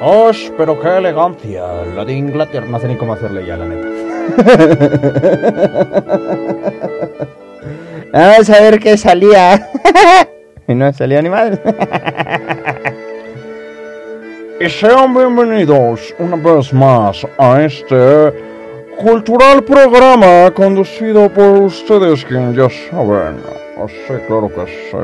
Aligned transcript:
¡Osh! 0.00 0.50
Pero 0.56 0.80
qué 0.80 0.98
elegancia. 0.98 1.84
La 1.94 2.04
de 2.04 2.12
Inglaterra. 2.12 2.66
No 2.68 2.78
sé 2.78 2.86
ni 2.88 2.96
cómo 2.96 3.14
hacerle 3.14 3.44
ya, 3.46 3.56
la 3.56 3.64
neta. 3.66 3.88
Vamos 8.12 8.50
a 8.50 8.60
ver 8.60 8.78
qué 8.78 8.96
salía. 8.96 9.68
y 10.68 10.74
no 10.74 10.92
salía 10.92 11.20
ni 11.20 11.30
madre. 11.30 11.60
y 14.60 14.70
sean 14.70 15.12
bienvenidos 15.14 16.14
una 16.18 16.36
vez 16.36 16.72
más 16.72 17.26
a 17.36 17.62
este 17.62 18.32
cultural 18.98 19.64
programa 19.64 20.50
conducido 20.52 21.28
por 21.28 21.62
ustedes, 21.62 22.24
quien 22.24 22.54
ya 22.54 22.68
saben. 22.90 23.42
Oh, 23.78 23.88
sí, 23.88 24.14
claro 24.26 24.48
que 24.48 24.66
sí. 24.90 24.96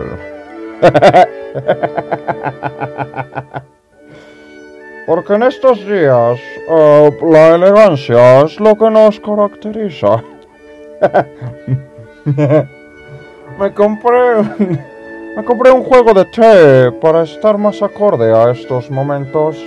Porque 5.07 5.35
en 5.35 5.43
estos 5.43 5.85
días 5.87 6.41
uh, 6.69 7.11
la 7.31 7.57
elegancia 7.57 8.41
es 8.41 8.59
lo 8.59 8.75
que 8.75 8.89
nos 8.91 9.21
caracteriza. 9.21 10.25
me 13.59 13.75
compré 13.75 14.43
me 15.37 15.45
compré 15.45 15.71
un 15.73 15.83
juego 15.83 16.15
de 16.15 16.25
té 16.25 16.91
para 17.03 17.25
estar 17.25 17.59
más 17.59 17.83
acorde 17.83 18.33
a 18.33 18.53
estos 18.53 18.91
momentos, 18.91 19.63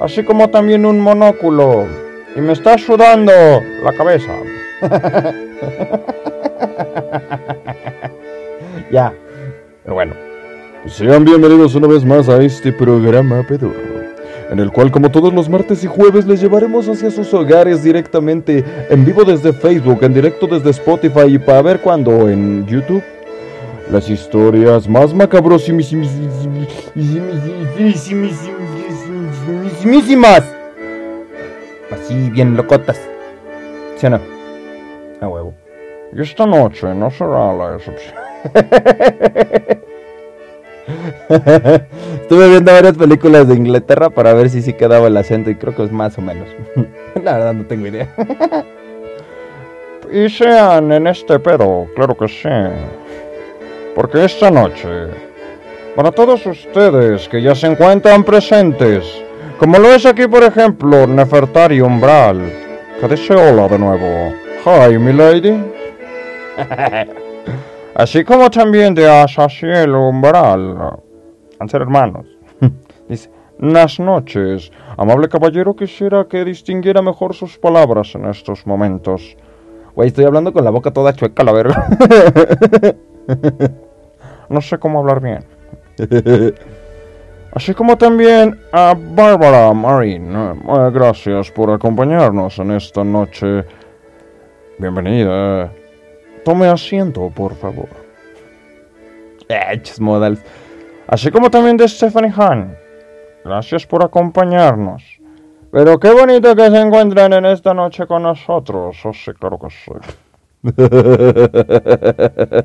así 0.00 0.24
como 0.24 0.50
también 0.50 0.84
un 0.86 0.98
monóculo 0.98 1.86
y 2.34 2.40
me 2.40 2.54
está 2.54 2.76
sudando 2.76 3.32
la 3.82 3.92
cabeza. 3.92 4.32
ya. 8.90 9.12
Pero 9.84 9.94
bueno, 9.94 10.14
sean 10.86 11.24
bienvenidos 11.24 11.76
una 11.76 11.86
vez 11.86 12.04
más 12.04 12.28
a 12.28 12.42
este 12.42 12.72
programa 12.72 13.46
pedorro 13.46 13.93
en 14.54 14.60
el 14.60 14.70
cual 14.70 14.92
como 14.92 15.10
todos 15.10 15.34
los 15.34 15.48
martes 15.48 15.82
y 15.82 15.88
jueves 15.88 16.26
les 16.26 16.40
llevaremos 16.40 16.88
hacia 16.88 17.10
sus 17.10 17.34
hogares 17.34 17.82
directamente 17.82 18.64
en 18.88 19.04
vivo 19.04 19.24
desde 19.24 19.52
Facebook, 19.52 19.98
en 20.02 20.14
directo 20.14 20.46
desde 20.46 20.70
Spotify 20.70 21.26
y 21.26 21.38
para 21.38 21.60
ver 21.60 21.80
cuando 21.80 22.28
en 22.28 22.64
YouTube. 22.64 23.02
Las 23.90 24.08
historias 24.08 24.88
más 24.88 25.12
macabrosísimas 25.12 26.08
así 31.90 32.30
bien 32.30 32.56
locotas 32.56 32.98
¿sí 33.96 34.06
o 34.06 34.10
no? 34.10 34.20
a 35.20 35.28
huevo. 35.28 35.52
Y 36.16 36.22
esta 36.22 36.46
noche 36.46 36.94
no 36.94 37.10
será 37.10 37.52
la 37.52 37.74
excepción 37.74 38.14
Estuve 41.28 42.48
viendo 42.48 42.72
varias 42.72 42.96
películas 42.96 43.48
de 43.48 43.54
Inglaterra 43.54 44.10
para 44.10 44.34
ver 44.34 44.50
si 44.50 44.62
sí 44.62 44.72
quedaba 44.74 45.06
el 45.06 45.16
acento 45.16 45.50
y 45.50 45.54
creo 45.54 45.74
que 45.74 45.84
es 45.84 45.92
más 45.92 46.18
o 46.18 46.22
menos. 46.22 46.48
La 47.22 47.34
verdad 47.34 47.54
no 47.54 47.64
tengo 47.64 47.86
idea. 47.86 48.08
y 50.12 50.28
sean 50.28 50.92
en 50.92 51.06
este 51.06 51.38
pedo, 51.38 51.86
claro 51.94 52.16
que 52.16 52.28
sí. 52.28 52.48
Porque 53.94 54.24
esta 54.24 54.50
noche, 54.50 54.88
para 55.96 56.10
todos 56.10 56.44
ustedes 56.46 57.28
que 57.28 57.40
ya 57.40 57.54
se 57.54 57.68
encuentran 57.68 58.24
presentes, 58.24 59.04
como 59.58 59.78
lo 59.78 59.92
es 59.92 60.04
aquí 60.04 60.26
por 60.26 60.42
ejemplo 60.42 61.06
Nefertari 61.06 61.80
Umbral, 61.80 62.40
que 63.00 63.08
dice 63.08 63.34
hola 63.34 63.68
de 63.68 63.78
nuevo. 63.78 64.34
Hi, 64.66 64.98
mi 64.98 65.12
lady. 65.12 65.62
Así 67.94 68.24
como 68.24 68.50
también 68.50 68.94
de 68.94 69.08
Asaciel 69.08 69.94
Umbral. 69.94 70.98
Han 71.60 71.68
ser 71.68 71.82
hermanos. 71.82 72.26
Dice, 73.08 73.30
las 73.58 74.00
noches. 74.00 74.72
Amable 74.96 75.28
caballero, 75.28 75.76
quisiera 75.76 76.24
que 76.24 76.44
distinguiera 76.44 77.02
mejor 77.02 77.34
sus 77.34 77.56
palabras 77.56 78.14
en 78.14 78.26
estos 78.26 78.66
momentos. 78.66 79.36
Güey, 79.94 80.08
estoy 80.08 80.24
hablando 80.24 80.52
con 80.52 80.64
la 80.64 80.70
boca 80.70 80.90
toda 80.90 81.12
chueca, 81.12 81.44
la 81.44 81.52
verga. 81.52 81.86
no 84.48 84.60
sé 84.60 84.78
cómo 84.78 84.98
hablar 84.98 85.20
bien. 85.20 85.44
Así 87.52 87.72
como 87.72 87.96
también 87.96 88.58
a 88.72 88.96
Bárbara 88.98 89.72
Marín. 89.72 90.34
Eh, 90.34 90.90
gracias 90.92 91.52
por 91.52 91.70
acompañarnos 91.70 92.58
en 92.58 92.72
esta 92.72 93.04
noche. 93.04 93.64
Bienvenida. 94.78 95.70
Tome 96.44 96.68
asiento, 96.68 97.30
por 97.30 97.54
favor. 97.54 97.88
Eh, 99.48 99.82
modals. 100.00 100.42
Así 101.06 101.30
como 101.30 101.50
también 101.50 101.76
de 101.76 101.86
Stephanie 101.88 102.32
Han. 102.36 102.76
Gracias 103.44 103.86
por 103.86 104.04
acompañarnos. 104.04 105.02
Pero 105.70 105.98
qué 105.98 106.10
bonito 106.12 106.54
que 106.54 106.70
se 106.70 106.80
encuentran 106.80 107.32
en 107.32 107.46
esta 107.46 107.74
noche 107.74 108.06
con 108.06 108.22
nosotros. 108.22 108.96
Oh, 109.04 109.12
sí, 109.12 109.32
claro 109.32 109.58
que 109.58 109.70
sí. 109.70 109.90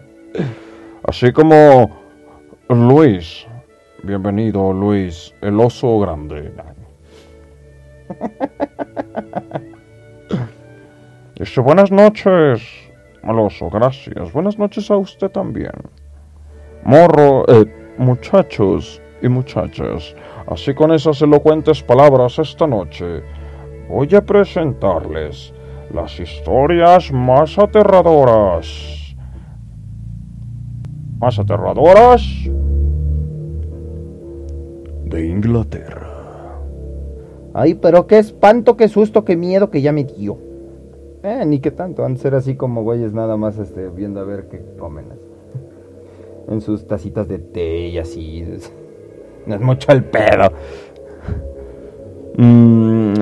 Así 1.03 1.33
como 1.33 1.89
Luis. 2.69 3.47
Bienvenido, 4.03 4.71
Luis, 4.71 5.33
el 5.41 5.59
oso 5.59 5.99
grande. 5.99 6.53
Dice, 11.35 11.61
buenas 11.61 11.91
noches. 11.91 12.88
Gracias. 13.71 14.33
Buenas 14.33 14.57
noches 14.57 14.89
a 14.89 14.97
usted 14.97 15.29
también. 15.29 15.71
Morro, 16.83 17.45
eh, 17.47 17.65
muchachos 17.97 18.99
y 19.21 19.27
muchachas, 19.27 20.15
así 20.47 20.73
con 20.73 20.91
esas 20.91 21.21
elocuentes 21.21 21.83
palabras 21.83 22.39
esta 22.39 22.65
noche, 22.65 23.21
voy 23.87 24.15
a 24.15 24.21
presentarles 24.21 25.53
las 25.93 26.19
historias 26.19 27.11
más 27.11 27.59
aterradoras. 27.59 29.15
Más 31.19 31.37
aterradoras 31.37 32.23
de 35.05 35.27
Inglaterra. 35.27 36.59
Ay, 37.53 37.75
pero 37.75 38.07
qué 38.07 38.17
espanto, 38.17 38.75
qué 38.75 38.87
susto, 38.87 39.23
qué 39.23 39.35
miedo 39.35 39.69
que 39.69 39.81
ya 39.81 39.91
me 39.91 40.03
dio. 40.05 40.48
Eh, 41.21 41.43
ni 41.45 41.59
qué 41.59 41.71
tanto, 41.71 42.05
han 42.05 42.13
de 42.13 42.21
ser 42.21 42.33
así 42.33 42.55
como 42.55 42.83
güeyes 42.83 43.13
nada 43.13 43.35
más 43.35 43.57
este, 43.57 43.89
viendo 43.89 44.21
a 44.21 44.23
ver 44.23 44.47
qué 44.47 44.61
comen. 44.77 45.07
En 46.47 46.61
sus 46.61 46.87
tacitas 46.87 47.27
de 47.27 47.39
té 47.39 47.89
y 47.89 47.97
así. 47.97 48.47
No 49.45 49.55
es 49.55 49.61
mucho 49.61 49.91
el 49.91 50.05
pedo. 50.05 50.49
Mm, 52.37 53.13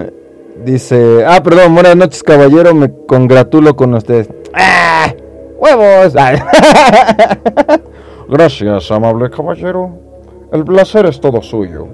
dice, 0.63 1.25
ah, 1.25 1.41
perdón, 1.43 1.73
buenas 1.73 1.95
noches 1.95 2.21
caballero, 2.21 2.75
me 2.75 2.93
congratulo 3.07 3.75
con 3.75 3.95
ustedes. 3.95 4.29
¡Ah! 4.53 5.11
¡Huevos! 5.59 6.13
Gracias, 8.29 8.91
amable 8.91 9.31
caballero. 9.31 9.91
El 10.51 10.63
placer 10.63 11.07
es 11.07 11.19
todo 11.19 11.41
suyo. 11.41 11.87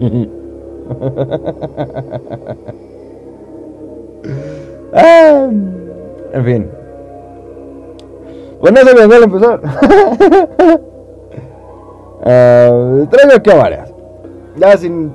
Ah, 4.92 5.48
en 6.32 6.44
fin. 6.44 6.70
Bueno, 8.60 8.80
se 8.80 8.94
me 8.94 9.14
a 9.14 9.18
empezar. 9.18 9.60
uh, 12.20 13.06
traigo 13.06 13.34
aquí 13.36 13.50
varias. 13.50 13.92
Ya 14.56 14.76
sin, 14.76 15.12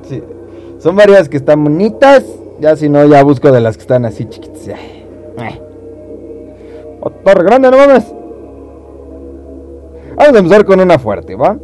son 0.79 0.95
varias 0.95 1.29
que 1.29 1.37
están 1.37 1.63
bonitas. 1.63 2.25
Ya 2.59 2.75
si 2.75 2.89
no, 2.89 3.05
ya 3.05 3.23
busco 3.23 3.51
de 3.51 3.61
las 3.61 3.77
que 3.77 3.81
están 3.81 4.05
así 4.05 4.25
chiquitas. 4.25 4.67
Eh. 4.67 4.97
Grande, 7.23 7.72
no 7.72 7.78
mames. 7.78 8.13
Vamos 10.16 10.35
a 10.35 10.40
empezar 10.40 10.66
con 10.66 10.79
una 10.79 10.97
fuerte, 10.97 11.35
¿va? 11.35 11.57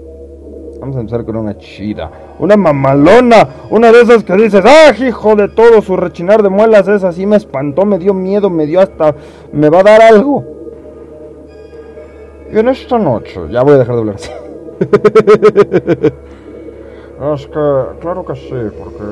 Vamos 0.83 0.97
a 0.97 0.99
empezar 0.99 1.23
con 1.23 1.37
una 1.37 1.57
chida. 1.57 2.11
Una 2.39 2.57
mamalona. 2.57 3.47
Una 3.69 3.89
de 3.89 4.01
esas 4.01 4.25
que 4.25 4.35
dices, 4.35 4.65
¡ah, 4.65 4.91
hijo 4.99 5.33
de 5.33 5.47
todo! 5.47 5.81
Su 5.81 5.95
rechinar 5.95 6.43
de 6.43 6.49
muelas 6.49 6.89
es 6.89 7.05
así, 7.05 7.25
me 7.25 7.37
espantó, 7.37 7.85
me 7.85 7.97
dio 7.97 8.13
miedo, 8.13 8.49
me 8.49 8.65
dio 8.65 8.81
hasta. 8.81 9.15
me 9.53 9.69
va 9.69 9.79
a 9.79 9.83
dar 9.83 10.01
algo. 10.01 10.43
Y 12.51 12.59
en 12.59 12.67
esta 12.67 12.99
noche. 12.99 13.39
Ya 13.49 13.63
voy 13.63 13.75
a 13.75 13.77
dejar 13.77 13.95
de 13.95 14.01
hablar 14.01 14.15
así. 14.15 14.29
es 17.33 17.47
que, 17.47 17.83
claro 18.01 18.25
que 18.25 18.35
sí, 18.35 18.69
porque. 18.77 19.03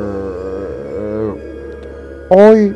Eh, 1.00 1.34
hoy. 2.32 2.76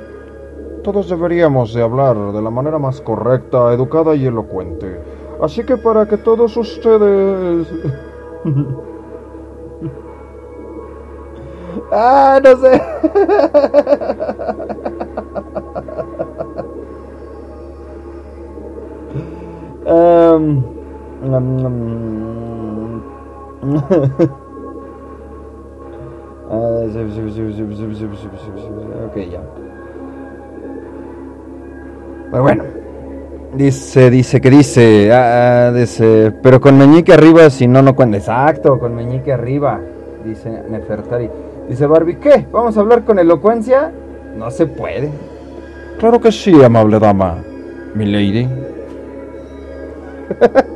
Todos 0.83 1.09
deberíamos 1.09 1.74
de 1.74 1.81
hablar 1.81 2.15
de 2.31 2.41
la 2.41 2.50
manera 2.50 2.80
más 2.80 3.01
correcta, 3.01 3.74
educada 3.74 4.15
y 4.15 4.25
elocuente. 4.25 5.01
Así 5.41 5.65
que 5.65 5.75
para 5.75 6.07
que 6.07 6.15
todos 6.15 6.56
ustedes... 6.56 7.68
ah, 11.92 12.39
no 12.44 12.57
sé. 12.57 12.80
um, 19.86 20.63
um, 21.24 23.01
Ok, 29.06 29.15
ya. 29.31 29.41
Pero 32.31 32.44
bueno. 32.44 32.84
Dice, 33.55 34.09
dice, 34.09 34.41
que 34.41 34.49
dice, 34.49 35.13
ah, 35.13 35.67
ah, 35.67 35.71
dice, 35.71 36.33
pero 36.43 36.59
con 36.59 36.77
meñique 36.77 37.13
arriba, 37.13 37.49
si 37.49 37.67
no, 37.67 37.81
no 37.81 37.95
cuenta. 37.95 38.17
Exacto, 38.17 38.77
con 38.77 38.93
meñique 38.93 39.31
arriba, 39.31 39.79
dice 40.25 40.63
Nefertari. 40.69 41.29
Dice 41.69 41.87
Barbie, 41.87 42.17
¿qué? 42.17 42.45
¿Vamos 42.51 42.75
a 42.77 42.81
hablar 42.81 43.05
con 43.05 43.17
elocuencia? 43.17 43.91
No 44.37 44.51
se 44.51 44.65
puede. 44.67 45.09
Claro 45.99 46.19
que 46.19 46.33
sí, 46.33 46.61
amable 46.61 46.99
dama, 46.99 47.37
mi 47.93 48.05
lady. 48.05 48.49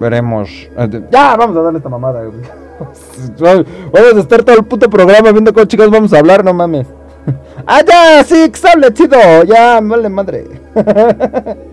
Veremos. 0.00 0.50
Eh, 0.76 1.02
ya, 1.12 1.36
vamos 1.36 1.56
a 1.56 1.62
darle 1.62 1.78
esta 1.78 1.88
mamada. 1.88 2.22
vamos 3.38 4.14
a 4.16 4.18
estar 4.18 4.42
todo 4.42 4.56
el 4.56 4.64
puto 4.64 4.90
programa 4.90 5.30
viendo 5.30 5.52
cómo 5.52 5.66
chicos 5.66 5.90
vamos 5.90 6.12
a 6.12 6.18
hablar, 6.18 6.44
no 6.44 6.52
mames. 6.52 6.88
Ah, 7.66 7.82
ya, 7.86 8.24
sí, 8.24 8.50
chido. 8.92 9.44
Ya, 9.44 9.80
vale 9.80 10.08
madre. 10.08 10.44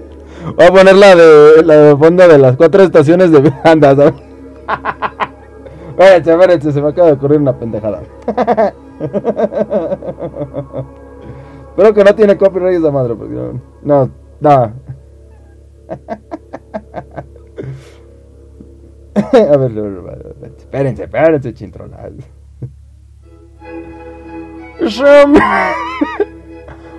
Voy 0.55 0.65
a 0.65 0.71
poner 0.71 0.95
la 0.95 1.15
de 1.15 1.63
la 1.63 1.97
fondo 1.97 2.27
de 2.27 2.37
las 2.37 2.55
cuatro 2.55 2.83
estaciones 2.83 3.31
de 3.31 3.39
banda, 3.63 3.95
¿sabes? 3.95 4.13
Espérense, 5.97 6.31
espérense, 6.31 6.71
se 6.71 6.81
me 6.81 6.89
acaba 6.89 7.07
de 7.07 7.13
ocurrir 7.13 7.39
una 7.39 7.57
pendejada. 7.57 8.01
Espero 11.69 11.93
que 11.93 12.03
no 12.03 12.15
tiene 12.15 12.37
copyright 12.37 12.79
esa 12.79 12.91
madre, 12.91 13.15
porque 13.15 13.33
no. 13.33 13.59
No, 13.81 14.09
no. 14.39 14.73
A 19.33 19.57
ver, 19.57 19.71
espérense, 20.57 21.03
espérense, 21.03 21.53
chintrolas. 21.53 22.11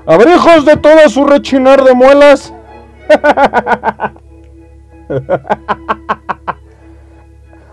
A 0.06 0.16
ver, 0.16 0.28
hijos 0.28 0.64
de 0.64 0.76
todo 0.76 1.08
su 1.08 1.25
rechinar 1.25 1.84
de 1.84 1.94
muelas. 1.94 2.52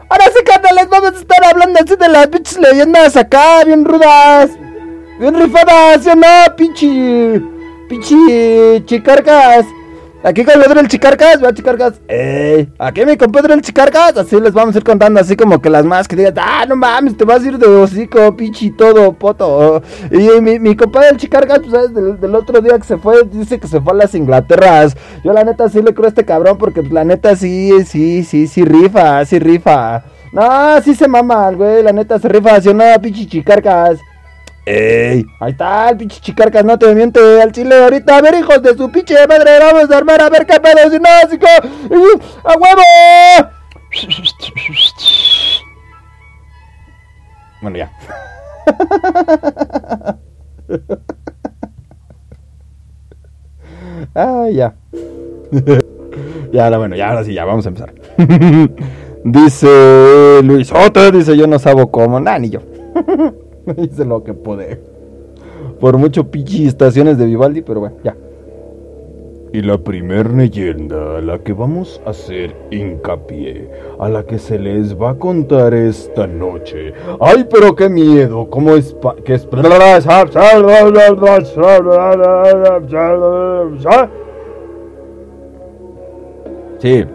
Ahora 0.09 0.25
sí, 0.33 0.39
les 0.75 0.89
vamos 0.89 1.13
a 1.13 1.19
estar 1.19 1.45
hablando 1.45 1.79
así 1.79 1.95
de 1.95 2.09
las 2.09 2.27
pinches 2.27 2.57
leyendas 2.57 3.15
acá, 3.17 3.63
bien 3.65 3.85
rudas. 3.85 4.51
Bien 5.19 5.33
rifadas, 5.33 6.03
¿sí 6.03 6.09
o 6.09 6.15
no? 6.15 6.55
Pinche. 6.55 7.41
Pinche. 7.89 8.83
Chicarcas. 8.85 9.65
Aquí 10.25 10.43
compadre 10.43 10.79
el 10.79 10.87
Chicarcas, 10.87 11.43
va 11.43 11.53
Chicarcas. 11.53 12.01
¡Ey! 12.07 12.67
Aquí 12.79 13.05
mi 13.05 13.15
compadre 13.15 13.53
el 13.53 13.61
Chicarcas. 13.61 14.17
Así 14.17 14.41
les 14.41 14.53
vamos 14.53 14.73
a 14.73 14.79
ir 14.79 14.83
contando, 14.83 15.19
así 15.19 15.35
como 15.35 15.61
que 15.61 15.69
las 15.69 15.85
más 15.85 16.07
que 16.07 16.15
digan, 16.15 16.33
ah, 16.39 16.65
no 16.67 16.75
mames, 16.75 17.15
te 17.15 17.23
vas 17.25 17.43
a 17.43 17.47
ir 17.47 17.59
de 17.59 17.67
hocico, 17.67 18.35
pinche 18.35 18.73
todo, 18.75 19.13
poto. 19.13 19.83
Y 20.09 20.41
mi, 20.41 20.57
mi 20.57 20.75
compadre 20.75 21.09
el 21.09 21.17
Chicarcas, 21.17 21.59
pues, 21.59 21.71
¿sabes? 21.71 21.93
Del, 21.93 22.33
otro 22.33 22.59
día 22.59 22.75
que 22.79 22.85
se 22.85 22.97
fue, 22.97 23.23
dice 23.25 23.59
que 23.59 23.67
se 23.67 23.79
fue 23.79 23.93
a 23.93 23.97
las 23.97 24.15
Inglaterras. 24.15 24.97
Yo, 25.23 25.31
la 25.31 25.43
neta, 25.43 25.69
sí 25.69 25.79
le 25.83 25.93
creo 25.93 26.07
a 26.07 26.09
este 26.09 26.25
cabrón, 26.25 26.57
porque 26.57 26.81
pues, 26.81 26.91
la 26.91 27.03
neta, 27.03 27.35
sí, 27.35 27.85
sí, 27.85 28.23
sí, 28.23 28.47
sí 28.47 28.65
rifa, 28.65 29.23
sí 29.25 29.37
rifa. 29.37 30.05
No, 30.33 30.81
sí 30.81 30.95
se 30.95 31.07
mama, 31.07 31.51
güey, 31.51 31.83
la 31.83 31.93
neta 31.93 32.17
se 32.17 32.27
rifa, 32.29 32.55
así, 32.55 32.73
no, 32.73 32.83
pinche 32.99 33.27
Chicarcas. 33.27 33.99
¡Ey! 34.65 35.25
Ahí 35.39 35.51
está 35.51 35.89
el 35.89 35.97
pinche 35.97 36.19
chicarcas, 36.19 36.65
no 36.65 36.79
te 36.79 36.95
miente 36.95 37.19
al 37.39 37.51
chile 37.51 37.83
ahorita. 37.83 38.17
A 38.17 38.21
ver, 38.21 38.33
hijos 38.35 38.63
de 38.63 38.75
su 38.75 38.91
pinche 38.91 39.15
madre, 39.27 39.59
vamos 39.59 39.91
a 39.91 39.97
armar 39.97 40.19
a 40.21 40.29
ver 40.29 40.47
qué 40.47 40.59
pedo, 40.59 40.89
si 40.89 40.97
no, 40.97 41.07
así. 41.23 41.37
¡A 42.43 42.57
huevo! 42.57 42.81
Bueno, 47.61 47.77
ya. 47.77 47.91
ah, 54.15 54.47
ya. 54.51 54.73
ya, 56.51 56.65
ahora 56.65 56.77
bueno, 56.79 56.95
ya, 56.95 57.09
ahora 57.09 57.23
sí, 57.23 57.33
ya, 57.35 57.45
vamos 57.45 57.67
a 57.67 57.69
empezar. 57.69 57.93
dice 59.23 60.41
Luis 60.43 60.71
Otto, 60.71 61.11
dice 61.11 61.37
yo 61.37 61.45
no 61.45 61.59
sabo 61.59 61.91
cómo, 61.91 62.19
nah, 62.19 62.39
ni 62.39 62.49
yo. 62.49 62.61
Hice 63.77 64.05
lo 64.05 64.23
que 64.23 64.33
pude. 64.33 64.79
Por 65.79 65.97
mucho 65.97 66.29
pichi 66.29 66.67
estaciones 66.67 67.17
de 67.17 67.25
Vivaldi, 67.25 67.61
pero 67.61 67.79
bueno, 67.81 67.97
ya. 68.03 68.15
Y 69.51 69.61
la 69.61 69.77
primer 69.77 70.31
leyenda 70.31 71.17
a 71.17 71.21
la 71.21 71.39
que 71.39 71.53
vamos 71.53 72.01
a 72.05 72.09
hacer 72.09 72.53
hincapié, 72.71 73.69
a 73.99 74.09
la 74.09 74.23
que 74.23 74.37
se 74.37 74.59
les 74.59 74.99
va 74.99 75.11
a 75.11 75.15
contar 75.15 75.73
esta 75.73 76.27
noche. 76.27 76.93
¡Ay, 77.21 77.45
pero 77.49 77.73
qué 77.73 77.87
miedo! 77.87 78.49
¿Cómo 78.49 78.75
es 78.75 78.95
que 79.23 79.35
es 79.35 79.45
Sí, 86.79 87.05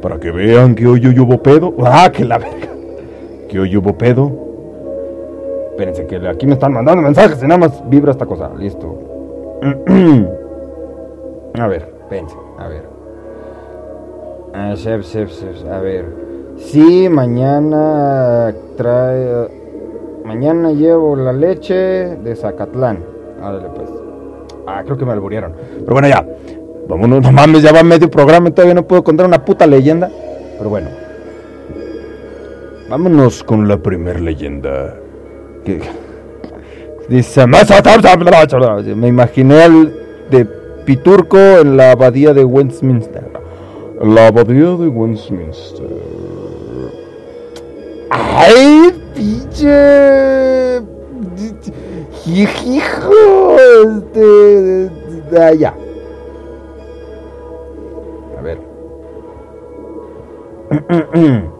para 0.00 0.20
que 0.20 0.30
vean 0.30 0.76
que 0.76 0.86
hoy 0.86 1.08
hubo 1.18 1.42
pedo. 1.42 1.74
¡Ah, 1.84 2.10
que 2.12 2.24
la 2.24 2.38
verga! 2.38 2.68
Que 3.48 3.58
hoy 3.58 3.76
hubo 3.76 3.98
pedo 3.98 4.51
Espérense, 5.82 6.06
que 6.06 6.28
aquí 6.28 6.46
me 6.46 6.52
están 6.52 6.72
mandando 6.72 7.02
mensajes 7.02 7.42
y 7.42 7.46
nada 7.46 7.58
más 7.58 7.82
vibra 7.90 8.12
esta 8.12 8.24
cosa. 8.24 8.50
Listo. 8.56 8.86
a 11.58 11.66
ver, 11.66 11.88
espérense, 12.02 12.36
a 12.56 12.68
ver. 12.68 12.84
A 14.54 15.78
ver. 15.80 16.06
Sí, 16.56 17.08
mañana 17.08 18.54
trae. 18.76 19.48
Mañana 20.24 20.70
llevo 20.70 21.16
la 21.16 21.32
leche 21.32 21.74
de 21.74 22.36
Zacatlán. 22.36 23.04
Árale, 23.42 23.68
pues. 23.74 23.90
Ah, 24.68 24.82
creo 24.84 24.96
que 24.96 25.04
me 25.04 25.10
alburearon. 25.10 25.52
Pero 25.80 25.94
bueno, 25.94 26.06
ya. 26.06 26.24
Vámonos, 26.88 27.22
no 27.22 27.32
mames, 27.32 27.62
ya 27.62 27.72
va 27.72 27.82
medio 27.82 28.08
programa 28.08 28.50
y 28.50 28.52
todavía 28.52 28.74
no 28.74 28.86
puedo 28.86 29.02
contar 29.02 29.26
una 29.26 29.44
puta 29.44 29.66
leyenda. 29.66 30.08
Pero 30.58 30.70
bueno. 30.70 30.90
Vámonos 32.88 33.42
con 33.42 33.66
la 33.66 33.78
primer 33.78 34.20
leyenda 34.20 35.01
dice, 37.08 37.46
me 38.96 39.08
imaginé 39.08 39.62
al 39.62 39.92
de 40.30 40.46
Piturco 40.84 41.38
en 41.38 41.76
la 41.76 41.92
abadía 41.92 42.32
de 42.32 42.44
Westminster. 42.44 43.30
La 44.00 44.28
abadía 44.28 44.76
de 44.76 44.88
Westminster. 44.88 45.86
¡Ay, 48.10 48.92
pinche! 49.14 50.80
Hijo, 52.26 53.56
este. 53.84 54.90
De 55.30 55.44
allá. 55.44 55.74
A 58.38 58.42
ver. 58.42 58.58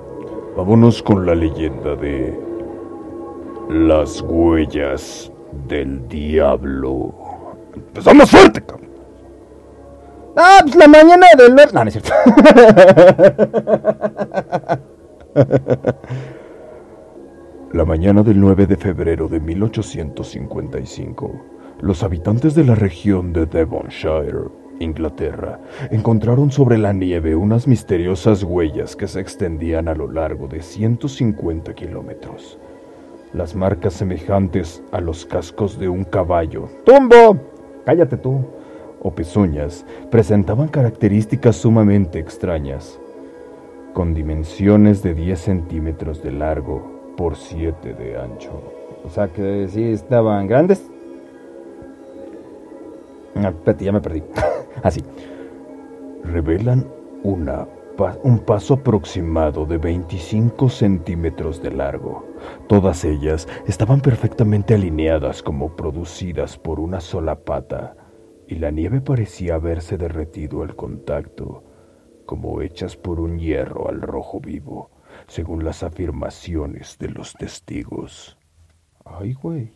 Vámonos 0.57 1.03
con 1.03 1.27
la 1.27 1.35
leyenda 1.35 1.95
de 1.97 2.52
las 3.69 4.23
huellas 4.23 5.31
del 5.69 6.09
diablo. 6.09 7.15
Empezamos 7.75 8.31
fuerte, 8.31 8.63
cabrón. 8.63 8.89
Ah, 10.37 10.61
pues 10.63 10.75
la 10.77 10.89
mañana 10.89 11.27
del... 11.37 11.55
No, 11.55 11.63
no 11.73 11.83
es 11.89 11.93
cierto. 11.93 12.11
La 17.73 17.85
mañana 17.87 18.23
del 18.23 18.39
9 18.39 18.67
de 18.67 18.77
febrero 18.77 19.29
de 19.29 19.41
1855, 19.41 21.43
los 21.81 22.03
habitantes 22.03 22.55
de 22.55 22.65
la 22.65 22.75
región 22.75 23.33
de 23.33 23.47
Devonshire, 23.47 24.51
Inglaterra, 24.79 25.59
encontraron 25.91 26.53
sobre 26.53 26.77
la 26.77 26.93
nieve 26.93 27.35
unas 27.35 27.67
misteriosas 27.67 28.43
huellas 28.43 28.95
que 28.95 29.09
se 29.09 29.21
extendían 29.21 29.89
a 29.89 29.95
lo 29.95 30.13
largo 30.13 30.49
de 30.49 30.61
150 30.61 31.73
kilómetros 31.73 32.59
las 33.33 33.55
marcas 33.55 33.95
semejantes 33.95 34.83
a 34.93 35.01
los 35.01 35.25
cascos 35.25 35.79
de 35.79 35.89
un 35.89 36.05
caballo. 36.05 36.69
¡Tumbo! 36.85 37.37
Cállate 37.85 38.17
tú. 38.17 38.45
O 39.01 39.11
pezuñas 39.11 39.85
presentaban 40.11 40.69
características 40.69 41.57
sumamente 41.57 42.21
extrañas, 42.21 43.01
con 43.95 44.15
dimensiones 44.15 45.03
de 45.03 45.15
10 45.15 45.41
centímetros 45.41 46.23
de 46.23 46.31
largo 46.31 47.15
por 47.17 47.37
7 47.37 47.95
de 47.95 48.17
ancho. 48.17 48.53
O 49.05 49.11
sea 49.11 49.29
que 49.29 49.67
sí 49.69 49.83
estaban 49.83 50.47
grandes. 50.47 50.89
Ah, 53.35 53.53
ya 53.81 53.93
me 53.93 54.01
perdí. 54.01 54.23
Así. 54.83 55.03
Revelan 56.23 56.87
una 57.25 57.67
un 58.23 58.39
paso 58.41 58.75
aproximado 58.75 59.67
de 59.67 59.79
25 59.79 60.69
centímetros 60.69 61.63
de 61.63 61.71
largo. 61.71 62.27
Todas 62.67 63.05
ellas 63.05 63.47
estaban 63.67 64.01
perfectamente 64.01 64.75
alineadas 64.75 65.43
como 65.43 65.77
producidas 65.77 66.59
por 66.59 66.81
una 66.81 67.01
sola 67.01 67.37
pata, 67.45 67.95
y 68.49 68.57
la 68.57 68.71
nieve 68.71 69.01
parecía 69.01 69.55
haberse 69.55 69.97
derretido 69.99 70.63
al 70.63 70.75
contacto, 70.75 71.65
como 72.27 72.61
hechas 72.61 72.97
por 72.97 73.21
un 73.21 73.39
hierro 73.39 73.89
al 73.89 74.01
rojo 74.01 74.41
vivo. 74.41 74.91
según 75.27 75.63
las 75.63 75.83
afirmaciones 75.83 76.97
de 76.99 77.11
los 77.11 77.35
testigos. 77.35 78.39
Ay, 79.05 79.35
güey. 79.35 79.73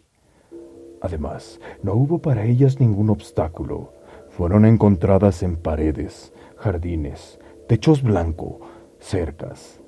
Además, 1.03 1.61
no 1.83 1.93
hubo 1.93 2.19
para 2.19 2.45
ellas 2.45 2.81
ningún 2.81 3.11
obstáculo. 3.11 3.93
Fueron 4.31 4.65
encontradas 4.65 5.43
en 5.43 5.57
paredes, 5.57 6.33
jardines, 6.57 7.39
techos 7.67 8.01
blancos, 8.01 8.59
cercas 9.01 9.81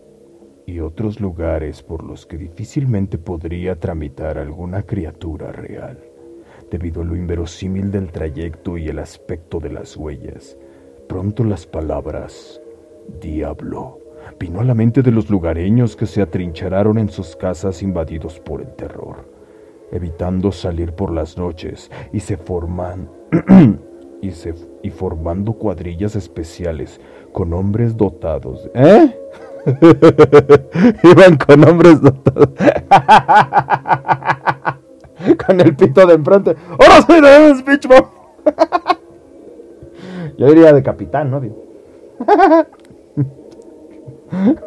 y 0.66 0.80
otros 0.80 1.20
lugares 1.20 1.80
por 1.82 2.02
los 2.02 2.26
que 2.26 2.36
difícilmente 2.36 3.18
podría 3.18 3.78
tramitar 3.78 4.36
alguna 4.36 4.82
criatura 4.82 5.52
real, 5.52 6.02
debido 6.72 7.02
a 7.02 7.04
lo 7.04 7.14
inverosímil 7.14 7.92
del 7.92 8.10
trayecto 8.10 8.76
y 8.78 8.88
el 8.88 8.98
aspecto 8.98 9.60
de 9.60 9.70
las 9.70 9.96
huellas. 9.96 10.58
Pronto 11.08 11.44
las 11.44 11.66
palabras 11.66 12.60
diablo 13.20 14.00
vino 14.40 14.60
a 14.60 14.64
la 14.64 14.74
mente 14.74 15.00
de 15.02 15.12
los 15.12 15.30
lugareños 15.30 15.94
que 15.94 16.06
se 16.06 16.20
atrincheraron 16.20 16.98
en 16.98 17.08
sus 17.08 17.36
casas 17.36 17.80
invadidos 17.82 18.40
por 18.40 18.60
el 18.60 18.74
terror, 18.74 19.32
evitando 19.92 20.50
salir 20.50 20.94
por 20.94 21.12
las 21.12 21.38
noches 21.38 21.92
y 22.12 22.18
se 22.18 22.36
forman 22.36 23.08
y, 24.20 24.90
formando 24.90 25.52
cuadrillas 25.52 26.16
especiales 26.16 27.00
con 27.32 27.52
hombres 27.52 27.96
dotados. 27.96 28.68
¿Eh? 28.74 29.16
Iban 31.04 31.36
con 31.36 31.68
hombres 31.68 32.00
dotados. 32.00 32.48
con 35.46 35.60
el 35.60 35.76
pito 35.76 36.04
de 36.06 36.14
enfrente. 36.14 36.56
¡Ahora 36.70 37.02
soy 37.02 37.20
de 37.20 37.54
Speech 37.56 37.86
Yo 40.38 40.46
diría 40.46 40.72
de 40.72 40.82
capitán, 40.82 41.30
¿no? 41.30 41.42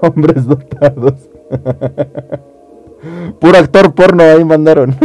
Hombres 0.01 0.45
dotados. 0.45 1.29
Puro 3.39 3.57
actor 3.57 3.91
porno 3.93 4.23
ahí 4.23 4.43
mandaron. 4.43 4.95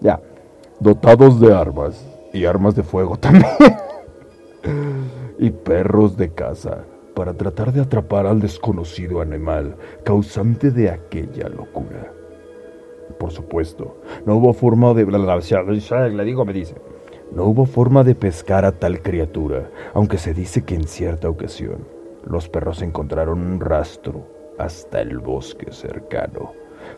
ya. 0.00 0.20
Dotados 0.80 1.40
de 1.40 1.52
armas. 1.52 2.06
Y 2.32 2.44
armas 2.44 2.74
de 2.74 2.82
fuego 2.82 3.16
también. 3.20 3.46
y 5.38 5.50
perros 5.50 6.16
de 6.16 6.30
caza. 6.30 6.84
Para 7.14 7.34
tratar 7.34 7.72
de 7.72 7.80
atrapar 7.80 8.26
al 8.26 8.40
desconocido 8.40 9.20
animal 9.20 9.76
causante 10.04 10.70
de 10.70 10.90
aquella 10.90 11.48
locura. 11.48 12.12
Por 13.18 13.32
supuesto, 13.32 13.96
no 14.24 14.36
hubo 14.36 14.52
forma 14.52 14.94
de... 14.94 15.04
Le 15.04 16.24
digo, 16.24 16.44
me 16.44 16.52
dice. 16.52 16.76
No 17.32 17.44
hubo 17.44 17.66
forma 17.66 18.04
de 18.04 18.14
pescar 18.14 18.64
a 18.64 18.72
tal 18.72 19.02
criatura, 19.02 19.70
aunque 19.94 20.16
se 20.16 20.32
dice 20.32 20.62
que 20.62 20.74
en 20.74 20.86
cierta 20.86 21.28
ocasión 21.28 21.86
los 22.24 22.48
perros 22.48 22.82
encontraron 22.82 23.40
un 23.40 23.60
rastro 23.60 24.26
hasta 24.58 25.00
el 25.00 25.18
bosque 25.18 25.72
cercano, 25.72 26.52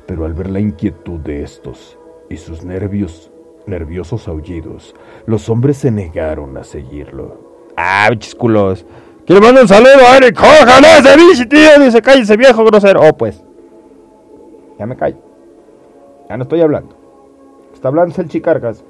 pero 0.07 0.25
al 0.25 0.35
ver 0.35 0.51
la 0.51 0.61
inquietud 0.61 1.21
de 1.21 1.43
estos 1.43 1.99
y 2.29 2.37
sus 2.37 2.65
nervios, 2.65 3.31
nerviosos 3.67 4.29
aullidos, 4.29 4.95
los 5.27 5.49
hombres 5.49 5.79
se 5.79 5.91
negaron 5.91 6.57
a 6.57 6.65
seguirlo. 6.65 7.41
¡Ah, 7.77 8.11
chisculos! 8.17 8.85
Que 9.27 9.35
le 9.35 9.41
mando 9.41 9.63
un 9.63 9.69
saludo 9.69 10.07
a 10.09 10.17
Eric 10.17 10.37
¡Cojan 10.37 10.85
ese 10.85 11.17
bici, 11.17 11.47
tío! 11.47 11.79
Dice, 11.79 12.03
cállese 12.03 12.37
viejo 12.37 12.65
grosero. 12.65 13.01
Oh, 13.01 13.17
pues. 13.17 13.43
Ya 14.79 14.87
me 14.87 14.97
callo. 14.97 15.19
Ya 16.29 16.37
no 16.37 16.43
estoy 16.43 16.61
hablando. 16.61 16.97
Está 17.73 17.89
hablando 17.89 18.15
el 18.21 18.29
chicargas. 18.29 18.85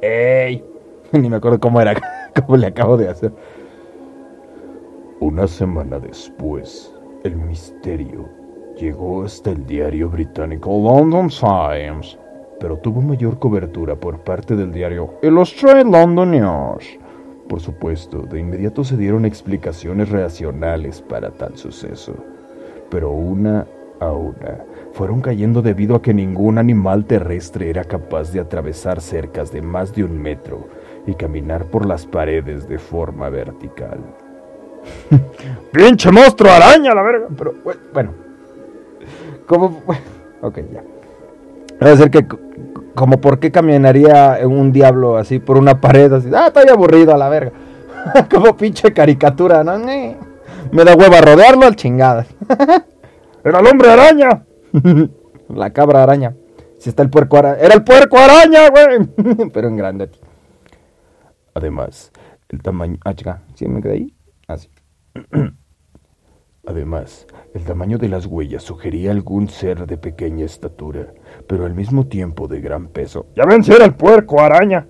¡Ey! 0.00 0.64
Ni 1.12 1.28
me 1.28 1.36
acuerdo 1.36 1.60
cómo 1.60 1.80
era, 1.80 1.94
cómo 2.34 2.56
le 2.56 2.68
acabo 2.68 2.96
de 2.96 3.08
hacer. 3.08 3.32
Una 5.20 5.46
semana 5.46 5.98
después, 5.98 6.92
el 7.22 7.36
misterio 7.36 8.28
llegó 8.76 9.24
hasta 9.24 9.50
el 9.50 9.64
diario 9.66 10.08
británico 10.08 10.70
London 10.70 11.28
Times, 11.28 12.18
pero 12.62 12.76
tuvo 12.76 13.02
mayor 13.02 13.40
cobertura 13.40 13.96
por 13.96 14.20
parte 14.20 14.54
del 14.54 14.70
diario 14.70 15.14
Illustrated 15.20 15.84
London 15.84 16.30
News. 16.30 16.96
Por 17.48 17.58
supuesto, 17.58 18.18
de 18.18 18.38
inmediato 18.38 18.84
se 18.84 18.96
dieron 18.96 19.24
explicaciones 19.24 20.08
racionales 20.10 21.02
para 21.02 21.32
tal 21.32 21.56
suceso, 21.56 22.14
pero 22.88 23.10
una 23.10 23.66
a 23.98 24.12
una 24.12 24.60
fueron 24.92 25.20
cayendo 25.20 25.60
debido 25.60 25.96
a 25.96 26.02
que 26.02 26.14
ningún 26.14 26.56
animal 26.56 27.04
terrestre 27.04 27.68
era 27.68 27.82
capaz 27.82 28.32
de 28.32 28.38
atravesar 28.38 29.00
cercas 29.00 29.50
de 29.50 29.60
más 29.60 29.92
de 29.92 30.04
un 30.04 30.22
metro 30.22 30.68
y 31.04 31.14
caminar 31.14 31.64
por 31.64 31.84
las 31.84 32.06
paredes 32.06 32.68
de 32.68 32.78
forma 32.78 33.28
vertical. 33.28 33.98
¡Pinche 35.72 36.12
monstruo 36.12 36.52
araña, 36.52 36.94
la 36.94 37.02
verga! 37.02 37.26
Pero, 37.36 37.54
bueno. 37.92 38.10
¿Cómo? 39.46 39.82
Ok, 40.42 40.58
ya. 40.72 40.84
Va 41.82 41.90
a 41.90 41.96
ser 41.96 42.10
que, 42.10 42.24
como 42.94 43.20
por 43.20 43.38
qué 43.38 43.50
caminaría 43.50 44.38
un 44.44 44.72
diablo 44.72 45.16
así 45.16 45.38
por 45.38 45.58
una 45.58 45.80
pared 45.80 46.12
así. 46.12 46.28
Ah, 46.34 46.48
estoy 46.48 46.68
aburrido 46.68 47.14
a 47.14 47.18
la 47.18 47.28
verga. 47.28 47.52
como 48.30 48.56
pinche 48.56 48.92
caricatura, 48.92 49.62
¿no? 49.64 49.78
Me 49.78 50.84
da 50.84 50.94
hueva 50.94 51.20
rodearlo 51.20 51.66
al 51.66 51.76
chingada. 51.76 52.26
Era 53.44 53.60
el 53.60 53.66
hombre 53.66 53.90
araña. 53.90 54.44
la 55.48 55.70
cabra 55.70 56.02
araña. 56.02 56.34
Si 56.78 56.88
está 56.88 57.02
el 57.02 57.10
puerco 57.10 57.36
araña. 57.36 57.60
Era 57.60 57.74
el 57.74 57.84
puerco 57.84 58.18
araña, 58.18 58.70
güey. 58.70 59.50
Pero 59.52 59.68
en 59.68 59.76
grande. 59.76 60.10
Además, 61.54 62.10
el 62.48 62.62
tamaño. 62.62 62.98
Ah, 63.04 63.14
chica, 63.14 63.42
¿sí 63.54 63.66
me 63.68 63.82
quedé 63.82 63.92
ahí? 63.94 64.14
Así. 64.46 64.68
Además, 66.66 67.26
el 67.54 67.64
tamaño 67.64 67.98
de 67.98 68.08
las 68.08 68.26
huellas 68.26 68.62
sugería 68.62 69.10
algún 69.10 69.48
ser 69.48 69.86
de 69.86 69.98
pequeña 69.98 70.44
estatura, 70.44 71.12
pero 71.52 71.66
al 71.66 71.74
mismo 71.74 72.06
tiempo 72.06 72.48
de 72.48 72.62
gran 72.62 72.86
peso. 72.88 73.26
¡Ya 73.36 73.44
ven 73.44 73.62
ser 73.62 73.82
el 73.82 73.92
puerco 73.92 74.40
araña! 74.40 74.86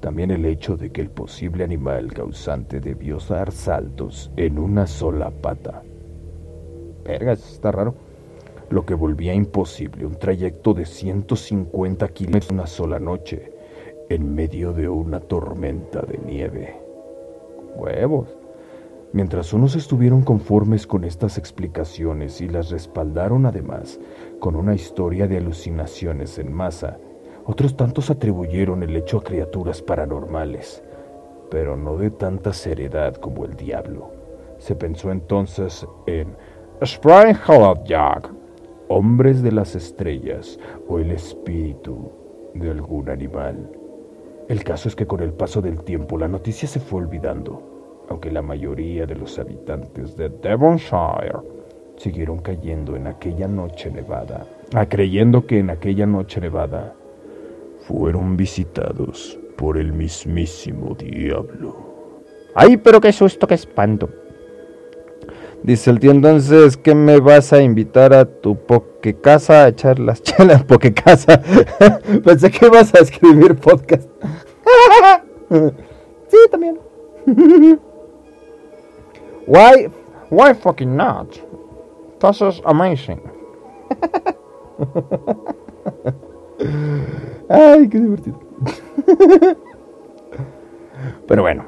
También 0.00 0.32
el 0.32 0.44
hecho 0.46 0.76
de 0.76 0.90
que 0.90 1.00
el 1.00 1.10
posible 1.10 1.62
animal 1.62 2.12
causante 2.12 2.80
debió 2.80 3.18
dar 3.18 3.52
saltos 3.52 4.32
en 4.36 4.58
una 4.58 4.88
sola 4.88 5.30
pata. 5.30 5.80
Verga, 7.04 7.34
está 7.34 7.70
raro. 7.70 7.94
Lo 8.68 8.84
que 8.84 8.94
volvía 8.94 9.32
imposible 9.32 10.04
un 10.04 10.18
trayecto 10.18 10.74
de 10.74 10.86
150 10.86 12.08
kilómetros 12.08 12.50
una 12.50 12.66
sola 12.66 12.98
noche, 12.98 13.52
en 14.08 14.34
medio 14.34 14.72
de 14.72 14.88
una 14.88 15.20
tormenta 15.20 16.02
de 16.02 16.18
nieve. 16.18 16.80
Huevos. 17.76 18.41
Mientras 19.14 19.52
unos 19.52 19.76
estuvieron 19.76 20.22
conformes 20.22 20.86
con 20.86 21.04
estas 21.04 21.36
explicaciones 21.36 22.40
y 22.40 22.48
las 22.48 22.70
respaldaron 22.70 23.44
además 23.44 24.00
con 24.40 24.56
una 24.56 24.74
historia 24.74 25.28
de 25.28 25.36
alucinaciones 25.36 26.38
en 26.38 26.50
masa, 26.50 26.96
otros 27.44 27.76
tantos 27.76 28.08
atribuyeron 28.08 28.82
el 28.82 28.96
hecho 28.96 29.18
a 29.18 29.22
criaturas 29.22 29.82
paranormales, 29.82 30.82
pero 31.50 31.76
no 31.76 31.98
de 31.98 32.10
tanta 32.10 32.54
seriedad 32.54 33.14
como 33.16 33.44
el 33.44 33.54
diablo. 33.54 34.12
Se 34.56 34.74
pensó 34.76 35.10
entonces 35.10 35.86
en 36.06 36.34
Jack, 37.84 38.32
hombres 38.88 39.42
de 39.42 39.52
las 39.52 39.74
estrellas 39.74 40.58
o 40.88 40.98
el 40.98 41.10
espíritu 41.10 42.10
de 42.54 42.70
algún 42.70 43.10
animal. 43.10 43.70
El 44.48 44.64
caso 44.64 44.88
es 44.88 44.96
que 44.96 45.06
con 45.06 45.20
el 45.20 45.34
paso 45.34 45.60
del 45.60 45.82
tiempo 45.82 46.16
la 46.16 46.28
noticia 46.28 46.66
se 46.66 46.80
fue 46.80 47.02
olvidando 47.02 47.71
aunque 48.12 48.30
la 48.30 48.42
mayoría 48.42 49.06
de 49.06 49.14
los 49.14 49.38
habitantes 49.38 50.16
de 50.18 50.28
Devonshire 50.28 51.38
siguieron 51.96 52.40
cayendo 52.40 52.94
en 52.94 53.06
aquella 53.06 53.48
noche 53.48 53.90
nevada, 53.90 54.46
ah, 54.74 54.86
creyendo 54.86 55.46
que 55.46 55.58
en 55.58 55.70
aquella 55.70 56.04
noche 56.04 56.40
nevada 56.40 56.94
fueron 57.80 58.36
visitados 58.36 59.38
por 59.56 59.78
el 59.78 59.94
mismísimo 59.94 60.94
diablo. 60.94 62.20
¡Ay, 62.54 62.76
pero 62.76 63.00
qué 63.00 63.12
susto, 63.12 63.46
qué 63.46 63.54
espanto! 63.54 64.10
Dice 65.62 65.90
el 65.90 65.98
tío, 65.98 66.10
entonces, 66.10 66.76
¿qué 66.76 66.94
me 66.94 67.18
vas 67.18 67.52
a 67.54 67.62
invitar 67.62 68.12
a 68.12 68.26
tu 68.26 68.56
poke 68.56 69.14
casa 69.22 69.64
a 69.64 69.68
echar 69.68 69.98
las 69.98 70.22
chelas? 70.24 70.64
Poke 70.64 70.92
casa. 70.92 71.40
Pensé 72.24 72.50
que 72.50 72.66
ibas 72.66 72.94
a 72.94 72.98
escribir 72.98 73.56
podcast. 73.56 74.06
sí, 76.28 76.36
también. 76.50 76.78
Why, 79.46 79.86
why 80.30 80.54
fucking 80.54 80.96
not? 80.96 81.28
This 82.20 82.40
is 82.40 82.60
amazing. 82.64 83.20
Ay, 87.48 87.88
qué 87.88 87.98
divertido. 87.98 88.38
Pero 91.26 91.42
bueno, 91.42 91.64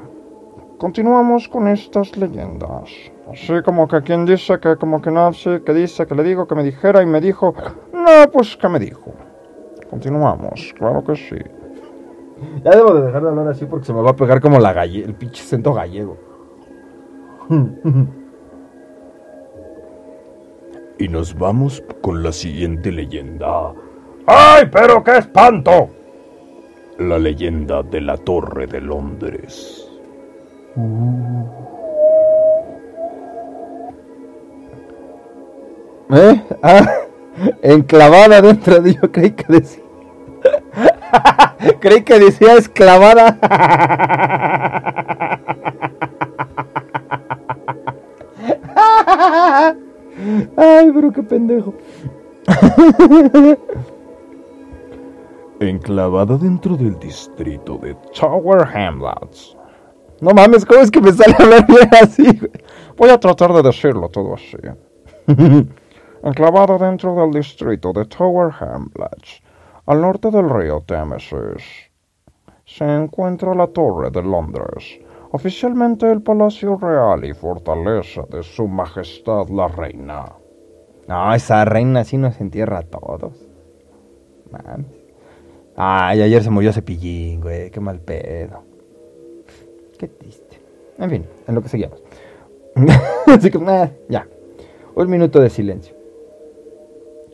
continuamos 0.77 1.49
con 1.49 1.67
estas 1.67 2.15
leyendas. 2.15 2.89
Así 3.29 3.61
como 3.63 3.87
que 3.87 4.01
quien 4.01 4.25
dice 4.25 4.59
que 4.59 4.77
como 4.77 5.01
que 5.01 5.11
no, 5.11 5.33
sé, 5.33 5.61
que 5.63 5.73
dice 5.73 6.07
que 6.07 6.15
le 6.15 6.23
digo 6.23 6.47
que 6.47 6.55
me 6.55 6.63
dijera 6.63 7.01
y 7.01 7.05
me 7.05 7.19
dijo, 7.19 7.53
no, 7.91 8.31
pues 8.31 8.55
que 8.55 8.69
me 8.69 8.79
dijo. 8.79 9.13
Continuamos, 9.89 10.73
claro 10.77 11.03
que 11.03 11.15
sí. 11.15 11.37
Ya 12.63 12.71
debo 12.71 12.93
de 12.93 13.07
dejar 13.07 13.23
de 13.23 13.29
hablar 13.29 13.47
así 13.49 13.65
porque 13.65 13.85
se 13.85 13.93
me 13.93 14.01
va 14.01 14.11
a 14.11 14.15
pegar 14.15 14.39
como 14.41 14.59
la 14.59 14.73
galle 14.73 15.03
el 15.03 15.15
pinche 15.15 15.43
acento 15.43 15.73
gallego. 15.73 16.17
Y 20.97 21.09
nos 21.09 21.37
vamos 21.37 21.83
con 22.01 22.23
la 22.23 22.31
siguiente 22.31 22.89
leyenda. 22.89 23.73
¡Ay, 24.25 24.69
pero 24.71 25.03
qué 25.03 25.17
espanto! 25.17 25.89
La 26.99 27.19
leyenda 27.19 27.83
de 27.83 27.99
la 27.99 28.15
Torre 28.15 28.65
de 28.65 28.79
Londres. 28.79 29.85
¿Eh? 36.11 36.43
Ah, 36.63 36.85
enclavada 37.61 38.41
dentro 38.41 38.79
de 38.79 38.93
yo 38.93 39.11
creí 39.11 39.31
que 39.31 39.45
decía. 39.51 39.83
creí 41.81 42.03
que 42.03 42.19
decía 42.19 42.53
esclavada. 42.53 43.37
Ay, 50.57 50.91
pero 50.93 51.11
qué 51.11 51.23
pendejo. 51.23 51.73
Enclavada 55.59 56.37
dentro 56.37 56.75
del 56.75 56.97
distrito 56.99 57.77
de 57.77 57.95
Tower 58.17 58.67
Hamlets. 58.73 59.57
No 60.21 60.31
mames, 60.31 60.65
¿cómo 60.65 60.81
es 60.81 60.91
que 60.91 61.01
me 61.01 61.11
sale 61.11 61.35
a 61.37 61.43
hablar 61.43 61.67
bien 61.67 61.89
así? 62.01 62.39
Voy 62.97 63.09
a 63.09 63.19
tratar 63.19 63.53
de 63.53 63.63
decirlo 63.63 64.09
todo 64.09 64.35
así. 64.35 64.57
Enclavada 66.23 66.77
dentro 66.77 67.15
del 67.15 67.31
distrito 67.31 67.91
de 67.93 68.05
Tower 68.05 68.51
Hamlets, 68.59 69.41
al 69.85 70.01
norte 70.01 70.31
del 70.31 70.49
río 70.49 70.81
Támesis, 70.85 71.91
se 72.65 72.83
encuentra 72.83 73.53
la 73.53 73.67
Torre 73.67 74.09
de 74.09 74.23
Londres, 74.23 74.99
oficialmente 75.35 76.09
el 76.11 76.21
Palacio 76.21 76.77
Real 76.77 77.23
y 77.25 77.33
Fortaleza 77.33 78.23
de 78.29 78.41
Su 78.41 78.67
Majestad 78.67 79.47
la 79.49 79.67
Reina. 79.67 80.25
No, 81.07 81.33
esa 81.33 81.65
reina 81.65 82.03
sí 82.03 82.17
nos 82.17 82.39
entierra 82.41 82.79
a 82.79 82.83
todos. 82.83 83.33
Mames. 84.49 84.87
Ay, 85.75 86.21
ayer 86.21 86.41
se 86.41 86.49
murió 86.49 86.71
Cepillín, 86.71 87.41
güey. 87.41 87.69
Qué 87.69 87.79
mal 87.79 87.99
pedo. 87.99 88.63
Qué 89.99 90.07
triste. 90.07 90.61
En 90.97 91.09
fin, 91.09 91.25
en 91.47 91.55
lo 91.55 91.61
que 91.61 91.69
seguíamos. 91.69 92.01
Así 93.27 93.51
que, 93.51 93.57
eh, 93.57 93.91
ya. 94.09 94.27
Un 94.95 95.09
minuto 95.09 95.39
de 95.41 95.49
silencio. 95.49 95.95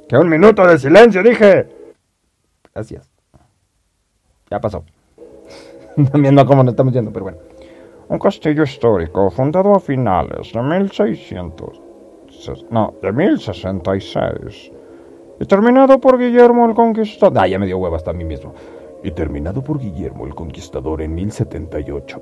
¡Que 0.10 0.17
un 0.17 0.27
minuto 0.27 0.65
de 0.65 0.77
silencio, 0.77 1.24
dije! 1.24 1.67
Gracias. 2.74 3.10
Ya 4.50 4.60
pasó. 4.60 4.84
También 6.12 6.36
no 6.36 6.46
como 6.46 6.63
nos 6.63 6.74
estamos 6.74 6.93
yendo, 6.93 7.13
pero 7.13 7.25
bueno. 7.25 7.50
Un 8.11 8.19
castillo 8.19 8.63
histórico 8.63 9.29
fundado 9.31 9.73
a 9.73 9.79
finales 9.79 10.51
de 10.53 10.61
1600. 10.61 11.81
ses- 12.29 12.65
No, 12.69 12.93
de 13.01 13.11
1066. 13.11 14.71
Y 15.39 15.45
terminado 15.45 15.97
por 15.99 16.17
Guillermo 16.19 16.65
el 16.65 16.75
Conquistador. 16.75 17.37
Ah, 17.41 17.47
ya 17.47 17.57
me 17.57 17.65
dio 17.67 17.77
hueva 17.77 17.97
hasta 17.97 18.11
a 18.11 18.13
mí 18.13 18.25
mismo. 18.25 18.53
y 19.03 19.09
terminado 19.11 19.63
por 19.63 19.79
Guillermo 19.79 20.27
el 20.27 20.35
Conquistador 20.35 21.01
en 21.01 21.15
1078, 21.15 22.21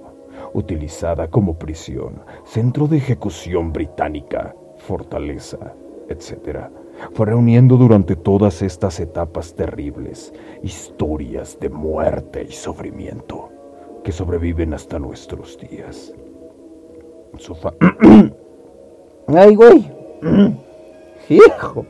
utilizada 0.53 1.27
como 1.27 1.58
prisión, 1.60 2.22
centro 2.46 2.88
de 2.88 2.96
ejecución 2.98 3.74
británica, 3.74 4.55
fortaleza, 4.77 5.74
etc. 6.08 6.69
Fue 7.13 7.25
reuniendo 7.25 7.75
durante 7.75 8.15
todas 8.15 8.62
estas 8.62 9.01
etapas 9.01 9.53
terribles 9.55 10.34
historias 10.63 11.60
de 11.60 11.67
muerte 11.69 12.46
y 12.48 12.53
sufrimiento 12.53 13.49
que 14.03 14.12
sobreviven 14.12 14.74
hasta 14.74 15.00
nuestros 15.00 15.58
días. 15.58 16.13
Su 17.38 17.56
fa- 17.56 17.74
Ay, 19.28 19.56
güey. 19.56 19.91
Hijo. 21.30 21.86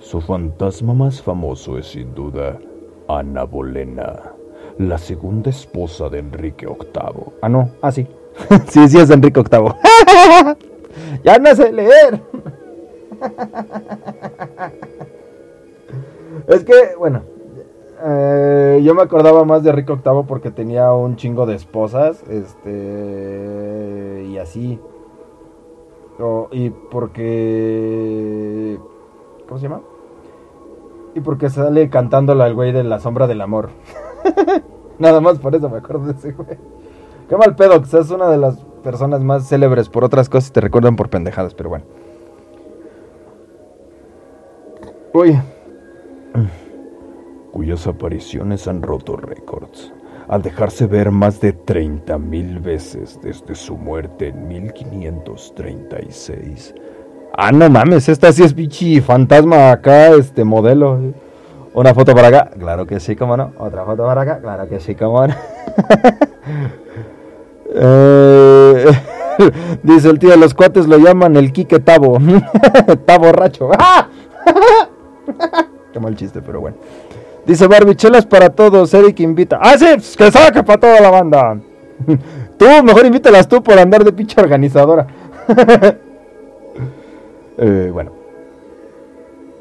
Su 0.00 0.20
fantasma 0.20 0.94
más 0.94 1.22
famoso 1.22 1.78
es 1.78 1.86
sin 1.86 2.14
duda 2.14 2.58
Ana 3.08 3.44
Bolena, 3.44 4.32
la 4.78 4.98
segunda 4.98 5.50
esposa 5.50 6.08
de 6.08 6.18
Enrique 6.18 6.66
VIII. 6.66 7.32
Ah, 7.40 7.48
no. 7.48 7.70
Ah, 7.80 7.92
sí. 7.92 8.06
sí, 8.68 8.88
sí, 8.88 8.98
es 8.98 9.10
Enrique 9.10 9.40
VIII. 9.40 10.56
ya 11.24 11.38
no 11.38 11.54
sé 11.54 11.72
leer. 11.72 12.20
es 16.48 16.64
que, 16.64 16.96
bueno. 16.98 17.22
Eh, 18.04 18.80
yo 18.82 18.94
me 18.94 19.02
acordaba 19.02 19.44
más 19.44 19.62
de 19.62 19.70
Enrique 19.70 19.92
VIII 19.92 20.24
porque 20.26 20.50
tenía 20.50 20.92
un 20.92 21.16
chingo 21.16 21.46
de 21.46 21.54
esposas. 21.54 22.22
Este. 22.28 24.26
Y 24.28 24.38
así. 24.38 24.80
Y 26.52 26.70
porque. 26.70 28.78
¿Cómo 29.48 29.58
se 29.58 29.64
llama? 29.64 29.80
Y 31.14 31.20
porque 31.20 31.50
sale 31.50 31.90
cantándole 31.90 32.44
al 32.44 32.54
güey 32.54 32.72
de 32.72 32.84
la 32.84 33.00
sombra 33.00 33.26
del 33.26 33.40
amor. 33.40 33.70
Nada 34.98 35.20
más 35.20 35.38
por 35.38 35.54
eso 35.54 35.68
me 35.68 35.78
acuerdo 35.78 36.06
de 36.06 36.12
ese 36.12 36.32
güey. 36.32 36.58
Qué 37.28 37.36
mal 37.36 37.56
pedo, 37.56 37.80
que 37.80 37.86
seas 37.86 38.10
una 38.10 38.28
de 38.28 38.38
las 38.38 38.58
personas 38.82 39.22
más 39.22 39.48
célebres 39.48 39.88
por 39.88 40.04
otras 40.04 40.28
cosas 40.28 40.52
te 40.52 40.60
recuerdan 40.60 40.96
por 40.96 41.08
pendejadas, 41.08 41.54
pero 41.54 41.70
bueno. 41.70 41.84
Uy, 45.14 45.38
cuyas 47.52 47.86
apariciones 47.86 48.66
han 48.66 48.82
roto 48.82 49.16
récords, 49.16 49.92
al 50.28 50.42
dejarse 50.42 50.86
ver 50.86 51.10
más 51.10 51.40
de 51.40 51.56
30.000 51.56 52.62
veces 52.62 53.18
desde 53.22 53.54
su 53.54 53.76
muerte 53.76 54.28
en 54.28 54.48
1536. 54.48 56.74
ah, 57.36 57.52
no 57.52 57.68
mames, 57.70 58.08
esta 58.08 58.32
sí 58.32 58.42
es 58.42 58.54
pichi 58.54 59.00
fantasma 59.00 59.70
acá, 59.70 60.08
este 60.08 60.44
modelo. 60.44 60.98
Una 61.74 61.94
foto 61.94 62.14
para 62.14 62.28
acá, 62.28 62.50
claro 62.58 62.86
que 62.86 63.00
sí, 63.00 63.16
cómo 63.16 63.36
no. 63.36 63.52
Otra 63.58 63.84
foto 63.84 64.04
para 64.04 64.22
acá, 64.22 64.40
claro 64.40 64.68
que 64.68 64.80
sí, 64.80 64.94
cómo 64.94 65.26
no. 65.26 65.34
Eh, 67.74 68.84
dice 69.82 70.10
el 70.10 70.18
tío, 70.18 70.36
los 70.36 70.54
cuates 70.54 70.86
lo 70.86 70.98
llaman 70.98 71.36
el 71.36 71.52
Quique 71.52 71.80
Tabo. 71.80 72.18
Tabo 73.06 73.26
borracho. 73.26 73.70
Qué 75.92 76.00
mal 76.00 76.16
chiste, 76.16 76.40
pero 76.42 76.60
bueno. 76.60 76.76
Dice 77.46 77.66
Barbie, 77.66 77.96
chelas 77.96 78.26
para 78.26 78.50
todos, 78.50 78.94
Eric 78.94 79.20
invita. 79.20 79.58
¡Ah, 79.60 79.76
sí! 79.78 79.86
pues, 79.94 80.16
que 80.16 80.30
saque 80.30 80.62
para 80.62 80.80
toda 80.80 81.00
la 81.00 81.10
banda. 81.10 81.60
tú, 82.58 82.66
mejor 82.84 83.06
invítalas 83.06 83.48
tú 83.48 83.62
por 83.62 83.78
andar 83.78 84.04
de 84.04 84.12
pinche 84.12 84.40
organizadora. 84.40 85.06
Eh, 87.58 87.90
bueno, 87.92 88.12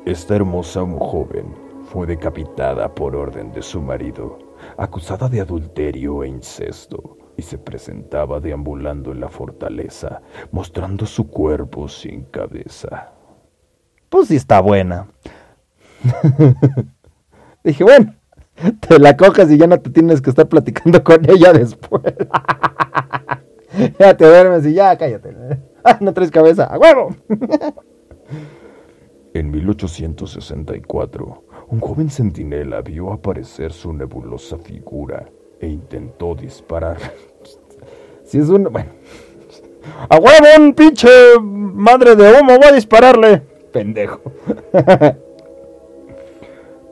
Esta 0.05 0.35
hermosa 0.35 0.81
joven 0.99 1.55
fue 1.85 2.07
decapitada 2.07 2.93
por 2.93 3.15
orden 3.15 3.51
de 3.51 3.61
su 3.61 3.81
marido, 3.81 4.39
acusada 4.77 5.27
de 5.29 5.41
adulterio 5.41 6.23
e 6.23 6.27
incesto, 6.29 7.17
y 7.37 7.41
se 7.43 7.57
presentaba 7.57 8.39
deambulando 8.39 9.11
en 9.11 9.19
la 9.19 9.29
fortaleza, 9.29 10.21
mostrando 10.51 11.05
su 11.05 11.29
cuerpo 11.29 11.87
sin 11.89 12.23
cabeza. 12.25 13.11
pues 14.09 14.27
sí 14.29 14.35
está 14.37 14.61
buena. 14.61 15.07
Dije, 17.63 17.83
bueno, 17.83 18.15
te 18.87 18.99
la 18.99 19.15
cojas 19.17 19.51
y 19.51 19.57
ya 19.57 19.67
no 19.67 19.79
te 19.79 19.89
tienes 19.89 20.21
que 20.21 20.29
estar 20.29 20.47
platicando 20.47 21.03
con 21.05 21.29
ella 21.29 21.53
después. 21.53 22.03
ya 23.99 24.17
te 24.17 24.25
duermes 24.25 24.65
y 24.65 24.73
ya, 24.73 24.97
cállate. 24.97 25.35
Ah, 25.83 25.97
no 25.99 26.13
traes 26.13 26.29
cabeza, 26.29 26.65
a 26.65 26.77
huevo. 26.77 27.15
En 29.33 29.49
1864, 29.49 31.43
un 31.69 31.79
joven 31.79 32.11
centinela 32.11 32.83
vio 32.83 33.11
aparecer 33.11 33.73
su 33.73 33.91
nebulosa 33.91 34.59
figura 34.59 35.25
e 35.59 35.65
intentó 35.65 36.35
disparar. 36.35 36.99
Si 38.23 38.37
es 38.37 38.47
un. 38.49 38.65
Bueno. 38.65 38.91
¡A 40.07 40.17
huevo, 40.17 40.45
un 40.59 40.75
pinche 40.75 41.09
madre 41.41 42.15
de 42.15 42.31
humo! 42.31 42.57
Voy 42.57 42.67
a 42.69 42.73
dispararle. 42.73 43.41
Pendejo. 43.73 44.21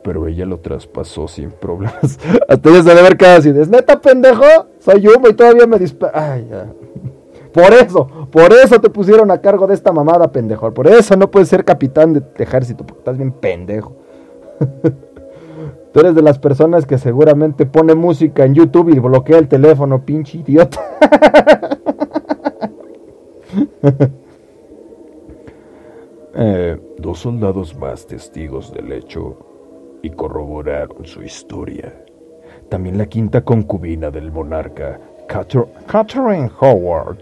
Pero 0.03 0.27
ella 0.27 0.45
lo 0.45 0.59
traspasó 0.59 1.27
sin 1.27 1.51
problemas. 1.51 2.19
Hasta 2.47 2.71
ya 2.71 2.83
se 2.83 2.95
debe 2.95 3.17
quedado 3.17 3.39
así. 3.39 3.49
¿Es 3.49 3.69
neta, 3.69 3.99
pendejo? 3.99 4.45
Soy 4.79 5.05
humo 5.07 5.27
y 5.27 5.33
todavía 5.33 5.67
me 5.67 5.77
dispara. 5.77 6.33
Ay, 6.33 6.47
ya. 6.49 6.67
Por 7.53 7.73
eso, 7.73 8.07
por 8.29 8.53
eso 8.53 8.79
te 8.79 8.91
pusieron 8.91 9.31
a 9.31 9.41
cargo 9.41 9.65
de 9.65 9.73
esta 9.73 9.91
mamada, 9.91 10.31
pendejo. 10.31 10.71
Por 10.71 10.85
eso 10.85 11.15
no 11.15 11.31
puedes 11.31 11.49
ser 11.49 11.65
capitán 11.65 12.13
de 12.13 12.23
ejército, 12.37 12.85
porque 12.85 12.99
estás 12.99 13.17
bien 13.17 13.31
pendejo. 13.31 13.95
Tú 15.91 15.99
eres 15.99 16.13
de 16.13 16.21
las 16.21 16.37
personas 16.37 16.85
que 16.85 16.99
seguramente 16.99 17.65
pone 17.65 17.95
música 17.95 18.45
en 18.45 18.53
YouTube 18.53 18.89
y 18.89 18.99
bloquea 18.99 19.39
el 19.39 19.47
teléfono, 19.47 20.05
pinche 20.05 20.37
idiota. 20.37 20.79
Eh, 26.41 26.79
dos 26.97 27.19
soldados 27.19 27.75
más 27.75 28.05
testigos 28.05 28.71
del 28.71 28.93
hecho 28.93 29.48
y 30.01 30.09
corroboraron 30.11 31.05
su 31.05 31.21
historia. 31.23 31.93
También 32.69 32.97
la 32.97 33.05
quinta 33.07 33.41
concubina 33.41 34.11
del 34.11 34.31
monarca, 34.31 34.99
Cather- 35.27 35.67
Catherine 35.87 36.49
Howard, 36.59 37.19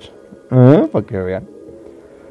¿Eh? 0.51 0.87
Para 0.91 1.05
que 1.05 1.17
vean. 1.17 1.47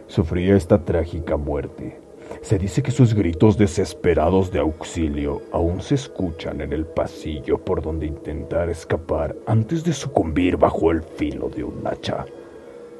sufría 0.07 0.57
esta 0.57 0.79
trágica 0.85 1.37
muerte. 1.37 1.99
Se 2.43 2.59
dice 2.59 2.83
que 2.83 2.91
sus 2.91 3.15
gritos 3.15 3.57
desesperados 3.57 4.51
de 4.51 4.59
auxilio 4.59 5.43
aún 5.53 5.81
se 5.81 5.95
escuchan 5.95 6.61
en 6.61 6.73
el 6.73 6.85
pasillo 6.85 7.59
por 7.59 7.83
donde 7.83 8.07
intentar 8.07 8.69
escapar 8.69 9.35
antes 9.47 9.85
de 9.85 9.93
sucumbir 9.93 10.57
bajo 10.57 10.91
el 10.91 11.03
filo 11.03 11.49
de 11.49 11.63
un 11.65 11.87
hacha. 11.87 12.25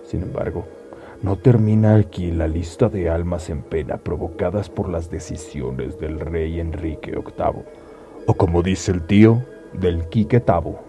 Sin 0.05 0.23
embargo, 0.23 0.65
no 1.23 1.37
termina 1.37 1.97
aquí 1.97 2.31
la 2.31 2.47
lista 2.49 2.89
de 2.89 3.09
almas 3.11 3.51
en 3.51 3.63
pena 3.63 3.97
provocadas 3.97 4.69
por 4.69 4.89
las 4.89 5.11
decisiones 5.11 5.99
del 5.99 6.21
rey 6.21 6.61
Enrique 6.61 7.13
VIII, 7.13 7.65
o 8.27 8.35
como 8.35 8.63
dice 8.63 8.93
el 8.93 9.07
tío, 9.07 9.43
del 9.73 10.09
Quique 10.09 10.41
Tabo. 10.41 10.81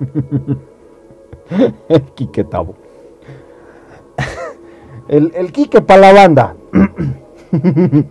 el 1.88 2.02
Quique 2.14 2.44
Tabo. 2.44 2.74
El, 5.08 5.32
el 5.34 5.52
Quique 5.52 5.80
para 5.80 6.00
la 6.00 6.12
banda. 6.12 6.54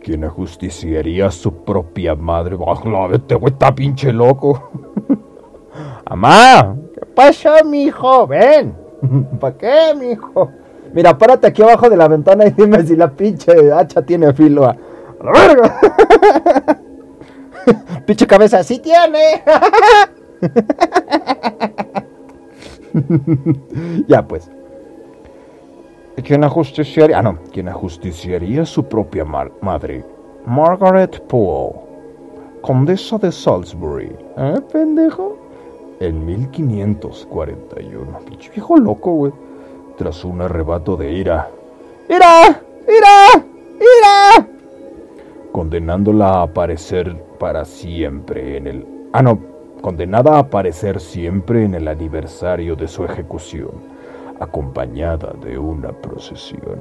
Quien 0.00 0.24
ajusticiaría 0.24 1.26
a 1.26 1.30
su 1.30 1.64
propia 1.64 2.14
madre. 2.14 2.56
Bajo 2.56 3.12
este 3.12 3.34
güey 3.34 3.52
está 3.52 3.74
pinche 3.74 4.12
loco. 4.12 4.70
Amá, 6.04 6.76
¿qué 6.94 7.06
pasa, 7.06 7.64
mijo? 7.64 8.26
Ven. 8.26 8.85
¿Para 9.40 9.56
qué, 9.56 9.94
mijo? 9.98 10.50
Mira, 10.92 11.16
párate 11.16 11.48
aquí 11.48 11.62
abajo 11.62 11.90
de 11.90 11.96
la 11.96 12.08
ventana 12.08 12.46
y 12.46 12.50
dime 12.50 12.82
si 12.86 12.96
la 12.96 13.10
pinche 13.10 13.72
hacha 13.72 14.02
tiene 14.02 14.32
filo. 14.32 14.64
A 14.66 14.76
la 15.22 15.32
verga. 15.32 15.80
pinche 18.06 18.26
cabeza, 18.26 18.62
sí 18.62 18.78
tiene. 18.78 19.42
ya 24.08 24.26
pues. 24.26 24.50
¿Quién 26.24 26.44
ajusticiaría? 26.44 27.18
Ah, 27.18 27.22
no. 27.22 27.38
¿Quién 27.52 27.68
ajusticiaría 27.68 28.64
su 28.64 28.84
propia 28.84 29.24
madre? 29.24 30.02
Margaret 30.46 31.20
Poole, 31.26 31.74
condesa 32.62 33.18
de 33.18 33.30
Salisbury. 33.32 34.16
¿Eh, 34.36 34.60
pendejo? 34.72 35.36
En 36.00 36.26
1541. 36.26 38.18
Pinche 38.26 38.50
viejo 38.50 38.76
loco, 38.76 39.12
güey. 39.12 39.32
Tras 39.96 40.24
un 40.24 40.42
arrebato 40.42 40.96
de 40.96 41.12
ira. 41.12 41.48
¡Ira! 42.08 42.60
¡Ira! 42.86 43.44
¡Ira! 43.76 44.48
Condenándola 45.52 46.28
a 46.28 46.42
aparecer 46.42 47.16
para 47.38 47.64
siempre 47.64 48.58
en 48.58 48.66
el... 48.66 48.86
Ah, 49.12 49.22
no. 49.22 49.38
Condenada 49.80 50.36
a 50.36 50.40
aparecer 50.40 51.00
siempre 51.00 51.64
en 51.64 51.74
el 51.74 51.88
aniversario 51.88 52.76
de 52.76 52.88
su 52.88 53.04
ejecución 53.04 53.96
acompañada 54.40 55.32
de 55.42 55.58
una 55.58 55.92
procesión. 55.92 56.80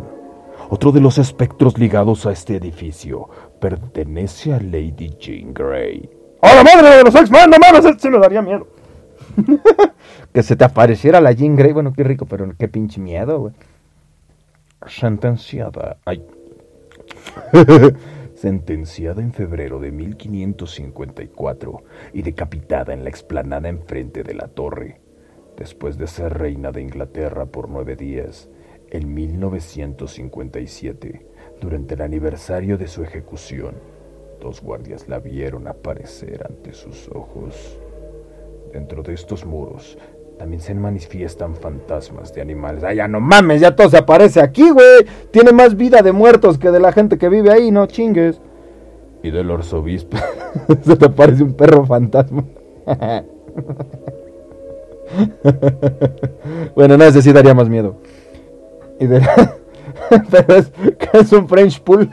Otro 0.69 0.91
de 0.91 1.01
los 1.01 1.17
espectros 1.17 1.77
ligados 1.77 2.25
a 2.25 2.31
este 2.31 2.55
edificio 2.55 3.29
pertenece 3.59 4.53
a 4.53 4.59
Lady 4.59 5.15
Jean 5.19 5.53
Grey. 5.53 6.09
¡A 6.41 6.55
la 6.55 6.63
madre 6.63 6.97
de 6.97 7.03
los 7.03 7.15
X-Men! 7.15 7.51
¡No! 7.51 7.99
Se 7.99 8.09
me 8.09 8.19
daría 8.19 8.41
miedo. 8.41 8.67
que 10.33 10.43
se 10.43 10.55
te 10.55 10.63
apareciera 10.63 11.21
la 11.21 11.31
Jean 11.31 11.55
Grey. 11.55 11.73
Bueno, 11.73 11.93
qué 11.93 12.03
rico, 12.03 12.25
pero 12.25 12.51
qué 12.57 12.67
pinche 12.67 12.99
miedo, 12.99 13.39
güey. 13.39 13.53
Sentenciada. 14.87 15.97
Ay. 16.05 16.23
Sentenciada 18.35 19.21
en 19.21 19.33
febrero 19.33 19.79
de 19.79 19.91
1554 19.91 21.83
y 22.13 22.21
decapitada 22.21 22.93
en 22.93 23.03
la 23.03 23.09
explanada 23.09 23.69
enfrente 23.69 24.23
de 24.23 24.33
la 24.33 24.47
torre 24.47 24.99
después 25.57 25.97
de 25.97 26.07
ser 26.07 26.37
reina 26.37 26.71
de 26.71 26.81
Inglaterra 26.81 27.45
por 27.45 27.69
nueve 27.69 27.95
días, 27.95 28.49
en 28.91 29.13
1957, 29.13 31.25
durante 31.61 31.93
el 31.95 32.01
aniversario 32.01 32.77
de 32.77 32.87
su 32.87 33.03
ejecución, 33.03 33.75
dos 34.41 34.61
guardias 34.61 35.07
la 35.07 35.19
vieron 35.19 35.67
aparecer 35.67 36.45
ante 36.47 36.73
sus 36.73 37.09
ojos. 37.09 37.79
Dentro 38.75 39.01
de 39.03 39.13
estos 39.13 39.45
muros 39.45 39.97
también 40.37 40.61
se 40.61 40.75
manifiestan 40.75 41.55
fantasmas 41.55 42.33
de 42.33 42.41
animales. 42.41 42.83
¡Ay, 42.83 42.97
ya 42.97 43.07
no 43.07 43.21
mames! 43.21 43.61
Ya 43.61 43.73
todo 43.73 43.89
se 43.89 43.95
aparece 43.97 44.41
aquí, 44.41 44.69
güey. 44.69 45.05
Tiene 45.31 45.53
más 45.53 45.77
vida 45.77 46.01
de 46.01 46.11
muertos 46.11 46.57
que 46.57 46.71
de 46.71 46.81
la 46.81 46.91
gente 46.91 47.17
que 47.17 47.29
vive 47.29 47.53
ahí, 47.53 47.71
no 47.71 47.85
chingues. 47.85 48.41
Y 49.23 49.31
del 49.31 49.49
arzobispo. 49.49 50.17
se 50.83 50.97
te 50.97 51.05
aparece 51.05 51.41
un 51.41 51.53
perro 51.53 51.85
fantasma. 51.85 52.43
bueno, 56.75 56.97
no, 56.97 57.05
ese 57.05 57.21
sí 57.21 57.31
daría 57.31 57.53
más 57.53 57.69
miedo. 57.69 57.95
Y 58.99 59.07
de 59.07 59.21
Pero 60.31 60.53
es 60.53 60.69
que 60.97 61.17
es 61.17 61.31
un 61.31 61.47
French 61.47 61.79
Pool. 61.81 62.09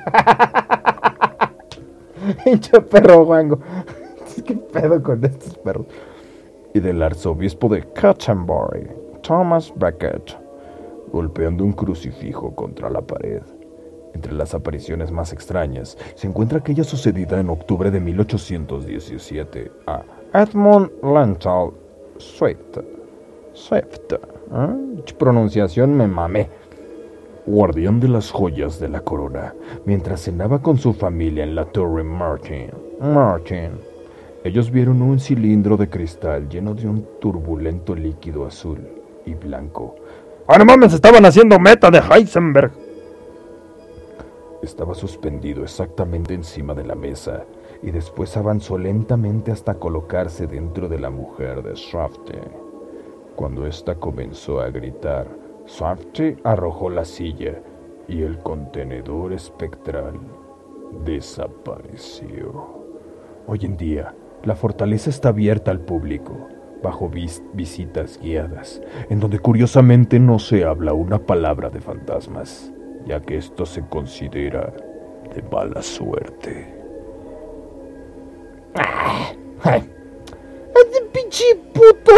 Hinche 2.47 2.81
perro 2.83 3.25
guango. 3.25 3.59
¿Qué 4.47 4.55
pedo 4.55 5.03
con 5.03 5.25
estos 5.25 5.59
perros? 5.59 5.87
Y 6.75 6.81
del 6.81 7.03
arzobispo 7.03 7.69
de 7.69 7.83
Canterbury, 7.93 8.89
Thomas 9.23 9.73
Becket, 9.77 10.37
golpeando 11.13 11.65
un 11.65 11.73
crucifijo 11.73 12.55
contra 12.55 12.89
la 12.89 13.01
pared. 13.01 13.43
Entre 14.15 14.33
las 14.33 14.55
apariciones 14.55 15.11
más 15.11 15.33
extrañas 15.33 15.97
se 16.15 16.27
encuentra 16.27 16.59
aquella 16.59 16.85
sucedida 16.85 17.41
en 17.41 17.51
octubre 17.51 17.91
de 17.91 18.01
1817 18.01 19.73
a 19.87 20.03
Edmund 20.35 20.91
Lental 21.03 21.73
Swift. 22.19 22.79
Swift. 23.53 24.13
¿eh? 24.13 25.15
Pronunciación 25.19 25.95
me 25.95 26.07
mamé. 26.07 26.49
Guardián 27.45 27.99
de 27.99 28.09
las 28.09 28.31
joyas 28.31 28.79
de 28.79 28.89
la 28.89 29.01
corona, 29.01 29.53
mientras 29.85 30.23
cenaba 30.23 30.63
con 30.63 30.79
su 30.79 30.93
familia 30.93 31.43
en 31.43 31.57
la 31.57 31.65
Torre 31.65 32.05
Martin. 32.05 32.71
Martin. 33.01 33.92
Ellos 34.45 34.73
vieron 34.73 35.03
un 35.03 35.21
cilindro 35.21 35.77
de 35.77 35.89
cristal 35.89 36.49
lleno 36.49 36.75
de 36.75 36.89
un 36.89 37.07
turbulento 37.21 37.95
líquido 37.95 38.45
azul 38.45 38.81
y 39.25 39.35
blanco. 39.35 39.95
¡Ah, 40.49 40.59
no 40.59 40.65
mames! 40.65 40.93
Estaban 40.93 41.25
haciendo 41.25 41.61
meta 41.61 41.93
de 41.93 41.99
Heisenberg. 41.99 42.73
Estaba 44.61 44.95
suspendido 44.95 45.63
exactamente 45.63 46.35
encima 46.35 46.75
de 46.75 46.85
la 46.85 46.97
mesa 46.97 47.45
y 47.83 47.93
después 47.93 48.37
avanzó 48.37 48.79
lentamente 48.79 49.53
hasta 49.53 49.75
colocarse 49.75 50.49
dentro 50.49 50.89
de 50.89 50.99
la 50.99 51.11
mujer 51.11 51.63
de 51.63 51.77
Swafty. 51.77 52.39
Cuando 53.37 53.65
ésta 53.67 53.95
comenzó 53.95 54.61
a 54.61 54.71
gritar, 54.71 55.29
Swafty 55.67 56.37
arrojó 56.43 56.91
la 56.91 57.05
silla 57.05 57.61
y 58.09 58.23
el 58.23 58.39
contenedor 58.39 59.33
espectral 59.33 60.15
desapareció. 61.05 62.83
Hoy 63.47 63.61
en 63.63 63.77
día, 63.77 64.15
la 64.45 64.57
fortaleza 64.57 65.11
está 65.11 65.29
abierta 65.31 65.71
al 65.71 65.81
público, 65.81 66.49
bajo 66.83 67.09
visitas 67.55 68.19
guiadas, 68.21 68.83
en 69.09 69.21
donde 69.21 69.39
curiosamente 69.39 70.19
no 70.19 70.39
se 70.39 70.65
habla 70.65 70.93
una 70.93 71.19
palabra 71.19 71.71
de 71.71 71.81
fantasmas, 71.81 72.73
ya 73.07 73.21
que 73.21 73.37
esto 73.37 73.65
se 73.65 73.83
considera 73.83 74.73
de 75.35 75.43
mala 75.43 75.83
suerte. 75.83 76.75
¡Ay! 79.63 79.89
¡Este 80.75 81.01
pinche 81.13 81.45
puto! 81.73 82.13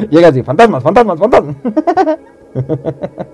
Llega 0.10 0.28
así, 0.28 0.42
fantasmas, 0.42 0.82
fantasmas, 0.82 1.18
fantasmas. 1.18 1.56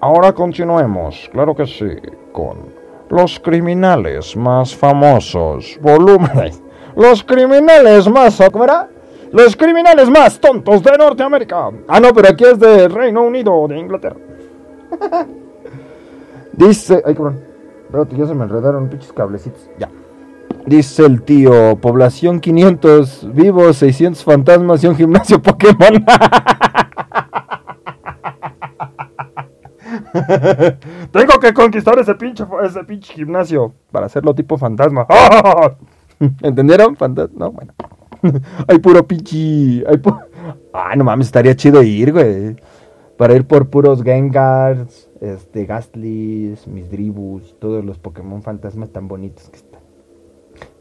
Ahora 0.00 0.32
continuemos, 0.32 1.30
claro 1.32 1.54
que 1.54 1.64
sí, 1.64 1.90
con 2.32 2.81
los 3.12 3.38
criminales 3.38 4.34
más 4.38 4.74
famosos, 4.74 5.78
volúmenes. 5.82 6.62
Los 6.96 7.22
criminales 7.22 8.08
más... 8.08 8.42
¿Cómo 8.50 8.64
era? 8.64 8.88
Los 9.32 9.54
criminales 9.54 10.08
más 10.08 10.40
tontos 10.40 10.82
de 10.82 10.96
Norteamérica. 10.96 11.68
Ah, 11.88 12.00
no, 12.00 12.14
pero 12.14 12.30
aquí 12.30 12.44
es 12.44 12.58
de 12.58 12.88
Reino 12.88 13.22
Unido, 13.22 13.68
de 13.68 13.78
Inglaterra. 13.78 14.16
Dice... 16.54 17.02
Ay, 17.04 17.14
cabrón. 17.14 17.38
Espérate, 17.84 18.16
ya 18.16 18.26
se 18.26 18.34
me 18.34 18.44
enredaron 18.44 18.88
pinches 18.88 19.12
cablecitos. 19.12 19.68
Ya. 19.78 19.90
Dice 20.64 21.04
el 21.04 21.20
tío, 21.20 21.76
población 21.76 22.40
500 22.40 23.34
vivos, 23.34 23.76
600 23.76 24.24
fantasmas 24.24 24.82
y 24.84 24.86
un 24.86 24.96
gimnasio 24.96 25.42
Pokémon. 25.42 26.02
Tengo 31.12 31.38
que 31.40 31.52
conquistar 31.54 31.98
ese 31.98 32.14
pinche, 32.14 32.44
ese 32.64 32.84
pinche 32.84 33.12
gimnasio 33.14 33.72
para 33.90 34.06
hacerlo 34.06 34.34
tipo 34.34 34.58
fantasma. 34.58 35.06
¿Entendieron? 36.42 36.96
No, 37.34 37.50
bueno. 37.52 37.72
hay 38.68 38.78
puro 38.78 39.06
pinche. 39.06 39.84
Hay 39.88 40.00
Ah, 40.72 40.94
no 40.96 41.04
mames, 41.04 41.26
estaría 41.26 41.54
chido 41.54 41.82
ir, 41.82 42.12
güey. 42.12 42.56
Para 43.16 43.34
ir 43.36 43.46
por 43.46 43.68
puros 43.68 44.02
Gengars, 44.02 45.08
este, 45.20 45.64
Gastlys, 45.66 46.66
Misdribus, 46.66 47.56
todos 47.60 47.84
los 47.84 47.98
Pokémon 47.98 48.42
fantasmas 48.42 48.90
tan 48.90 49.06
bonitos 49.06 49.48
que 49.50 49.56
están. 49.58 49.80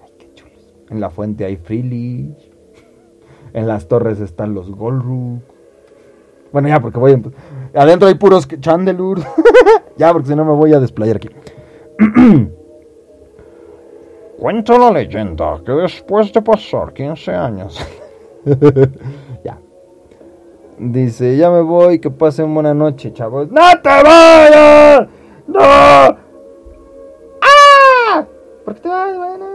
Ay, 0.01 0.11
qué 0.17 0.33
chulos. 0.33 0.73
En 0.89 0.99
la 0.99 1.09
fuente 1.09 1.45
hay 1.45 1.57
Freely. 1.57 2.35
En 3.53 3.67
las 3.67 3.87
torres 3.87 4.19
están 4.21 4.53
los 4.53 4.71
Golruk. 4.71 5.41
Bueno, 6.51 6.67
ya, 6.67 6.79
porque 6.79 6.99
voy. 6.99 7.11
en- 7.13 7.33
Adentro 7.73 8.07
hay 8.07 8.15
puros 8.15 8.47
chandelures. 8.47 9.25
ya, 9.97 10.11
porque 10.11 10.29
si 10.29 10.35
no 10.35 10.45
me 10.45 10.53
voy 10.53 10.73
a 10.73 10.79
desplayar 10.79 11.17
aquí. 11.17 11.29
Cuenta 14.39 14.77
la 14.77 14.91
leyenda 14.91 15.61
que 15.63 15.71
después 15.71 16.33
de 16.33 16.41
pasar 16.41 16.93
15 16.93 17.31
años. 17.31 17.79
ya. 19.45 19.59
Dice, 20.79 21.37
ya 21.37 21.51
me 21.51 21.61
voy, 21.61 21.99
que 21.99 22.09
pasen 22.09 22.51
buena 22.53 22.73
noche, 22.73 23.13
chavos. 23.13 23.51
¡No 23.51 23.61
te 23.83 23.89
vayas! 23.89 25.07
¡No! 25.45 25.59
¡Ah! 25.61 26.17
¿Por 28.65 28.73
qué 28.75 28.81
te 28.81 28.89
vas? 28.89 29.15
Bueno, 29.15 29.45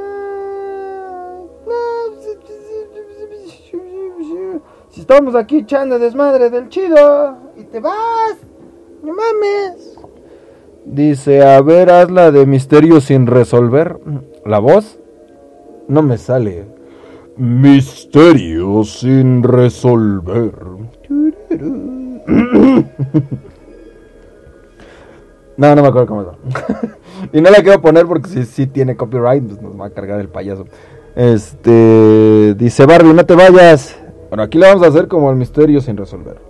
Si 4.97 5.03
estamos 5.03 5.35
aquí 5.35 5.59
echando 5.59 5.99
desmadre 5.99 6.49
del 6.49 6.71
chido 6.71 7.37
y 7.55 7.65
te 7.65 7.81
vas, 7.81 8.39
no 9.03 9.13
mames. 9.13 9.99
Dice, 10.87 11.45
a 11.47 11.61
ver, 11.61 11.91
haz 11.91 12.11
la 12.11 12.31
de 12.31 12.47
misterio 12.47 13.03
sin 13.03 13.27
resolver. 13.27 13.99
La 14.47 14.59
voz 14.59 14.99
no 15.87 16.01
me 16.01 16.17
sale. 16.17 16.65
Misterio 17.37 18.85
sin 18.85 19.43
resolver. 19.43 20.55
No, 25.59 25.75
no 25.75 25.81
me 25.81 25.89
acuerdo 25.89 26.07
cómo 26.07 26.23
es. 26.23 26.29
y 27.33 27.41
no 27.41 27.49
la 27.49 27.63
quiero 27.63 27.81
poner 27.81 28.05
porque 28.05 28.29
si, 28.29 28.45
si 28.45 28.67
tiene 28.67 28.95
copyright, 28.95 29.43
pues 29.43 29.63
nos 29.63 29.79
va 29.81 29.87
a 29.87 29.91
cargar 29.91 30.21
el 30.21 30.29
payaso. 30.29 30.67
Este. 31.15 32.55
Dice 32.55 32.85
Barbie, 32.85 33.15
no 33.15 33.25
te 33.25 33.35
vayas. 33.35 33.96
Bueno, 34.29 34.43
aquí 34.43 34.59
le 34.59 34.67
vamos 34.67 34.83
a 34.83 34.89
hacer 34.89 35.09
como 35.09 35.31
el 35.31 35.37
misterio 35.37 35.81
sin 35.81 35.97
resolver. 35.97 36.41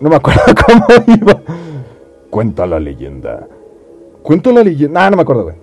No 0.00 0.10
me 0.10 0.16
acuerdo 0.16 0.42
cómo 0.66 0.86
iba. 1.06 1.40
Cuenta 2.30 2.66
la 2.66 2.78
leyenda. 2.78 3.46
Cuento 4.22 4.52
la 4.52 4.62
leyenda. 4.62 5.04
No, 5.04 5.10
no 5.10 5.16
me 5.16 5.22
acuerdo, 5.22 5.44
güey. 5.44 5.56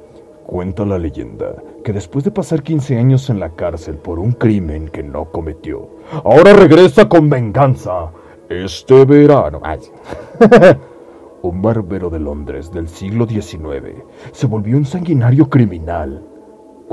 Cuenta 0.46 0.86
la 0.86 0.98
leyenda 0.98 1.56
que 1.84 1.94
después 1.94 2.24
de 2.26 2.32
pasar 2.32 2.64
15 2.64 2.98
años 2.98 3.30
en 3.30 3.40
la 3.40 3.50
cárcel 3.50 3.96
por 3.98 4.20
un 4.20 4.34
crimen 4.34 4.90
que 4.90 5.04
no 5.04 5.26
cometió, 5.26 5.90
ahora 6.24 6.54
regresa 6.54 7.08
con 7.08 7.30
venganza. 7.30 8.12
Este 8.50 9.06
verano, 9.06 9.62
Ay, 9.64 9.80
un 11.42 11.62
barbero 11.62 12.10
de 12.10 12.20
Londres 12.20 12.72
del 12.72 12.88
siglo 12.88 13.26
XIX 13.26 14.04
se 14.32 14.48
volvió 14.48 14.78
un 14.78 14.86
sanguinario 14.86 15.50
criminal 15.50 16.24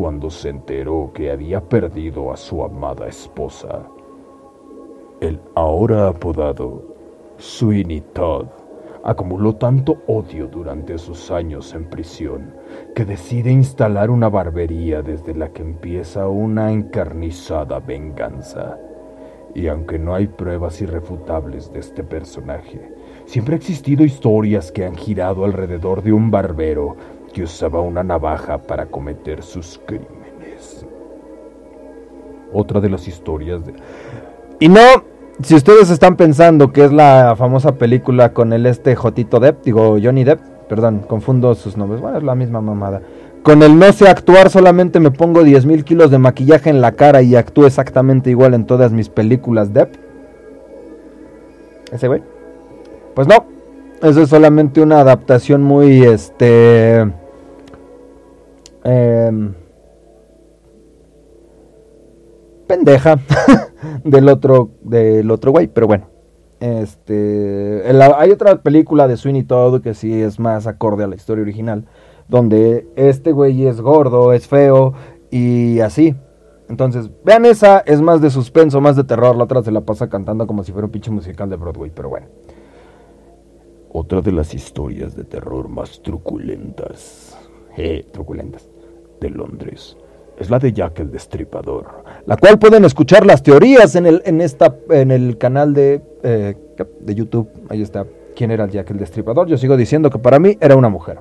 cuando 0.01 0.31
se 0.31 0.49
enteró 0.49 1.11
que 1.13 1.31
había 1.31 1.61
perdido 1.61 2.33
a 2.33 2.37
su 2.39 2.65
amada 2.65 3.07
esposa. 3.07 3.87
El 5.21 5.39
ahora 5.55 6.09
apodado 6.09 6.83
Sweeney 7.37 8.01
Todd 8.15 8.47
acumuló 9.05 9.57
tanto 9.57 9.99
odio 10.07 10.47
durante 10.47 10.97
sus 10.97 11.31
años 11.31 11.75
en 11.75 11.85
prisión 11.91 12.55
que 12.95 13.05
decide 13.05 13.53
instalar 13.53 14.09
una 14.09 14.31
barbería 14.31 15.03
desde 15.03 15.35
la 15.35 15.53
que 15.53 15.61
empieza 15.61 16.29
una 16.29 16.73
encarnizada 16.73 17.79
venganza. 17.79 18.79
Y 19.55 19.67
aunque 19.69 19.99
no 19.99 20.15
hay 20.15 20.29
pruebas 20.29 20.81
irrefutables 20.81 21.71
de 21.75 21.81
este 21.81 22.05
personaje, 22.05 22.91
siempre 23.27 23.55
ha 23.55 23.59
existido 23.59 24.03
historias 24.03 24.73
que 24.73 24.87
han 24.87 24.97
girado 24.97 25.45
alrededor 25.45 26.03
de 26.03 26.15
un 26.15 26.31
barbero 26.31 26.97
que 27.33 27.43
usaba 27.43 27.81
una 27.81 28.03
navaja 28.03 28.59
para 28.59 28.87
cometer 28.87 29.43
sus 29.43 29.81
crímenes. 29.87 30.87
Otra 32.53 32.81
de 32.81 32.91
las 32.91 33.07
historias 33.07 33.65
de... 33.65 33.75
Y 34.59 34.69
no, 34.69 34.81
si 35.43 35.55
ustedes 35.55 35.91
están 35.91 36.17
pensando 36.17 36.73
que 36.73 36.85
es 36.85 36.93
la 36.93 37.35
famosa 37.37 37.77
película 37.77 38.33
con 38.33 38.53
el 38.53 38.67
este 38.67 38.95
Jotito 38.97 39.41
Depp, 39.41 39.65
digo 39.65 39.97
Johnny 40.03 40.25
Depp, 40.25 40.41
perdón, 40.69 41.01
confundo 41.07 41.55
sus 41.55 41.77
nombres, 41.77 42.01
bueno, 42.01 42.19
es 42.19 42.25
la 42.25 42.35
misma 42.35 42.61
mamada. 42.61 43.01
Con 43.43 43.63
el 43.63 43.79
no 43.79 43.91
sé 43.93 44.09
actuar, 44.09 44.51
solamente 44.51 45.01
me 45.01 45.11
pongo 45.11 45.43
10 45.43 45.65
mil 45.65 45.85
kilos 45.85 46.11
de 46.11 46.19
maquillaje 46.19 46.69
en 46.69 46.83
la 46.83 46.93
cara 46.93 47.23
y 47.23 47.37
actúo 47.37 47.67
exactamente 47.67 48.29
igual 48.29 48.53
en 48.53 48.67
todas 48.67 48.93
mis 48.93 49.09
películas 49.09 49.73
Depp. 49.73 49.95
¿Ese 51.91 52.07
güey? 52.07 52.23
Pues 53.15 53.27
no, 53.27 53.47
eso 54.03 54.23
es 54.23 54.29
solamente 54.29 54.81
una 54.81 55.01
adaptación 55.01 55.63
muy, 55.63 56.03
este... 56.03 57.11
em, 58.85 59.55
pendeja 62.67 63.19
del 64.05 64.29
otro 64.29 64.71
del 64.83 65.31
otro 65.31 65.53
güey, 65.53 65.67
pero 65.67 65.87
bueno. 65.87 66.09
Este, 66.61 67.83
hay 68.17 68.31
otra 68.31 68.63
película 68.63 69.09
de 69.09 69.17
Sweeney 69.17 69.45
Todd 69.45 69.81
que 69.81 69.95
sí 69.95 70.21
es 70.21 70.39
más 70.39 70.67
acorde 70.67 71.05
a 71.05 71.07
la 71.07 71.17
historia 71.17 71.43
original, 71.43 71.87
donde 72.29 72.87
este 72.97 73.33
güey 73.33 73.67
es 73.67 73.81
gordo, 73.81 74.35
es 74.35 74.47
feo 74.47 74.93
y 75.31 75.81
así. 75.81 76.15
Entonces, 76.69 77.11
vean 77.25 77.47
esa, 77.47 77.81
es 77.81 78.01
más 78.01 78.21
de 78.21 78.31
suspenso, 78.31 78.81
más 78.81 78.95
de 78.95 79.03
terror, 79.03 79.35
la 79.35 79.45
otra 79.45 79.63
se 79.63 79.73
la 79.73 79.81
pasa 79.81 80.09
cantando 80.09 80.47
como 80.47 80.63
si 80.63 80.71
fuera 80.71 80.87
un 80.87 80.93
pinche 80.93 81.11
musical 81.11 81.51
de 81.51 81.57
Broadway, 81.57 81.91
pero 81.93 82.11
bueno. 82.11 82.29
Otra 83.93 84.21
de 84.21 84.31
las 84.31 84.55
historias 84.55 85.17
de 85.17 85.25
terror 85.25 85.69
más 85.69 86.01
truculentas, 86.01 87.30
eh, 87.77 88.05
truculentas, 88.13 88.69
de 89.21 89.31
Londres, 89.31 89.97
es 90.39 90.49
la 90.49 90.59
de 90.59 90.73
Jack 90.73 91.01
el 91.01 91.11
Destripador. 91.11 92.03
La 92.25 92.37
cual 92.37 92.59
pueden 92.59 92.85
escuchar 92.85 93.27
las 93.27 93.43
teorías 93.43 93.95
en 93.95 94.07
el, 94.07 94.23
en 94.25 94.41
esta, 94.41 94.75
en 94.89 95.11
el 95.11 95.37
canal 95.37 95.75
de, 95.75 96.01
eh, 96.23 96.55
de 97.01 97.15
YouTube. 97.15 97.49
Ahí 97.69 97.83
está. 97.83 98.07
¿Quién 98.35 98.51
era 98.51 98.67
Jack 98.67 98.91
el 98.91 98.99
Destripador? 98.99 99.47
Yo 99.47 99.59
sigo 99.59 99.77
diciendo 99.77 100.09
que 100.09 100.19
para 100.19 100.39
mí 100.39 100.57
era 100.61 100.77
una 100.77 100.89
mujer. 100.89 101.21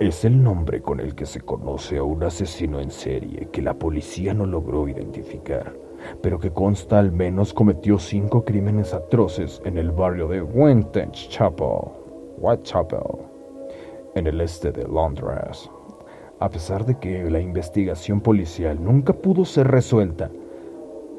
Es 0.00 0.24
el 0.24 0.42
nombre 0.42 0.80
con 0.80 1.00
el 1.00 1.14
que 1.14 1.26
se 1.26 1.42
conoce 1.42 1.98
a 1.98 2.02
un 2.02 2.22
asesino 2.22 2.80
en 2.80 2.90
serie 2.90 3.48
que 3.52 3.62
la 3.62 3.74
policía 3.74 4.32
no 4.32 4.46
logró 4.46 4.88
identificar, 4.88 5.74
pero 6.22 6.40
que 6.40 6.50
consta 6.50 6.98
al 6.98 7.12
menos 7.12 7.52
cometió 7.52 7.98
cinco 7.98 8.44
crímenes 8.44 8.94
atroces 8.94 9.60
en 9.64 9.76
el 9.76 9.92
barrio 9.92 10.28
de 10.28 10.40
Vintage 10.40 11.28
Chapel, 11.28 11.90
Whitechapel, 12.38 13.31
en 14.14 14.26
el 14.26 14.40
este 14.40 14.72
de 14.72 14.84
Londres. 14.84 15.70
A 16.38 16.50
pesar 16.50 16.84
de 16.84 16.98
que 16.98 17.30
la 17.30 17.40
investigación 17.40 18.20
policial 18.20 18.82
nunca 18.82 19.12
pudo 19.12 19.44
ser 19.44 19.68
resuelta, 19.68 20.30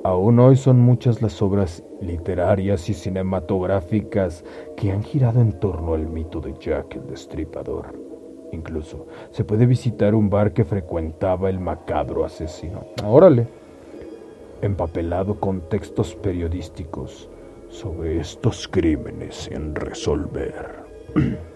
aún 0.04 0.40
hoy 0.40 0.58
son 0.58 0.80
muchas 0.82 1.22
las 1.22 1.42
obras 1.42 1.84
literarias 2.02 2.90
y 2.90 2.94
cinematográficas 2.94 4.44
que 4.76 4.92
han 4.92 5.04
girado 5.04 5.40
en 5.40 5.54
torno 5.60 5.94
al 5.94 6.08
mito 6.08 6.42
de 6.42 6.54
Jack 6.60 6.96
el 6.96 7.08
Destripador. 7.08 7.98
Incluso 8.52 9.08
se 9.32 9.44
puede 9.46 9.66
visitar 9.66 10.14
un 10.14 10.30
bar 10.30 10.54
que 10.54 10.66
frecuentaba 10.66 11.50
el 11.50 11.60
macabro 11.60 12.26
asesino, 12.26 12.86
Órale. 13.04 13.48
empapelado 14.62 15.40
con 15.40 15.62
textos 15.70 16.16
periodísticos 16.16 17.30
sobre 17.70 18.20
estos 18.20 18.68
crímenes 18.68 19.36
sin 19.36 19.74
resolver. 19.74 20.84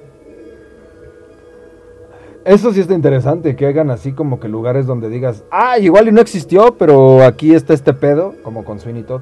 Eso 2.47 2.71
sí 2.71 2.79
está 2.79 2.93
interesante, 2.93 3.57
que 3.57 3.67
hagan 3.67 3.91
así 3.91 4.13
como 4.13 4.39
que 4.39 4.47
lugares 4.47 4.85
donde 4.85 5.09
digas, 5.09 5.43
ah, 5.51 5.77
igual 5.79 6.07
y 6.07 6.13
no 6.13 6.21
existió, 6.21 6.77
pero 6.77 7.21
aquí 7.23 7.53
está 7.53 7.73
este 7.73 7.93
pedo, 7.93 8.35
como 8.41 8.63
con 8.63 8.79
Sweeney 8.79 9.03
Todd. 9.03 9.21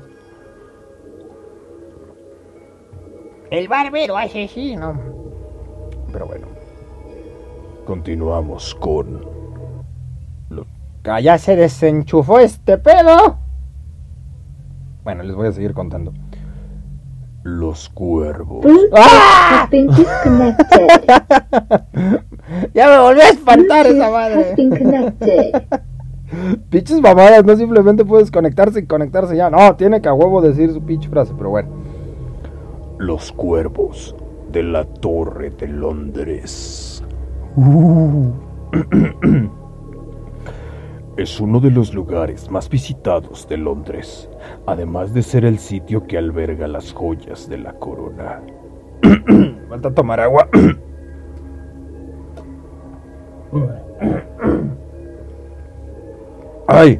El 3.49 3.67
barbero 3.67 4.15
asesino. 4.15 4.99
Pero 6.13 6.27
bueno. 6.27 6.45
Continuamos 7.83 8.75
con 8.75 9.21
los 10.49 10.67
Que 11.01 11.23
ya 11.23 11.39
se 11.39 11.55
desenchufó 11.55 12.39
este 12.39 12.77
pedo. 12.77 13.39
Bueno, 15.03 15.23
les 15.23 15.35
voy 15.35 15.47
a 15.47 15.51
seguir 15.51 15.73
contando. 15.73 16.13
Los 17.45 17.89
cuervos. 17.89 18.65
Disconnected. 19.71 20.87
Ya 22.73 22.89
me 22.89 22.99
volvió 22.99 23.21
a 23.21 23.29
espantar 23.29 23.85
esa 23.85 24.09
madre. 24.09 24.55
Pinches 26.71 26.99
mamadas, 26.99 27.45
no 27.45 27.55
simplemente 27.55 28.03
puedes 28.03 28.31
conectarse 28.31 28.79
y 28.79 28.87
conectarse 28.87 29.37
ya. 29.37 29.51
No, 29.51 29.75
tiene 29.75 30.01
que 30.01 30.09
a 30.09 30.13
huevo 30.13 30.41
decir 30.41 30.73
su 30.73 30.81
pinche 30.81 31.07
frase, 31.07 31.33
pero 31.37 31.51
bueno. 31.51 31.69
Los 32.97 33.31
cuervos 33.31 34.15
de 34.51 34.63
la 34.63 34.85
Torre 34.85 35.51
de 35.51 35.67
Londres. 35.67 37.03
Es 41.17 41.39
uno 41.39 41.61
de 41.61 41.71
los 41.71 41.93
lugares 41.93 42.51
más 42.51 42.67
visitados 42.69 43.47
de 43.47 43.55
Londres, 43.55 44.29
además 44.65 45.13
de 45.13 45.21
ser 45.21 45.45
el 45.45 45.59
sitio 45.59 46.05
que 46.05 46.17
alberga 46.17 46.67
las 46.67 46.91
joyas 46.91 47.47
de 47.47 47.57
la 47.57 47.71
corona. 47.71 48.41
Falta 49.69 49.93
tomar 49.93 50.19
agua. 50.19 50.49
Ay, 56.67 56.99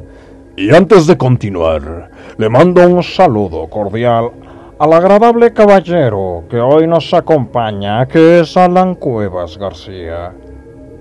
y 0.56 0.74
antes 0.74 1.06
de 1.06 1.18
continuar, 1.18 2.10
le 2.38 2.48
mando 2.48 2.88
un 2.88 3.02
saludo 3.02 3.68
cordial 3.68 4.30
al 4.78 4.92
agradable 4.94 5.52
caballero 5.52 6.44
que 6.48 6.58
hoy 6.58 6.86
nos 6.86 7.12
acompaña, 7.12 8.06
que 8.06 8.40
es 8.40 8.56
Alan 8.56 8.94
Cuevas 8.94 9.58
García. 9.58 10.32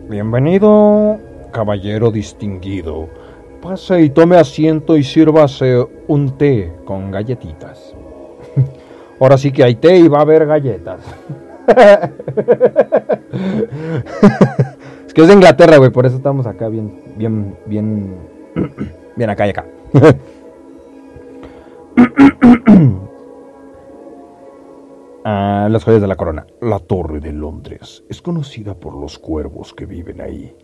Bienvenido, 0.10 1.17
caballero 1.55 2.11
distinguido. 2.11 3.07
Pase 3.61 4.01
y 4.01 4.09
tome 4.09 4.35
asiento 4.35 4.97
y 4.97 5.05
sírvase 5.05 5.87
un 6.07 6.37
té 6.37 6.73
con 6.83 7.11
galletitas. 7.11 7.95
Ahora 9.21 9.37
sí 9.37 9.53
que 9.53 9.63
hay 9.63 9.75
té 9.75 9.95
y 9.95 10.09
va 10.09 10.17
a 10.17 10.23
haber 10.23 10.45
galletas. 10.45 10.99
es 15.07 15.13
que 15.13 15.21
es 15.21 15.27
de 15.27 15.33
Inglaterra, 15.33 15.77
güey, 15.77 15.91
por 15.91 16.05
eso 16.05 16.17
estamos 16.17 16.45
acá 16.45 16.67
bien, 16.67 17.01
bien, 17.15 17.55
bien, 17.65 18.17
bien 19.15 19.29
acá 19.29 19.47
y 19.47 19.51
acá. 19.51 19.63
Ah, 25.27 25.67
las 25.71 25.83
joyas 25.83 26.01
de 26.01 26.07
la 26.07 26.17
corona. 26.17 26.45
La 26.61 26.77
Torre 26.77 27.19
de 27.19 27.31
Londres 27.31 28.03
es 28.09 28.21
conocida 28.21 28.75
por 28.75 28.95
los 28.95 29.17
cuervos 29.17 29.73
que 29.73 29.87
viven 29.87 30.21
ahí. 30.21 30.55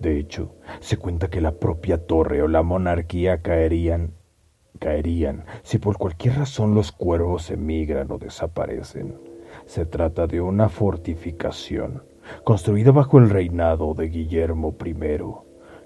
De 0.00 0.18
hecho, 0.18 0.54
se 0.80 0.96
cuenta 0.96 1.28
que 1.28 1.40
la 1.40 1.52
propia 1.58 2.06
torre 2.06 2.42
o 2.42 2.48
la 2.48 2.62
monarquía 2.62 3.42
caerían 3.42 4.14
caerían 4.78 5.44
si 5.62 5.78
por 5.78 5.98
cualquier 5.98 6.36
razón 6.36 6.74
los 6.74 6.92
cuervos 6.92 7.50
emigran 7.50 8.10
o 8.10 8.18
desaparecen. 8.18 9.18
Se 9.66 9.86
trata 9.86 10.26
de 10.26 10.40
una 10.40 10.68
fortificación 10.68 12.04
construida 12.44 12.92
bajo 12.92 13.18
el 13.18 13.30
reinado 13.30 13.94
de 13.94 14.08
Guillermo 14.08 14.76
I, 14.84 14.94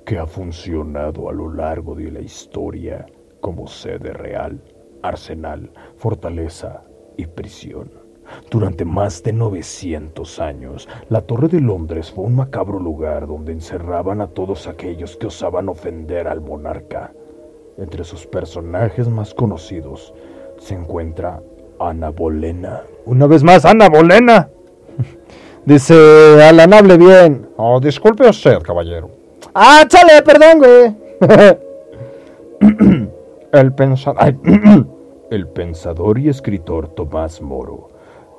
que 0.04 0.18
ha 0.18 0.26
funcionado 0.26 1.28
a 1.28 1.32
lo 1.32 1.52
largo 1.52 1.94
de 1.94 2.10
la 2.10 2.20
historia 2.20 3.06
como 3.40 3.66
sede 3.66 4.12
real, 4.12 4.62
arsenal, 5.02 5.72
fortaleza 5.96 6.84
y 7.16 7.26
prisión. 7.26 8.01
Durante 8.50 8.84
más 8.84 9.22
de 9.22 9.32
900 9.32 10.38
años, 10.40 10.88
la 11.08 11.22
Torre 11.22 11.48
de 11.48 11.60
Londres 11.60 12.10
fue 12.10 12.24
un 12.24 12.36
macabro 12.36 12.78
lugar 12.78 13.26
donde 13.26 13.52
encerraban 13.52 14.20
a 14.20 14.26
todos 14.26 14.66
aquellos 14.66 15.16
que 15.16 15.28
osaban 15.28 15.68
ofender 15.68 16.28
al 16.28 16.40
monarca. 16.40 17.12
Entre 17.78 18.04
sus 18.04 18.26
personajes 18.26 19.08
más 19.08 19.32
conocidos 19.32 20.12
se 20.58 20.74
encuentra 20.74 21.40
Ana 21.80 22.10
Bolena. 22.10 22.82
Una 23.06 23.26
vez 23.26 23.42
más, 23.42 23.64
Ana 23.64 23.88
Bolena. 23.88 24.50
Dice, 25.64 26.42
Alan, 26.42 26.74
hable 26.74 26.98
bien. 26.98 27.48
Oh, 27.56 27.80
disculpe 27.80 28.28
usted, 28.28 28.58
caballero. 28.60 29.10
Ah, 29.54 29.84
chale, 29.88 30.22
perdón, 30.22 30.58
güey. 30.58 30.96
El 33.52 33.72
pensador... 33.74 34.34
El 35.30 35.48
pensador 35.48 36.18
y 36.18 36.28
escritor 36.28 36.88
Tomás 36.88 37.40
Moro 37.40 37.91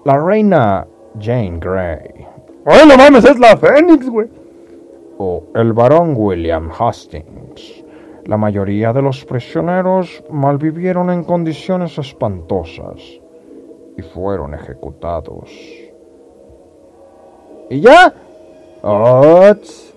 La 0.06 0.18
reina 0.18 0.86
Jane 1.20 1.60
Grey. 1.60 2.28
¡Ay, 2.66 2.88
no 2.88 2.98
mames, 2.98 3.24
es 3.24 3.40
la 3.40 3.56
Fénix, 3.56 4.10
güey! 4.10 4.28
O 5.18 5.44
el 5.56 5.72
barón 5.72 6.14
William 6.18 6.70
Hastings. 6.78 7.84
La 8.26 8.38
mayoría 8.38 8.92
de 8.94 9.02
los 9.02 9.24
prisioneros 9.26 10.24
malvivieron 10.30 11.10
en 11.10 11.24
condiciones 11.24 11.98
espantosas 11.98 13.02
y 13.98 14.02
fueron 14.02 14.54
ejecutados. 14.54 15.50
¿Y 17.70 17.82
ya? 17.82 18.14
Tss. 18.82 19.94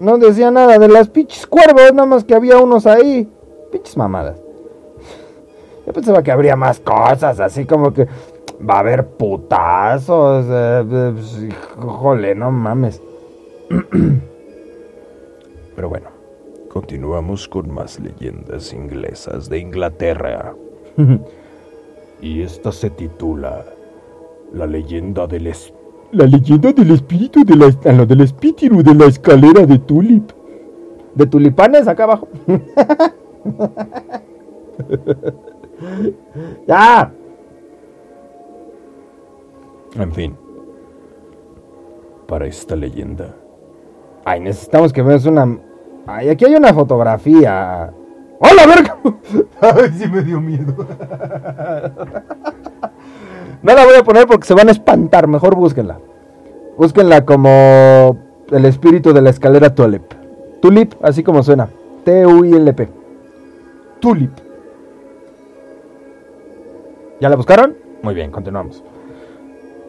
no 0.00 0.18
decía 0.18 0.50
nada 0.50 0.78
de 0.78 0.88
las 0.88 1.08
pinches 1.08 1.46
cuervos, 1.46 1.92
nada 1.92 2.06
más 2.06 2.24
que 2.24 2.34
había 2.34 2.58
unos 2.58 2.86
ahí. 2.86 3.28
Pinches 3.70 3.96
mamadas. 3.96 4.38
Yo 5.86 5.92
pensaba 5.92 6.22
que 6.22 6.32
habría 6.32 6.56
más 6.56 6.80
cosas, 6.80 7.38
así 7.40 7.64
como 7.64 7.92
que 7.92 8.06
va 8.60 8.74
a 8.76 8.80
haber 8.80 9.06
putazos. 9.06 10.46
eh, 10.48 11.12
pues, 11.14 11.42
híjole, 11.78 12.34
no 12.34 12.50
mames. 12.50 13.00
Pero 15.76 15.88
bueno, 15.88 16.08
continuamos 16.72 17.46
con 17.48 17.72
más 17.72 18.00
leyendas 18.00 18.72
inglesas 18.72 19.48
de 19.48 19.58
Inglaterra. 19.58 20.54
y 22.20 22.42
esta 22.42 22.72
se 22.72 22.90
titula 22.90 23.64
La 24.52 24.66
leyenda 24.66 25.26
del 25.28 25.46
es- 25.46 25.72
La 26.10 26.26
leyenda 26.26 26.72
del 26.72 26.90
espíritu 26.92 27.44
de 27.44 27.54
la, 27.56 27.70
a 27.84 27.92
lo 27.92 28.06
del 28.06 28.22
espíritu 28.22 28.82
de 28.82 28.94
la 28.94 29.06
escalera 29.06 29.64
de 29.66 29.78
Tulip. 29.78 30.30
De 31.14 31.26
tulipanes 31.26 31.86
acá 31.88 32.04
abajo. 32.04 32.28
ya. 36.66 37.12
En 39.96 40.12
fin, 40.12 40.36
para 42.26 42.46
esta 42.46 42.76
leyenda, 42.76 43.34
Ay, 44.28 44.40
necesitamos 44.40 44.92
que 44.92 45.00
veas 45.00 45.24
una. 45.24 45.58
Ay, 46.06 46.28
aquí 46.28 46.44
hay 46.44 46.54
una 46.54 46.74
fotografía. 46.74 47.90
¡Hola, 48.38 48.66
verga! 48.66 48.98
Ay, 49.62 49.90
sí 49.96 50.06
me 50.06 50.22
dio 50.22 50.40
miedo. 50.40 50.74
No 53.60 53.74
la 53.74 53.84
voy 53.84 53.96
a 53.96 54.04
poner 54.04 54.28
porque 54.28 54.46
se 54.46 54.54
van 54.54 54.68
a 54.68 54.70
espantar. 54.70 55.26
Mejor 55.26 55.56
búsquenla. 55.56 55.98
Búsquenla 56.76 57.24
como 57.24 58.16
el 58.52 58.64
espíritu 58.66 59.12
de 59.12 59.20
la 59.20 59.30
escalera 59.30 59.74
Tulip. 59.74 60.04
Tulip, 60.62 60.94
así 61.02 61.24
como 61.24 61.42
suena. 61.42 61.68
T-U-I-L-P. 62.04 62.88
Tulip. 63.98 64.30
¿Ya 67.20 67.28
la 67.28 67.34
buscaron? 67.34 67.76
Muy 68.02 68.14
bien, 68.14 68.30
continuamos. 68.30 68.84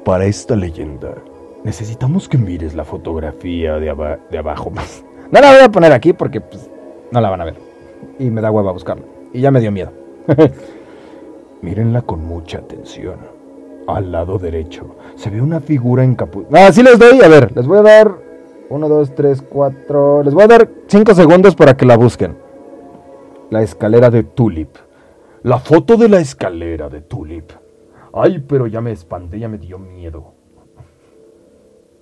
Para 0.03 0.25
esta 0.25 0.55
leyenda, 0.55 1.15
necesitamos 1.63 2.27
que 2.27 2.37
mires 2.37 2.75
la 2.75 2.85
fotografía 2.85 3.75
de, 3.75 4.17
de 4.29 4.37
abajo. 4.37 4.71
No 5.31 5.39
la 5.41 5.51
voy 5.51 5.61
a 5.61 5.69
poner 5.69 5.91
aquí 5.91 6.11
porque 6.11 6.41
pues, 6.41 6.71
no 7.11 7.21
la 7.21 7.29
van 7.29 7.41
a 7.41 7.45
ver. 7.45 7.53
Y 8.17 8.31
me 8.31 8.41
da 8.41 8.49
hueva 8.49 8.71
buscarla. 8.71 9.05
Y 9.31 9.41
ya 9.41 9.51
me 9.51 9.59
dio 9.59 9.71
miedo. 9.71 9.91
Mírenla 11.61 12.01
con 12.01 12.25
mucha 12.25 12.57
atención. 12.57 13.17
Al 13.87 14.11
lado 14.11 14.39
derecho 14.39 14.95
se 15.15 15.29
ve 15.29 15.39
una 15.39 15.59
figura 15.59 16.03
encapuchada. 16.03 16.67
Ah, 16.67 16.71
sí 16.71 16.81
les 16.81 16.97
doy. 16.97 17.21
A 17.21 17.27
ver, 17.27 17.55
les 17.55 17.67
voy 17.67 17.77
a 17.77 17.83
dar 17.83 18.15
1, 18.69 18.89
2, 18.89 19.15
3, 19.15 19.41
4. 19.41 20.23
Les 20.23 20.33
voy 20.33 20.43
a 20.43 20.47
dar 20.47 20.69
5 20.87 21.13
segundos 21.13 21.55
para 21.55 21.75
que 21.77 21.85
la 21.85 21.97
busquen. 21.97 22.35
La 23.49 23.61
escalera 23.61 24.09
de 24.09 24.23
Tulip. 24.23 24.75
La 25.43 25.59
foto 25.59 25.97
de 25.97 26.09
la 26.09 26.19
escalera 26.19 26.89
de 26.89 27.01
Tulip. 27.01 27.51
Ay, 28.13 28.39
pero 28.39 28.67
ya 28.67 28.81
me 28.81 28.91
espanté, 28.91 29.39
ya 29.39 29.47
me 29.47 29.57
dio 29.57 29.79
miedo. 29.79 30.33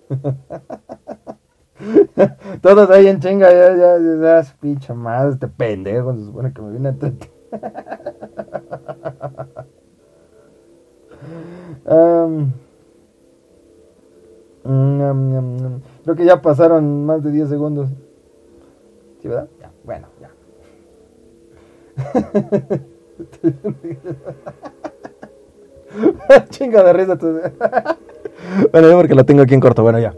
Todos 2.61 2.89
ahí 2.89 3.07
en 3.07 3.19
chinga, 3.19 3.51
ya, 3.51 3.75
ya, 3.75 3.99
ya, 3.99 4.41
ya, 4.41 4.55
pinche 4.59 4.93
madre, 4.93 5.33
este 5.33 5.47
pendejo, 5.47 6.15
se 6.15 6.25
supone 6.25 6.51
que 6.53 6.61
me 6.61 6.71
viene 6.71 6.89
a 6.89 6.93
ñam. 15.47 15.81
Creo 16.03 16.15
que 16.15 16.25
ya 16.25 16.41
pasaron 16.41 17.05
más 17.05 17.23
de 17.23 17.31
10 17.31 17.49
segundos. 17.49 17.89
¿Sí, 19.21 19.27
verdad? 19.27 19.47
Ya, 19.59 19.71
bueno, 19.83 20.07
ya. 20.21 20.31
Chinga 26.49 26.83
de 26.83 26.93
risa. 26.93 27.15
bueno, 28.71 28.89
yo 28.89 28.97
porque 28.97 29.15
lo 29.15 29.25
tengo 29.25 29.41
aquí 29.43 29.53
en 29.53 29.59
corto. 29.59 29.83
Bueno, 29.83 29.99
ya. 29.99 30.13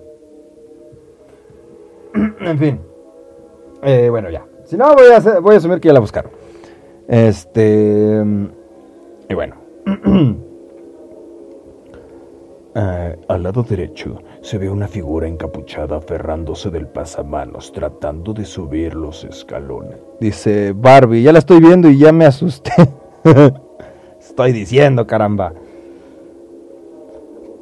en 2.42 2.58
fin. 2.60 2.80
Eh, 3.84 4.10
bueno, 4.10 4.30
ya. 4.30 4.46
Si 4.66 4.78
no, 4.78 4.94
voy 4.94 5.12
a, 5.12 5.18
hacer- 5.18 5.42
voy 5.42 5.56
a 5.56 5.58
asumir 5.58 5.80
que 5.80 5.88
ya 5.88 5.94
la 5.94 6.00
buscaron. 6.00 6.32
Este. 7.08 8.24
Y 9.30 9.34
bueno. 9.34 9.56
Ah, 12.76 13.14
al 13.28 13.44
lado 13.44 13.64
derecho 13.64 14.22
se 14.42 14.58
ve 14.58 14.70
una 14.70 14.88
figura 14.88 15.28
encapuchada 15.28 15.98
aferrándose 15.98 16.70
del 16.70 16.88
pasamanos 16.88 17.72
tratando 17.72 18.34
de 18.34 18.46
subir 18.46 18.96
los 18.96 19.24
escalones. 19.24 19.98
Dice 20.20 20.74
Barbie, 20.76 21.24
ya 21.24 21.32
la 21.34 21.40
estoy 21.40 21.60
viendo 21.60 21.90
y 21.90 21.98
ya 21.98 22.12
me 22.12 22.26
asusté. 22.26 22.72
estoy 24.20 24.52
diciendo, 24.52 25.08
caramba. 25.08 25.54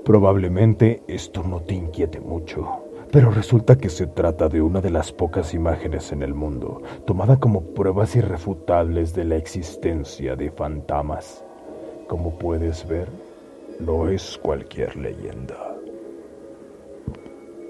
Probablemente 0.07 1.03
esto 1.09 1.43
no 1.43 1.59
te 1.59 1.73
inquiete 1.73 2.21
mucho, 2.21 2.65
pero 3.11 3.29
resulta 3.29 3.77
que 3.77 3.89
se 3.89 4.07
trata 4.07 4.47
de 4.47 4.61
una 4.61 4.79
de 4.79 4.89
las 4.89 5.11
pocas 5.11 5.53
imágenes 5.53 6.13
en 6.13 6.23
el 6.23 6.33
mundo 6.33 6.81
tomada 7.05 7.35
como 7.41 7.59
pruebas 7.73 8.15
irrefutables 8.15 9.13
de 9.13 9.25
la 9.25 9.35
existencia 9.35 10.37
de 10.37 10.49
fantasmas. 10.49 11.43
Como 12.07 12.39
puedes 12.39 12.87
ver, 12.87 13.09
no 13.81 14.07
es 14.07 14.39
cualquier 14.41 14.95
leyenda. 14.95 15.75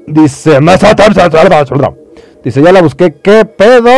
Dice, 0.05 0.61
más 0.61 0.83
Dice, 2.43 2.61
ya 2.61 2.71
la 2.71 2.83
busqué, 2.83 3.15
¿qué 3.15 3.45
pedo? 3.45 3.89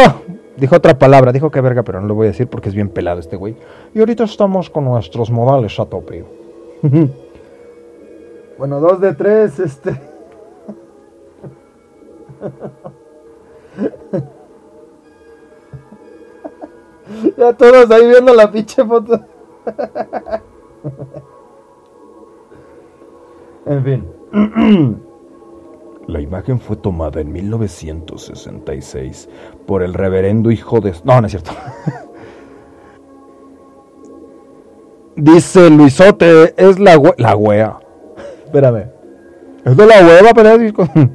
Dijo 0.56 0.78
otra 0.78 0.98
palabra, 0.98 1.34
dijo 1.34 1.52
que 1.52 1.60
verga, 1.60 1.84
pero 1.84 2.00
no 2.00 2.08
lo 2.08 2.16
voy 2.16 2.28
a 2.28 2.30
decir 2.30 2.48
porque 2.48 2.70
es 2.70 2.76
bien 2.76 2.88
pelado 2.88 3.20
este 3.20 3.36
güey. 3.36 3.58
Y 3.94 4.00
ahorita 4.00 4.24
estamos 4.24 4.70
con 4.70 4.86
nuestros 4.86 5.30
modales 5.30 5.78
a 5.78 5.84
tope. 5.88 6.24
Bueno, 8.60 8.80
dos 8.80 9.00
de 9.02 9.14
tres, 9.16 9.58
este. 9.60 10.00
ya 17.38 17.54
todos 17.54 17.90
ahí 17.92 18.08
viendo 18.08 18.34
la 18.34 18.52
pinche 18.52 18.84
foto. 18.86 19.20
en 23.66 23.84
fin. 23.84 24.06
La 26.08 26.22
imagen 26.22 26.60
fue 26.60 26.76
tomada 26.76 27.22
en 27.22 27.32
1966 27.32 29.30
por 29.68 29.84
el 29.84 29.94
reverendo 29.94 30.50
hijo 30.52 30.80
de... 30.80 30.94
No, 31.04 31.22
no 31.22 31.28
es 31.28 31.32
cierto. 31.34 31.52
Dice 35.16 35.70
Luisote, 35.70 36.54
es 36.58 36.80
la 36.80 36.96
hue- 36.98 37.16
la 37.18 37.36
wea. 37.36 37.78
Espérame. 38.50 38.88
Es 39.64 39.78
de 39.78 39.86
la 39.86 40.02
hueva, 40.02 40.32
pero 40.34 40.56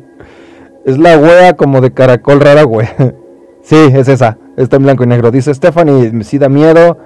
es 0.85 0.99
la 0.99 1.19
wea 1.19 1.57
como 1.57 1.81
de 1.81 1.93
caracol 1.93 2.41
rara 2.41 2.65
wea. 2.65 2.95
Sí, 3.63 3.77
es 3.77 4.09
esa. 4.09 4.37
Está 4.59 4.77
en 4.77 4.83
blanco 4.83 5.05
y 5.05 5.07
negro. 5.07 5.31
Dice 5.31 5.55
Stephanie, 5.55 6.23
sí 6.23 6.37
da 6.37 6.51
miedo. 6.51 6.99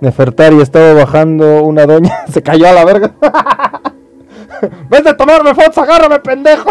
Nefertari 0.00 0.58
estaba 0.62 0.94
bajando 0.94 1.62
una 1.62 1.84
doña. 1.84 2.24
Se 2.32 2.42
cayó 2.42 2.66
a 2.68 2.72
la 2.72 2.86
verga. 2.86 3.12
Vete 4.88 5.10
a 5.10 5.16
tomarme 5.16 5.54
fotos, 5.54 5.76
agárrame, 5.76 6.18
pendejo. 6.20 6.70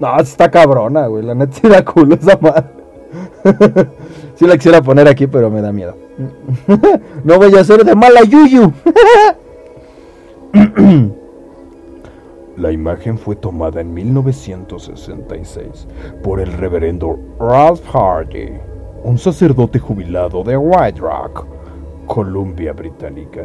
No, 0.00 0.18
está 0.18 0.50
cabrona, 0.50 1.06
güey. 1.06 1.22
La 1.22 1.34
neta 1.34 1.52
sí 1.52 1.68
da 1.68 1.84
culo 1.84 2.14
esa 2.14 2.38
madre. 2.40 2.64
sí 4.36 4.46
la 4.46 4.56
quisiera 4.56 4.80
poner 4.80 5.06
aquí, 5.06 5.26
pero 5.26 5.50
me 5.50 5.60
da 5.60 5.70
miedo. 5.70 6.05
No 7.24 7.38
voy 7.38 7.54
a 7.54 7.64
ser 7.64 7.84
de 7.84 7.94
mala 7.94 8.22
yuyu. 8.22 8.72
La 12.56 12.72
imagen 12.72 13.18
fue 13.18 13.36
tomada 13.36 13.82
en 13.82 13.92
1966 13.92 15.86
por 16.22 16.40
el 16.40 16.50
reverendo 16.54 17.18
Ralph 17.38 17.84
Hardy, 17.92 18.48
un 19.04 19.18
sacerdote 19.18 19.78
jubilado 19.78 20.42
de 20.42 20.56
White 20.56 21.00
Rock, 21.00 21.46
Columbia 22.06 22.72
Británica. 22.72 23.42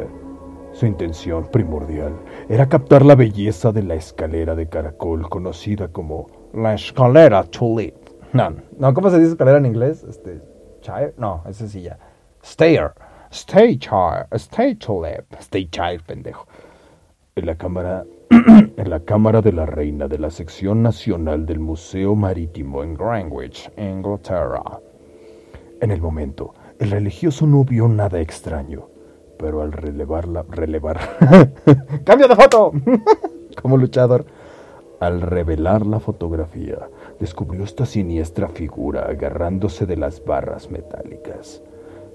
Su 0.72 0.86
intención 0.86 1.46
primordial 1.52 2.14
era 2.48 2.70
captar 2.70 3.04
la 3.04 3.16
belleza 3.16 3.74
de 3.74 3.84
la 3.84 3.96
escalera 3.96 4.56
de 4.56 4.70
caracol 4.70 5.28
conocida 5.28 5.90
como 5.90 6.28
La 6.54 6.74
escalera 6.76 7.44
tulip. 7.44 7.96
No, 8.32 8.56
no, 8.78 8.94
¿cómo 8.94 9.10
se 9.10 9.20
dice 9.20 9.32
escalera 9.32 9.58
en 9.58 9.66
inglés? 9.66 10.06
Este, 10.06 10.42
chair. 10.80 11.14
No, 11.18 11.44
ese 11.50 11.68
sí 11.68 11.82
ya. 11.82 12.00
Stair. 12.44 12.94
Stay 13.32 13.78
chair. 13.78 14.28
Stay 14.34 14.76
tulip. 14.76 15.34
Stay 15.40 15.68
chair, 15.68 16.02
pendejo. 16.04 16.46
en 17.36 17.46
la 17.46 17.56
cámara 17.56 18.06
en 18.78 18.90
la 18.90 19.02
cámara 19.02 19.42
de 19.42 19.52
la 19.52 19.66
reina 19.66 20.08
de 20.08 20.18
la 20.18 20.30
sección 20.30 20.82
nacional 20.82 21.46
del 21.46 21.60
Museo 21.60 22.16
Marítimo 22.16 22.82
en 22.82 22.94
Greenwich, 22.94 23.70
Inglaterra. 23.78 24.64
En 25.82 25.92
el 25.92 26.02
momento, 26.02 26.54
el 26.80 26.92
religioso 26.92 27.46
no 27.46 27.66
vio 27.66 27.90
nada 27.90 28.22
extraño, 28.22 28.88
pero 29.38 29.62
al 29.62 29.74
relevarla, 29.74 30.46
relevar, 30.50 31.00
¡Cambio 32.06 32.28
de 32.30 32.36
foto! 32.36 32.72
Como 33.62 33.76
luchador. 33.76 34.26
al 35.02 35.20
revelar 35.22 35.86
la 35.86 36.00
fotografía, 36.00 36.88
descubrió 37.20 37.64
esta 37.66 37.86
siniestra 37.86 38.48
figura 38.48 39.08
agarrándose 39.10 39.86
de 39.86 39.98
las 39.98 40.24
barras 40.24 40.72
metálicas. 40.72 41.62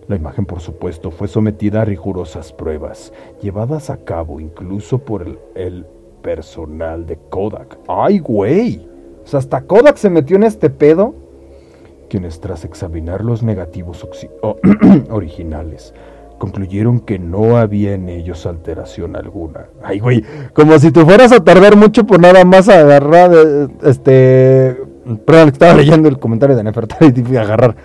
La 0.08 0.16
imagen, 0.16 0.46
por 0.46 0.60
supuesto, 0.60 1.10
fue 1.10 1.26
sometida 1.28 1.82
a 1.82 1.84
rigurosas 1.84 2.52
pruebas, 2.52 3.12
llevadas 3.42 3.90
a 3.90 3.96
cabo 3.98 4.38
incluso 4.40 4.98
por 4.98 5.26
el, 5.54 5.86
personal 6.22 7.06
de 7.06 7.18
Kodak. 7.30 7.78
¡Ay, 7.86 8.18
güey! 8.18 8.84
O 9.24 9.26
sea, 9.28 9.38
hasta 9.38 9.60
Kodak 9.62 9.96
se 9.96 10.10
metió 10.10 10.36
en 10.36 10.42
este 10.42 10.70
pedo. 10.70 11.14
quienes 12.08 12.40
tras 12.40 12.64
examinar 12.64 13.22
los 13.24 13.42
negativos 13.44 14.04
oxi- 14.04 14.30
o- 14.42 14.56
originales 15.10 15.92
concluyeron 16.38 17.00
que 17.00 17.18
no 17.18 17.56
había 17.56 17.94
en 17.94 18.08
ellos 18.10 18.44
alteración 18.44 19.16
alguna. 19.16 19.68
Ay, 19.82 20.00
güey. 20.00 20.22
Como 20.52 20.78
si 20.78 20.90
te 20.90 21.02
fueras 21.04 21.32
a 21.32 21.42
tardar 21.42 21.76
mucho 21.76 22.04
por 22.06 22.20
nada 22.20 22.44
más 22.44 22.68
agarrar. 22.68 23.30
eh, 23.34 23.68
Este. 23.84 24.76
Perdón, 25.24 25.48
estaba 25.48 25.74
leyendo 25.74 26.08
el 26.08 26.18
comentario 26.18 26.54
de 26.56 26.62
Nefertari 26.64 27.14
y 27.30 27.36
agarrar. 27.36 27.76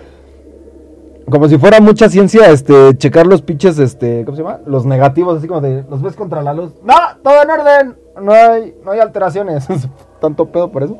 Como 1.30 1.48
si 1.48 1.56
fuera 1.58 1.80
mucha 1.80 2.08
ciencia, 2.08 2.50
este, 2.50 2.96
checar 2.96 3.26
los 3.26 3.42
pinches, 3.42 3.78
este, 3.78 4.24
¿cómo 4.24 4.36
se 4.36 4.42
llama? 4.42 4.60
Los 4.66 4.84
negativos, 4.84 5.38
así 5.38 5.46
como 5.46 5.60
de, 5.60 5.84
los 5.88 6.02
ves 6.02 6.16
contra 6.16 6.42
la 6.42 6.52
luz. 6.52 6.72
No, 6.82 6.94
todo 7.22 7.42
en 7.42 7.50
orden, 7.50 7.96
no 8.20 8.32
hay, 8.32 8.74
no 8.84 8.90
hay 8.90 9.00
alteraciones. 9.00 9.66
Tanto 10.20 10.46
pedo 10.46 10.70
por 10.70 10.82
eso. 10.82 10.98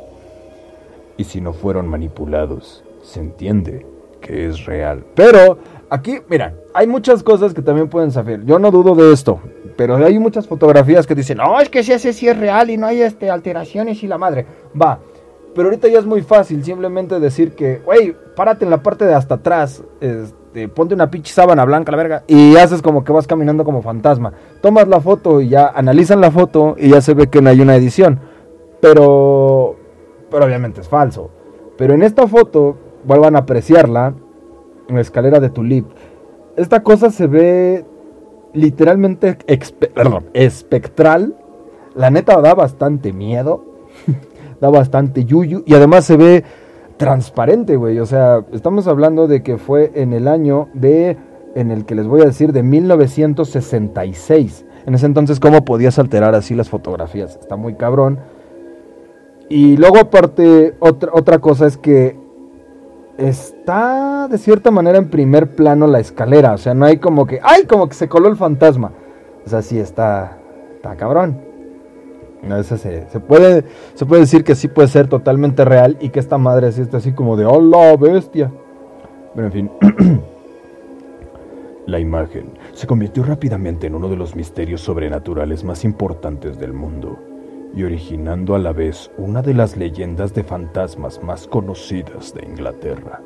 Y 1.17 1.25
si 1.25 1.41
no 1.41 1.53
fueron 1.53 1.89
manipulados, 1.89 2.85
se 3.03 3.21
entiende 3.21 3.87
que 4.21 4.47
es 4.47 4.65
real. 4.65 5.05
Pero 5.15 5.59
aquí, 5.91 6.21
mira, 6.29 6.55
hay 6.73 6.87
muchas 6.87 7.23
cosas 7.23 7.53
que 7.53 7.63
también 7.63 7.89
pueden 7.89 8.11
saber. 8.11 8.45
Yo 8.45 8.59
no 8.59 8.71
dudo 8.71 8.95
de 8.95 9.13
esto, 9.13 9.41
pero 9.77 9.97
hay 9.97 10.19
muchas 10.19 10.47
fotografías 10.47 11.07
que 11.07 11.15
dicen, 11.15 11.39
no, 11.39 11.61
es 11.61 11.69
que 11.69 11.83
si 11.83 11.93
ese 11.93 12.13
sí 12.13 12.29
es 12.29 12.39
real 12.39 12.71
y 12.71 12.77
no 12.77 12.87
hay 12.87 13.03
este, 13.03 13.29
alteraciones 13.29 14.03
y 14.03 14.07
la 14.07 14.19
madre. 14.19 14.47
Va, 14.81 15.01
pero 15.55 15.69
ahorita 15.69 15.89
ya 15.89 15.99
es 15.99 16.07
muy 16.07 16.23
fácil 16.23 16.65
simplemente 16.65 17.21
decir 17.21 17.53
que, 17.53 17.79
güey, 17.85 18.17
párate 18.35 18.65
en 18.65 18.71
la 18.71 18.83
parte 18.83 19.05
de 19.05 19.15
hasta 19.15 19.37
atrás, 19.37 19.83
este, 20.01 20.69
ponte 20.69 20.95
una 20.95 21.11
pinche 21.11 21.33
sábana 21.33 21.65
blanca, 21.65 21.93
la 21.93 21.99
verga, 21.99 22.25
y 22.27 22.57
haces 22.57 22.83
como 22.83 23.05
que 23.05 23.13
vas 23.13 23.27
caminando 23.27 23.65
como 23.65 23.83
fantasma. 23.83 24.33
Tomas 24.61 24.89
la 24.89 25.01
foto 25.01 25.41
y 25.41 25.49
ya 25.49 25.69
analizan 25.69 26.21
la 26.21 26.31
foto 26.31 26.77
y 26.79 26.91
ya 26.91 27.01
se 27.01 27.15
ve 27.15 27.29
que 27.29 27.43
no 27.43 27.51
hay 27.51 27.61
una 27.61 27.77
edición. 27.77 28.21
Pero, 28.81 29.77
pero 30.31 30.45
obviamente 30.45 30.81
es 30.81 30.89
falso. 30.89 31.31
Pero 31.77 31.95
en 31.95 32.03
esta 32.03 32.27
foto, 32.27 32.77
vuelvan 33.05 33.37
a 33.37 33.41
apreciarla, 33.41 34.15
la 34.89 35.01
escalera 35.01 35.41
de 35.41 35.51
Tulip. 35.51 35.87
Esta 36.57 36.83
cosa 36.83 37.11
se 37.11 37.27
ve 37.27 37.85
literalmente 38.53 39.39
perdón, 39.95 40.27
espectral. 40.35 41.35
La 41.95 42.11
neta 42.11 42.41
da 42.41 42.55
bastante 42.55 43.13
miedo. 43.13 43.65
da 44.61 44.69
bastante 44.69 45.25
yuyu. 45.25 45.63
Y 45.67 45.75
además 45.75 46.05
se 46.05 46.17
ve 46.17 46.45
transparente, 46.97 47.77
güey. 47.77 47.99
O 47.99 48.07
sea, 48.07 48.45
estamos 48.53 48.87
hablando 48.87 49.29
de 49.29 49.43
que 49.43 49.59
fue 49.59 49.93
en 49.95 50.13
el 50.13 50.29
año 50.29 50.69
de. 50.75 51.17
En 51.55 51.71
el 51.71 51.85
que 51.85 51.95
les 51.95 52.07
voy 52.07 52.23
a 52.23 52.25
decir 52.25 52.53
de 52.53 52.63
1966. 52.63 54.65
En 54.87 54.95
ese 54.95 55.07
entonces, 55.07 55.39
¿cómo 55.39 55.65
podías 55.65 55.99
alterar 55.99 56.35
así 56.35 56.55
las 56.55 56.71
fotografías? 56.71 57.37
Está 57.37 57.57
muy 57.57 57.75
cabrón. 57.75 58.19
Y 59.49 59.77
luego, 59.77 59.99
aparte, 59.99 60.75
otra, 60.81 61.11
otra 61.13 61.39
cosa 61.41 61.67
es 61.67 61.77
que 61.77 62.17
está 63.19 64.29
de 64.29 64.39
cierta 64.39 64.71
manera 64.71 64.99
en 64.99 65.11
primer 65.11 65.55
plano 65.55 65.87
la 65.87 66.01
escalera. 66.01 66.55
O 66.55 66.59
sea, 66.59 66.75
no 66.75 66.87
hay 66.87 66.97
como 66.97 67.27
que, 67.27 67.41
¡ay! 67.43 67.67
Como 67.67 67.89
que 67.89 67.95
se 67.95 68.09
coló 68.09 68.29
el 68.29 68.37
fantasma. 68.37 68.93
O 69.45 69.49
sea, 69.49 69.63
sí 69.63 69.79
está, 69.79 70.39
está 70.77 70.97
cabrón. 70.97 71.52
No, 72.43 72.61
se, 72.63 72.77
se 72.77 73.21
puede, 73.21 73.65
se 73.95 74.05
puede 74.05 74.23
decir 74.23 74.43
que 74.43 74.55
sí 74.55 74.67
puede 74.67 74.89
ser 74.89 75.07
totalmente 75.07 75.65
real 75.65 75.97
y 76.01 76.09
que 76.09 76.19
esta 76.19 76.39
madre 76.39 76.73
sí 76.73 76.81
está 76.81 76.97
así 76.97 77.13
como 77.13 77.37
de, 77.37 77.45
¡hola, 77.45 77.97
bestia! 77.97 78.51
Pero 79.35 79.47
en 79.47 79.53
fin, 79.53 79.71
la 81.87 81.99
imagen 81.99 82.51
se 82.75 82.87
convirtió 82.87 83.23
rápidamente 83.23 83.87
en 83.87 83.95
uno 83.95 84.09
de 84.09 84.17
los 84.17 84.35
misterios 84.35 84.81
sobrenaturales 84.81 85.65
más 85.65 85.85
importantes 85.85 86.59
del 86.59 86.73
mundo 86.73 87.19
y 87.75 87.85
originando 87.85 88.55
a 88.55 88.59
la 88.59 88.73
vez 88.73 89.11
una 89.17 89.41
de 89.41 89.55
las 89.55 89.77
leyendas 89.77 90.35
de 90.35 90.45
fantasmas 90.45 91.23
más 91.23 91.47
conocidas 91.47 92.35
de 92.35 92.45
Inglaterra, 92.45 93.23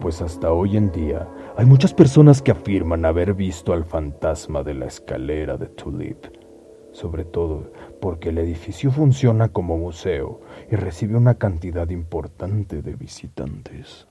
pues 0.00 0.22
hasta 0.22 0.52
hoy 0.52 0.76
en 0.76 0.90
día 0.90 1.28
hay 1.56 1.66
muchas 1.66 1.92
personas 1.92 2.40
que 2.40 2.52
afirman 2.52 3.04
haber 3.04 3.34
visto 3.34 3.72
al 3.72 3.84
fantasma 3.84 4.62
de 4.62 4.74
la 4.74 4.86
escalera 4.86 5.56
de 5.56 5.66
Tulip, 5.66 6.24
sobre 6.92 7.24
todo 7.24 7.70
porque 8.02 8.30
el 8.30 8.38
edificio 8.38 8.90
funciona 8.90 9.50
como 9.50 9.78
museo 9.78 10.40
y 10.68 10.74
recibe 10.74 11.16
una 11.16 11.34
cantidad 11.34 11.88
importante 11.90 12.82
de 12.82 12.96
visitantes. 12.96 14.08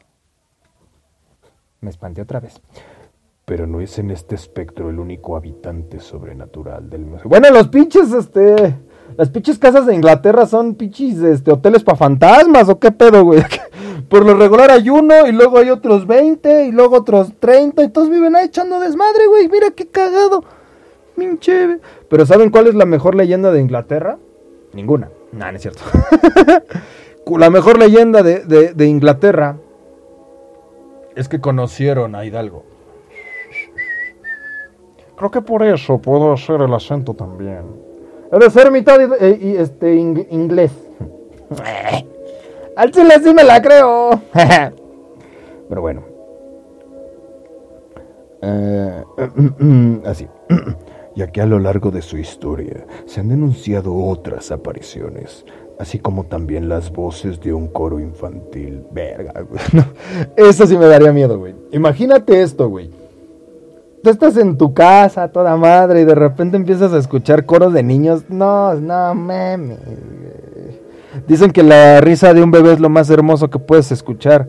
Me 1.82 1.90
espanté 1.90 2.22
otra 2.22 2.40
vez. 2.40 2.62
Pero 3.44 3.68
no 3.68 3.82
es 3.82 4.00
en 4.00 4.10
este 4.12 4.36
espectro 4.36 4.90
el 4.90 4.98
único 4.98 5.36
habitante 5.36 6.00
sobrenatural 6.00 6.90
del 6.90 7.02
museo. 7.02 7.28
Bueno, 7.28 7.50
los 7.52 7.68
pinches, 7.68 8.14
este. 8.14 8.78
Las 9.18 9.30
pinches 9.30 9.60
casas 9.60 9.86
de 9.86 9.94
Inglaterra 9.94 10.46
son 10.46 10.76
pinches 10.76 11.18
este, 11.18 11.52
hoteles 11.52 11.84
para 11.84 11.98
fantasmas 11.98 12.70
o 12.70 12.80
qué 12.80 12.94
pedo, 12.94 13.26
güey. 13.26 13.44
Por 14.08 14.26
lo 14.26 14.36
regular 14.36 14.72
hay 14.72 14.90
uno 14.90 15.28
y 15.28 15.34
luego 15.34 15.58
hay 15.58 15.70
otros 15.70 16.08
20 16.08 16.68
y 16.68 16.72
luego 16.72 16.96
otros 16.96 17.34
30 17.42 17.84
y 17.84 17.90
todos 17.90 18.10
viven 18.10 18.38
ahí 18.38 18.46
echando 18.46 18.80
desmadre, 18.80 19.28
güey. 19.28 19.50
Mira 19.50 19.72
qué 19.72 19.86
cagado. 19.86 20.46
Pinche. 21.18 21.82
Pero 22.12 22.26
¿saben 22.26 22.50
cuál 22.52 22.68
es 22.68 22.76
la 22.76 22.86
mejor 22.86 23.16
leyenda 23.16 23.52
de 23.52 23.62
Inglaterra? 23.62 24.18
Ninguna. 24.74 25.10
Nah, 25.32 25.50
no 25.52 25.56
es 25.56 25.62
cierto. 25.62 25.82
la 27.38 27.50
mejor 27.50 27.80
leyenda 27.80 28.22
de, 28.22 28.40
de- 28.42 28.74
de 28.74 28.86
Inglaterra 28.86 29.56
es 31.16 31.30
que 31.30 31.40
conocieron 31.40 32.14
a 32.16 32.26
Hidalgo. 32.26 32.66
Creo 35.16 35.32
que 35.32 35.42
por 35.42 35.64
eso 35.64 36.00
puedo 36.00 36.34
hacer 36.34 36.62
el 36.62 36.74
acento 36.74 37.14
también. 37.14 37.64
He 38.30 38.38
de 38.40 38.50
ser 38.50 38.72
mitad 38.72 39.00
eh, 39.24 39.38
y, 39.42 39.56
este, 39.56 39.96
ing- 39.96 40.28
inglés. 40.32 40.72
Al 42.76 42.92
chile 42.92 43.16
sí 43.24 43.34
me 43.34 43.46
la 43.46 43.62
creo. 43.62 44.22
Pero 45.70 45.82
bueno. 45.82 46.04
Eh, 48.42 49.04
así. 50.06 50.28
ya 51.16 51.28
que 51.28 51.42
a 51.42 51.46
lo 51.46 51.60
largo 51.60 51.92
de 51.92 52.02
su 52.02 52.18
historia 52.18 52.86
se 53.06 53.20
han 53.20 53.30
denunciado 53.30 53.96
otras 53.96 54.52
apariciones, 54.52 55.46
así 55.80 56.00
como 56.00 56.26
también 56.26 56.70
las 56.70 56.92
voces 56.92 57.40
de 57.42 57.54
un 57.54 57.68
coro 57.68 58.00
infantil. 58.00 58.84
Verga, 58.92 59.42
güey. 59.42 59.62
Eso 60.36 60.66
sí 60.68 60.78
me 60.78 60.86
daría 60.86 61.12
miedo, 61.12 61.38
güey. 61.38 61.56
Imagínate 61.72 62.42
esto, 62.42 62.70
güey. 62.70 62.90
Tú 64.04 64.10
estás 64.10 64.36
en 64.38 64.58
tu 64.58 64.74
casa, 64.74 65.28
toda 65.28 65.56
madre, 65.58 66.02
y 66.02 66.06
de 66.06 66.16
repente 66.16 66.58
empiezas 66.58 66.92
a 66.92 66.98
escuchar 66.98 67.46
coros 67.46 67.72
de 67.72 67.84
niños. 67.84 68.24
No, 68.30 68.74
no 68.74 69.14
mames. 69.14 69.78
Dicen 71.28 71.52
que 71.52 71.62
la 71.62 72.02
risa 72.02 72.34
de 72.34 72.42
un 72.42 72.50
bebé 72.50 72.74
es 72.74 72.80
lo 72.80 72.90
más 72.90 73.10
hermoso 73.12 73.50
que 73.52 73.60
puedes 73.60 73.92
escuchar, 73.92 74.48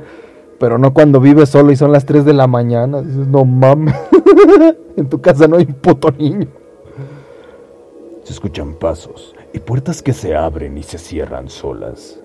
pero 0.59 0.79
no 0.79 0.95
cuando 0.95 1.21
vives 1.21 1.51
solo 1.51 1.71
y 1.71 1.77
son 1.77 1.93
las 1.93 2.07
3 2.07 2.25
de 2.25 2.33
la 2.33 2.47
mañana. 2.47 3.03
Dices, 3.03 3.27
no 3.27 3.45
mames. 3.45 3.95
en 4.97 5.09
tu 5.09 5.21
casa 5.21 5.47
no 5.49 5.57
hay 5.57 5.65
un 5.65 5.75
puto 5.75 6.11
niño. 6.11 6.47
Se 8.25 8.33
escuchan 8.33 8.75
pasos 8.75 9.35
y 9.53 9.59
puertas 9.59 10.03
que 10.03 10.13
se 10.13 10.35
abren 10.37 10.79
y 10.79 10.83
se 10.83 10.99
cierran 10.99 11.49
solas. 11.49 12.19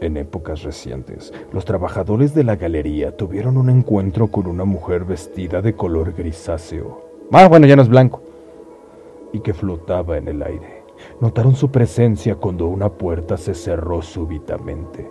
En 0.00 0.16
épocas 0.18 0.62
recientes, 0.62 1.32
los 1.52 1.64
trabajadores 1.64 2.34
de 2.34 2.44
la 2.44 2.56
galería 2.56 3.16
tuvieron 3.16 3.56
un 3.56 3.70
encuentro 3.70 4.26
con 4.28 4.46
una 4.46 4.64
mujer 4.64 5.04
vestida 5.04 5.62
de 5.62 5.74
color 5.74 6.12
grisáceo 6.12 7.02
Ah, 7.32 7.48
bueno, 7.48 7.66
ya 7.66 7.76
no 7.76 7.82
es 7.82 7.88
blanco. 7.88 8.20
y 9.32 9.40
que 9.40 9.52
flotaba 9.54 10.16
en 10.18 10.28
el 10.28 10.42
aire. 10.42 10.82
Notaron 11.20 11.56
su 11.56 11.70
presencia 11.70 12.36
cuando 12.36 12.66
una 12.68 12.88
puerta 12.90 13.36
se 13.36 13.54
cerró 13.54 14.00
súbitamente. 14.02 15.10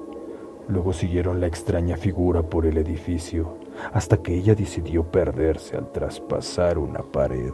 Luego 0.67 0.93
siguieron 0.93 1.39
la 1.41 1.47
extraña 1.47 1.97
figura 1.97 2.41
por 2.41 2.65
el 2.65 2.77
edificio, 2.77 3.57
hasta 3.93 4.17
que 4.17 4.35
ella 4.35 4.55
decidió 4.55 5.03
perderse 5.03 5.77
al 5.77 5.91
traspasar 5.91 6.77
una 6.77 6.99
pared. 6.99 7.53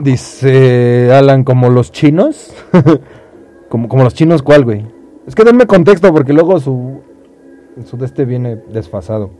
Dice 0.00 1.12
Alan, 1.12 1.44
como 1.44 1.70
los 1.70 1.90
chinos. 1.92 2.54
como, 3.68 3.88
como 3.88 4.04
los 4.04 4.14
chinos, 4.14 4.42
¿cuál, 4.42 4.64
güey? 4.64 4.86
Es 5.26 5.34
que 5.34 5.44
denme 5.44 5.66
contexto 5.66 6.12
porque 6.12 6.32
luego 6.32 6.58
su, 6.60 7.00
su 7.84 7.96
de 7.96 8.06
este 8.06 8.24
viene 8.24 8.56
desfasado. 8.56 9.30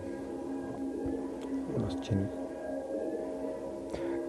Los 1.80 2.00
chinos. 2.00 2.28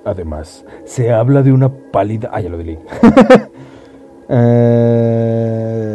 Además, 0.06 0.66
se 0.86 1.12
habla 1.12 1.44
de 1.44 1.52
una 1.52 1.70
pálida... 1.70 2.30
Ah, 2.32 2.42
ya 2.42 2.50
lo 2.50 2.58
leí. 2.58 2.80
Eh, 4.32 5.90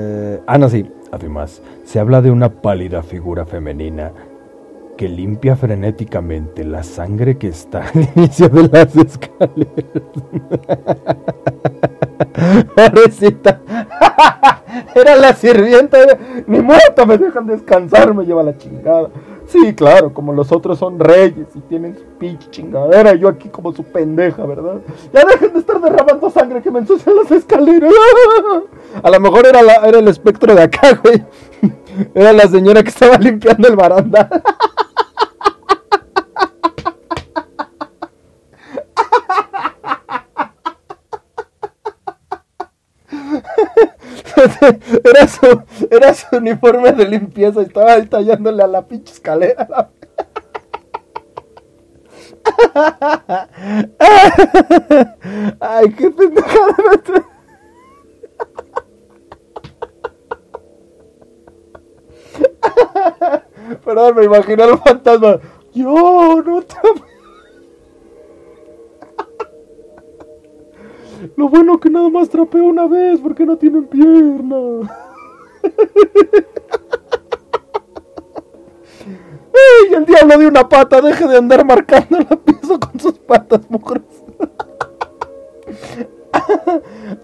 ah, 0.45 0.59
no, 0.59 0.69
sí. 0.69 0.91
Además, 1.15 1.63
se 1.85 2.01
habla 2.01 2.21
de 2.23 2.31
una 2.31 2.49
pálida 2.49 3.03
figura 3.03 3.47
femenina 3.47 4.13
que 4.97 5.09
limpia 5.09 5.57
frenéticamente 5.57 6.65
la 6.65 6.83
sangre 6.83 7.39
que 7.39 7.49
está 7.49 7.89
al 7.89 8.09
inicio 8.17 8.49
de 8.49 8.69
las 8.69 8.97
escaleras. 8.97 9.69
Pobrecita. 12.75 13.61
Era 14.95 15.17
la 15.17 15.35
sirvienta. 15.35 15.99
Ni 16.47 16.61
muerta 16.61 17.07
me 17.07 17.19
dejan 17.19 17.47
descansar, 17.47 18.13
me 18.15 18.25
lleva 18.25 18.43
la 18.43 18.57
chingada. 18.59 19.09
Sí, 19.47 19.75
claro, 19.75 20.13
como 20.13 20.33
los 20.33 20.51
otros 20.53 20.79
son 20.79 20.99
reyes 20.99 21.47
y 21.55 21.61
tienen 21.61 21.97
su 21.97 22.05
pinche 22.19 22.51
chingadera. 22.51 23.15
Yo 23.15 23.29
aquí 23.29 23.49
como 23.49 23.73
su 23.73 23.85
pendeja, 23.85 24.45
¿verdad? 24.47 24.79
Ya 25.13 25.25
dejen 25.25 25.53
de 25.53 25.59
estar 25.61 25.81
derramando 25.81 26.31
sangre 26.31 26.63
que 26.63 26.71
me 26.71 26.81
ensucian 26.81 27.15
las 27.17 27.31
escaleras. 27.31 27.93
A 29.03 29.11
lo 29.11 29.21
mejor 29.21 29.47
era, 29.47 29.63
la- 29.63 29.87
era 29.87 29.99
el 29.99 30.09
espectro 30.09 30.55
de 30.55 30.63
acá, 30.63 30.99
güey. 31.03 31.23
Era 32.15 32.33
la 32.33 32.49
señora 32.49 32.83
que 32.83 32.89
estaba 32.89 33.17
limpiando 33.19 33.69
el 33.69 33.77
barandal. 33.77 34.29
Era 45.05 45.29
su, 45.29 45.63
era 45.91 46.15
uniforme 46.33 46.93
de 46.93 47.07
limpieza 47.07 47.61
y 47.61 47.65
estaba 47.65 47.95
ahí 47.95 48.07
tallándole 48.07 48.63
a 48.63 48.67
la 48.67 48.87
pinche 48.87 49.13
escalera. 49.13 49.91
Ay, 55.61 55.93
qué 55.93 56.11
pendejada. 56.11 56.75
Perdón, 63.85 64.17
me 64.17 64.25
imaginé 64.25 64.63
al 64.63 64.79
fantasma. 64.79 65.39
Yo 65.73 66.43
no 66.45 66.63
te... 66.63 66.77
Lo 71.37 71.49
bueno 71.49 71.79
que 71.81 71.91
nada 71.91 72.09
más 72.11 72.29
trapeo 72.29 72.65
una 72.65 72.87
vez 72.87 73.21
porque 73.21 73.47
no 73.47 73.57
tienen 73.57 73.85
pierna. 73.85 74.57
¡Ey! 79.55 79.95
El 79.95 80.05
diablo 80.05 80.39
de 80.39 80.47
una 80.49 80.69
pata, 80.69 81.01
deje 81.01 81.27
de 81.27 81.39
andar 81.39 81.65
marcando 81.65 82.19
la 82.19 82.37
pieza 82.37 82.79
con 82.79 83.01
sus 83.01 83.19
patas 83.21 83.61
mujeres. 83.69 84.05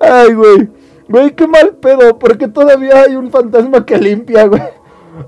Ay, 0.00 0.34
güey. 0.34 0.68
Güey, 1.08 1.34
qué 1.34 1.46
mal 1.48 1.74
pedo, 1.76 2.18
porque 2.18 2.46
todavía 2.46 3.02
hay 3.02 3.16
un 3.16 3.30
fantasma 3.30 3.84
que 3.84 3.98
limpia, 3.98 4.46
güey. 4.46 4.62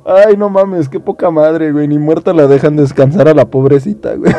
Ay, 0.04 0.36
no 0.36 0.48
mames, 0.48 0.88
qué 0.88 1.00
poca 1.00 1.30
madre, 1.30 1.72
güey. 1.72 1.88
Ni 1.88 1.98
muerta 1.98 2.32
la 2.32 2.46
dejan 2.46 2.76
descansar 2.76 3.28
a 3.28 3.34
la 3.34 3.50
pobrecita, 3.50 4.14
güey. 4.14 4.32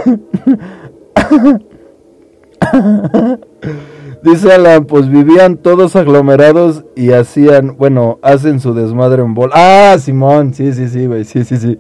Dice 4.24 4.54
Alan, 4.54 4.86
pues 4.86 5.10
vivían 5.10 5.58
todos 5.58 5.98
aglomerados 5.98 6.86
y 6.96 7.12
hacían, 7.12 7.76
bueno, 7.76 8.20
hacen 8.22 8.62
su 8.62 8.74
desmadre 8.74 9.22
en 9.22 9.34
bol. 9.34 9.52
Ah, 9.54 9.98
Simón, 10.00 10.54
sí, 10.54 10.72
sí, 10.72 10.88
sí, 10.88 11.08
güey, 11.08 11.26
sí, 11.26 11.44
sí, 11.44 11.58
sí. 11.58 11.78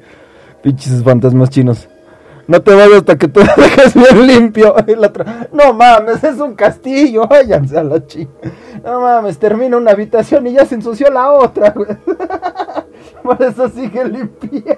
Pinches 0.61 1.01
fantasmas 1.03 1.49
chinos. 1.49 1.87
No 2.45 2.61
te 2.61 2.73
vayas 2.73 2.97
hasta 2.97 3.17
que 3.17 3.29
tú 3.29 3.39
lo 3.39 3.63
dejes 3.63 3.93
bien 3.93 4.27
limpio. 4.27 4.75
No 5.53 5.73
mames, 5.73 6.21
es 6.21 6.37
un 6.39 6.55
castillo, 6.55 7.27
váyanse 7.29 7.77
a 7.79 7.83
la 7.83 8.05
chica. 8.05 8.51
No 8.83 8.99
mames, 8.99 9.37
termina 9.37 9.77
una 9.77 9.91
habitación 9.91 10.45
y 10.47 10.53
ya 10.53 10.65
se 10.65 10.75
ensució 10.75 11.09
la 11.09 11.31
otra, 11.31 11.69
güey. 11.69 11.95
Por 13.23 13.41
eso 13.41 13.69
sigue 13.69 14.03
limpia. 14.03 14.77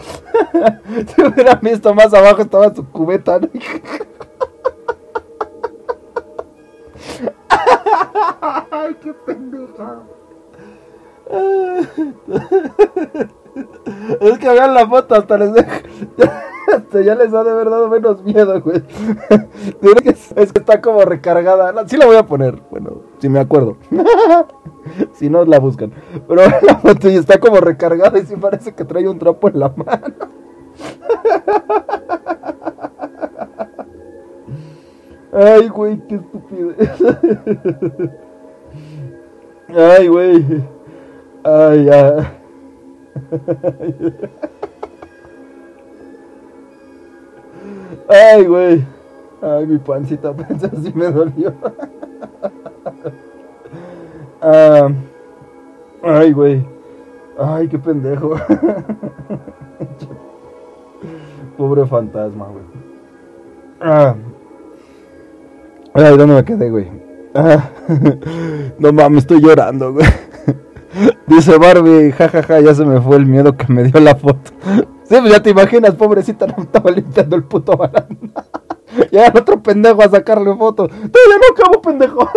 Si 1.14 1.22
hubieran 1.22 1.60
visto 1.60 1.94
más 1.94 2.12
abajo 2.12 2.42
estaba 2.42 2.74
su 2.74 2.84
cubeta. 2.86 3.38
¿no? 3.38 3.48
Ay, 8.70 8.96
qué 9.02 9.12
pendeja. 9.12 10.02
Es 14.20 14.38
que 14.38 14.48
vean 14.48 14.74
la 14.74 14.86
foto, 14.88 15.14
hasta 15.14 15.38
les 15.38 15.52
deja- 15.52 15.82
hasta 16.76 17.00
ya 17.00 17.14
les 17.14 17.32
ha 17.34 17.42
de 17.44 17.50
haber 17.50 17.70
dado 17.70 17.88
menos 17.88 18.22
miedo, 18.22 18.60
güey. 18.60 18.82
Es, 20.36 20.52
que 20.52 20.58
está 20.60 20.80
como 20.80 21.00
recargada. 21.02 21.86
Sí 21.88 21.96
la 21.96 22.06
voy 22.06 22.16
a 22.16 22.26
poner, 22.26 22.60
bueno, 22.70 23.02
si 23.18 23.28
me 23.28 23.40
acuerdo. 23.40 23.76
si 25.14 25.28
no, 25.30 25.44
la 25.44 25.58
buscan. 25.58 25.92
Pero 26.28 26.42
la 26.62 26.78
foto 26.78 27.08
y 27.08 27.16
está 27.16 27.38
como 27.40 27.56
recargada 27.56 28.18
y 28.18 28.26
sí 28.26 28.36
parece 28.36 28.74
que 28.74 28.84
trae 28.84 29.08
un 29.08 29.18
trapo 29.18 29.48
en 29.48 29.58
la 29.60 29.68
mano. 29.70 30.14
Ay, 35.32 35.68
güey, 35.68 35.98
qué 36.08 36.16
estúpido. 36.16 36.72
Ay, 39.68 40.08
güey. 40.08 40.44
Ay, 41.44 41.84
ya. 41.84 42.39
Ay, 48.08 48.44
güey. 48.44 48.84
Ay, 49.40 49.66
mi 49.66 49.78
pancita, 49.78 50.32
pensé 50.36 50.66
así 50.66 50.92
me 50.94 51.10
dolió. 51.10 51.52
Ah, 54.42 54.88
ay, 56.02 56.32
güey. 56.32 56.64
Ay, 57.38 57.68
qué 57.68 57.78
pendejo. 57.78 58.36
Pobre 61.58 61.84
fantasma, 61.84 62.46
güey. 62.46 62.64
Ah. 63.82 64.14
Ay, 65.92 66.16
¿dónde 66.16 66.36
me 66.36 66.42
quedé, 66.42 66.70
güey? 66.70 66.88
Ah, 67.34 67.68
no 68.78 68.92
mames, 68.94 69.24
estoy 69.24 69.42
llorando, 69.42 69.92
güey. 69.92 70.06
Dice 71.30 71.56
Barbie, 71.58 72.10
jajaja, 72.10 72.58
ya 72.58 72.74
se 72.74 72.84
me 72.84 73.00
fue 73.00 73.16
el 73.16 73.24
miedo 73.24 73.56
que 73.56 73.72
me 73.72 73.84
dio 73.84 74.00
la 74.00 74.16
foto. 74.16 74.50
Sí, 75.10 75.16
pues 75.18 75.32
ya 75.32 75.42
te 75.42 75.50
imaginas, 75.50 75.96
pobrecita, 75.96 76.46
no 76.46 76.62
estaba 76.62 76.88
limpiando 76.92 77.34
el 77.34 77.42
puto 77.42 77.76
baranda. 77.76 78.44
Ya 79.12 79.26
el 79.26 79.36
otro 79.36 79.60
pendejo 79.62 80.02
a 80.02 80.08
sacarle 80.08 80.54
foto. 80.56 80.86
Todavía 80.86 81.38
no 81.40 81.46
acabo, 81.52 81.80
pendejo. 81.82 82.28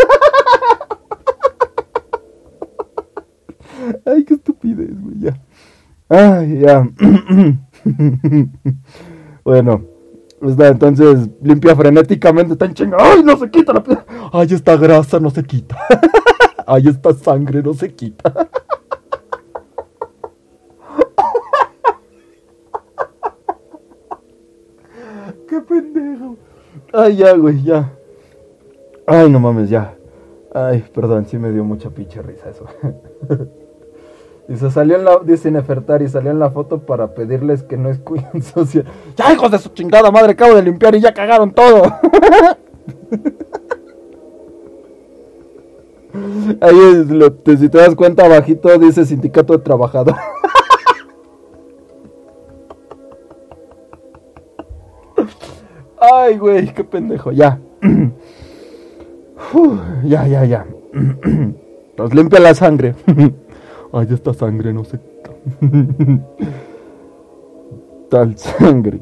Ay, 4.05 4.23
qué 4.23 4.35
estupidez, 4.35 4.99
güey, 4.99 5.19
ya. 5.19 5.39
Ay, 6.09 6.59
ya. 6.59 6.87
bueno, 9.43 9.81
está, 10.41 10.67
entonces 10.69 11.29
limpia 11.41 11.75
frenéticamente, 11.75 12.55
tan 12.55 12.73
chingada. 12.73 13.03
¡Ay, 13.13 13.23
no 13.23 13.37
se 13.37 13.49
quita 13.49 13.73
la 13.73 13.83
piedra! 13.83 14.05
¡Ay, 14.31 14.47
esta 14.51 14.77
grasa 14.77 15.19
no 15.19 15.29
se 15.31 15.43
quita! 15.43 15.77
¡Ay, 16.65 16.87
esta 16.87 17.13
sangre 17.13 17.61
no 17.61 17.73
se 17.73 17.93
quita! 17.93 18.49
¡Qué 25.53 25.61
pendejo! 25.61 26.35
Ay, 26.91 27.17
ya, 27.17 27.33
güey, 27.33 27.61
ya. 27.61 27.91
Ay, 29.05 29.29
no 29.29 29.39
mames, 29.39 29.69
ya. 29.69 29.93
Ay, 30.51 30.83
perdón, 30.95 31.27
sí 31.27 31.37
me 31.37 31.51
dio 31.51 31.63
mucha 31.63 31.91
pinche 31.91 32.23
risa 32.23 32.49
eso. 32.49 32.65
Se 34.57 34.71
salió 34.71 34.95
en 34.95 35.05
la, 35.05 35.19
dice 35.23 35.51
Nefertari, 35.51 36.07
salió 36.09 36.31
en 36.31 36.39
la 36.39 36.49
foto 36.49 36.79
para 36.79 37.13
pedirles 37.13 37.61
que 37.61 37.77
no 37.77 37.91
escuchen 37.91 38.41
sucia. 38.53 38.83
Ya, 39.15 39.31
hijos 39.31 39.51
de 39.51 39.59
su 39.59 39.69
chingada 39.69 40.09
madre, 40.09 40.31
acabo 40.31 40.55
de 40.55 40.63
limpiar 40.63 40.95
y 40.95 41.01
ya 41.01 41.13
cagaron 41.13 41.51
todo. 41.51 41.83
Ahí, 46.61 46.77
es 46.95 47.09
lo- 47.09 47.35
si 47.45 47.69
te 47.69 47.77
das 47.77 47.93
cuenta, 47.95 48.25
abajito 48.25 48.75
dice 48.79 49.05
sindicato 49.05 49.53
de 49.53 49.59
trabajador. 49.63 50.15
Ay, 56.11 56.37
güey, 56.37 56.73
qué 56.73 56.83
pendejo, 56.83 57.31
ya. 57.31 57.59
Ya, 60.03 60.27
ya, 60.27 60.43
ya. 60.45 60.65
Nos 61.97 62.13
limpia 62.13 62.39
la 62.39 62.53
sangre. 62.55 62.95
Ay, 63.93 64.07
esta 64.11 64.33
sangre 64.33 64.73
no 64.73 64.83
se. 64.83 64.99
Tal 68.09 68.37
sangre 68.37 68.99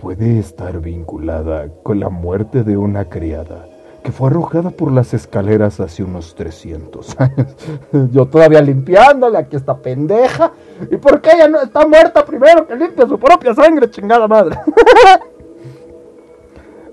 puede 0.00 0.38
estar 0.38 0.80
vinculada 0.80 1.68
con 1.82 2.00
la 2.00 2.08
muerte 2.08 2.64
de 2.64 2.76
una 2.76 3.06
criada 3.08 3.66
que 4.02 4.12
fue 4.12 4.28
arrojada 4.30 4.70
por 4.70 4.92
las 4.92 5.12
escaleras 5.14 5.80
hace 5.80 6.04
unos 6.04 6.34
300 6.34 7.20
años. 7.20 7.56
Yo 8.12 8.26
todavía 8.26 8.62
limpiándole, 8.62 9.36
aquí 9.36 9.56
está 9.56 9.76
pendeja. 9.76 10.52
¿Y 10.90 10.96
por 10.96 11.20
qué 11.20 11.30
ella 11.34 11.48
no 11.48 11.60
está 11.60 11.86
muerta 11.86 12.24
primero 12.24 12.66
que 12.66 12.76
limpia 12.76 13.06
su 13.06 13.18
propia 13.18 13.54
sangre, 13.54 13.90
chingada 13.90 14.28
madre? 14.28 14.56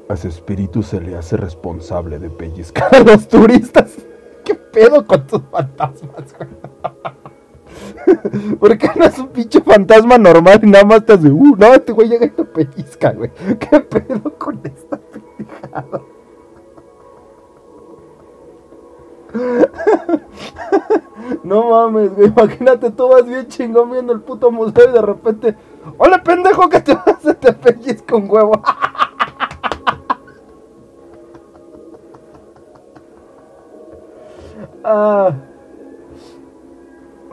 A 0.10 0.18
su 0.18 0.28
espíritu 0.28 0.84
se 0.84 1.00
le 1.00 1.18
hace 1.18 1.38
responsable 1.38 2.20
de 2.20 2.30
pellizcar. 2.30 2.94
A 2.94 3.00
los 3.00 3.28
turistas. 3.28 3.94
¿Qué 4.46 4.56
pedo 4.56 5.06
con 5.06 5.26
tus 5.26 5.42
fantasmas, 5.50 6.36
güey? 6.38 6.50
¿Por 8.60 8.78
qué 8.78 8.90
no 8.96 9.06
es 9.06 9.18
un 9.18 9.30
pinche 9.30 9.62
fantasma 9.62 10.18
normal 10.18 10.60
y 10.62 10.68
nada 10.68 10.84
más 10.84 11.06
te 11.06 11.14
hace, 11.14 11.30
uh, 11.30 11.56
no, 11.56 11.74
este 11.74 11.92
güey 11.92 12.10
llega 12.10 12.26
y 12.26 12.30
te 12.30 12.44
pellizca, 12.44 13.12
güey? 13.12 13.32
¿Qué 13.60 13.80
pedo 13.80 14.38
con 14.38 14.60
esta 14.64 15.00
pendejada? 15.00 16.02
No 21.44 21.70
mames, 21.70 22.14
güey, 22.16 22.28
imagínate, 22.28 22.92
tú 22.92 23.08
vas 23.08 23.26
bien 23.26 23.48
chingón 23.48 23.92
viendo 23.92 24.14
el 24.14 24.22
puto 24.22 24.52
museo 24.52 24.90
y 24.90 24.94
de 24.94 25.02
repente, 25.02 25.56
¡Hola, 25.98 26.24
pendejo, 26.24 26.70
que 26.70 26.82
te 26.82 26.94
vas 26.94 27.26
a 27.26 27.34
te 27.34 27.54
pellizca 27.54 28.16
un 28.16 28.30
huevo! 28.30 28.62
Ah. 34.84 35.34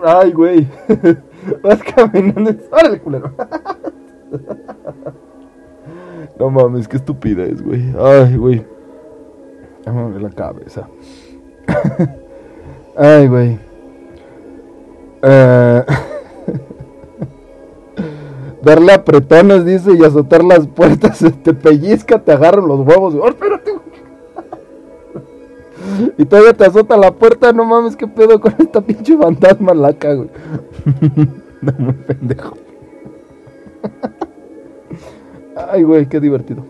Ay, 0.03 0.33
güey. 0.33 0.69
Vas 1.63 1.83
caminando. 1.83 2.55
¡Órale, 2.71 3.01
culero! 3.01 3.33
No 6.39 6.49
mames, 6.49 6.89
qué 6.89 6.97
estupidez, 6.97 7.61
güey. 7.63 7.93
Ay, 7.99 8.35
güey. 8.35 8.65
Ya 9.85 9.93
me 9.93 10.05
duele 10.05 10.21
la 10.21 10.31
cabeza. 10.31 10.89
Ay, 12.97 13.27
güey. 13.29 13.59
Eh, 15.21 15.85
Darle 18.63 18.93
apretones, 18.93 19.67
dice, 19.67 19.93
y 19.93 20.03
azotar 20.03 20.43
las 20.43 20.67
puertas. 20.67 21.19
Te 21.43 21.53
pellizca, 21.53 22.19
te 22.19 22.33
agarran 22.33 22.67
los 22.67 22.81
huevos. 22.87 23.15
¡Oh, 23.15 23.29
espérate! 23.29 23.73
Y 26.19 26.25
todavía 26.25 26.53
te 26.53 26.65
azota 26.65 26.97
la 26.97 27.13
puerta, 27.13 27.53
no 27.53 27.65
mames, 27.65 27.97
qué 27.97 28.07
pedo 28.07 28.41
con 28.41 28.55
esta 28.59 28.81
pinche 28.81 29.17
fantasma 29.17 29.75
laca, 29.75 30.15
güey. 30.15 30.31
no, 31.63 31.73
muy 31.79 31.93
pendejo. 31.95 32.57
Ay, 35.73 35.83
güey, 35.83 36.07
qué 36.09 36.21
divertido. 36.21 36.65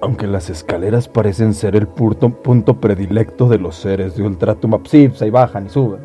Aunque 0.00 0.26
las 0.26 0.50
escaleras 0.50 1.08
parecen 1.08 1.54
ser 1.54 1.74
el 1.74 1.88
punto, 1.88 2.30
punto 2.30 2.80
predilecto 2.80 3.48
de 3.48 3.58
los 3.58 3.76
seres 3.76 4.14
de 4.16 4.22
Ultratumap, 4.24 4.86
Sí, 4.86 5.08
pues 5.08 5.22
ahí 5.22 5.30
bajan 5.30 5.66
y 5.66 5.68
suben. 5.70 6.00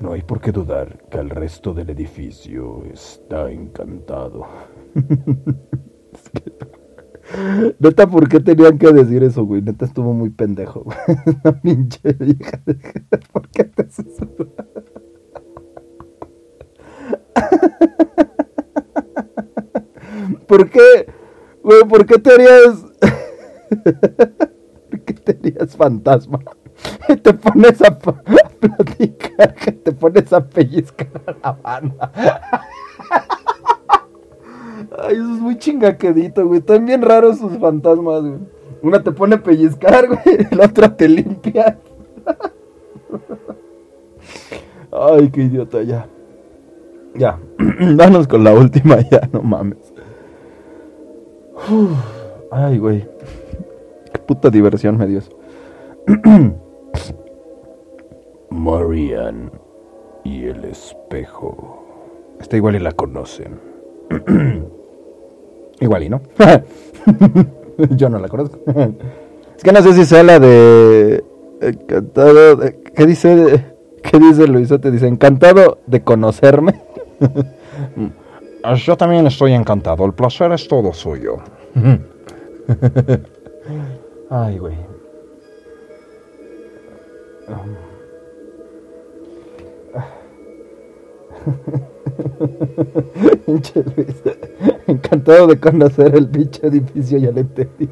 no 0.00 0.12
hay 0.12 0.22
por 0.22 0.40
qué 0.40 0.52
dudar 0.52 0.98
que 1.10 1.18
el 1.18 1.30
resto 1.30 1.74
del 1.74 1.90
edificio 1.90 2.84
está 2.92 3.50
encantado. 3.50 4.46
Neta, 7.78 8.06
¿por 8.06 8.28
qué 8.28 8.40
tenían 8.40 8.78
que 8.78 8.92
decir 8.92 9.22
eso, 9.22 9.44
güey? 9.44 9.62
Neta 9.62 9.84
estuvo 9.84 10.12
muy 10.14 10.30
pendejo, 10.30 10.84
güey. 10.84 10.96
Esa 11.26 11.60
pinche 11.60 12.12
vieja. 12.12 12.60
¿Por 13.32 13.48
qué 13.48 13.64
te 13.64 13.82
haces 13.82 14.06
eso? 14.06 14.28
¿Por 20.46 20.70
qué? 20.70 21.06
Güey, 21.62 21.84
¿por 21.84 22.06
qué 22.06 22.18
te 22.18 22.32
harías... 22.32 22.84
¿Por 24.90 25.00
qué 25.00 25.12
te 25.12 25.32
harías 25.32 25.76
fantasma? 25.76 26.40
Y 27.08 27.16
te 27.16 27.34
pones 27.34 27.82
a 27.86 27.98
platicar, 27.98 29.54
que 29.54 29.72
te 29.72 29.92
pones 29.92 30.32
a 30.32 30.46
pellizcar 30.48 31.08
a 31.26 31.32
la 31.42 31.52
banda. 31.52 32.12
Ay, 34.96 35.16
eso 35.16 35.34
es 35.34 35.40
muy 35.40 35.58
chingaquedito, 35.58 36.46
güey. 36.46 36.60
Están 36.60 36.86
bien 36.86 37.02
raros 37.02 37.38
sus 37.38 37.58
fantasmas, 37.58 38.22
güey. 38.22 38.38
Una 38.82 39.02
te 39.02 39.12
pone 39.12 39.36
a 39.36 39.42
pellizcar, 39.42 40.06
güey. 40.08 40.46
La 40.50 40.66
otra 40.66 40.96
te 40.96 41.08
limpia. 41.08 41.78
Ay, 44.90 45.30
qué 45.30 45.42
idiota, 45.42 45.82
ya. 45.82 46.06
Ya. 47.14 47.38
Vámonos 47.96 48.26
con 48.28 48.44
la 48.44 48.54
última, 48.54 49.00
ya, 49.10 49.28
no 49.32 49.42
mames. 49.42 49.92
Ay, 52.50 52.78
güey. 52.78 53.06
Qué 54.12 54.18
puta 54.20 54.50
diversión 54.50 54.96
me 54.96 55.06
dio. 55.06 55.20
Marian 58.50 59.50
y 60.24 60.46
el 60.46 60.64
espejo. 60.64 61.84
Esta 62.40 62.56
igual 62.56 62.76
y 62.76 62.78
la 62.78 62.92
conocen. 62.92 63.60
Igual 65.80 66.04
y 66.04 66.08
no. 66.08 66.20
Yo 67.90 68.08
no 68.08 68.18
la 68.18 68.28
conozco. 68.28 68.58
es 69.56 69.62
que 69.62 69.72
no 69.72 69.82
sé 69.82 69.92
si 69.92 70.04
sea 70.04 70.22
la 70.22 70.38
de. 70.38 71.24
Encantado. 71.60 72.60
¿Qué 72.94 73.06
dice? 73.06 73.64
¿Qué 74.02 74.18
dice 74.18 74.46
Luisote? 74.46 74.90
Dice: 74.90 75.06
Encantado 75.06 75.78
de 75.86 76.02
conocerme. 76.02 76.80
Yo 78.76 78.96
también 78.96 79.26
estoy 79.26 79.52
encantado, 79.52 80.04
el 80.04 80.12
placer 80.12 80.52
es 80.52 80.68
todo 80.68 80.92
suyo. 80.92 81.38
Ay, 84.30 84.58
güey. 84.58 84.76
Encantado 94.86 95.48
de 95.48 95.60
conocer 95.60 96.16
el 96.16 96.26
pinche 96.28 96.66
edificio, 96.66 97.18
ya 97.18 97.30
le 97.30 97.42
entendí. 97.42 97.90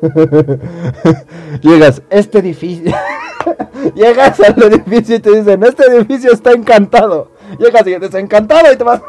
Llegas, 1.62 2.02
este 2.10 2.38
edificio. 2.38 2.92
Llegas 3.94 4.38
al 4.40 4.62
edificio 4.62 5.16
y 5.16 5.20
te 5.20 5.30
dicen, 5.36 5.62
este 5.64 5.86
edificio 5.86 6.32
está 6.32 6.52
encantado. 6.52 7.30
Llegas 7.58 7.86
y 7.86 7.94
dices, 7.94 8.14
encantado 8.14 8.72
y 8.72 8.76
te 8.76 8.84
vas. 8.84 9.02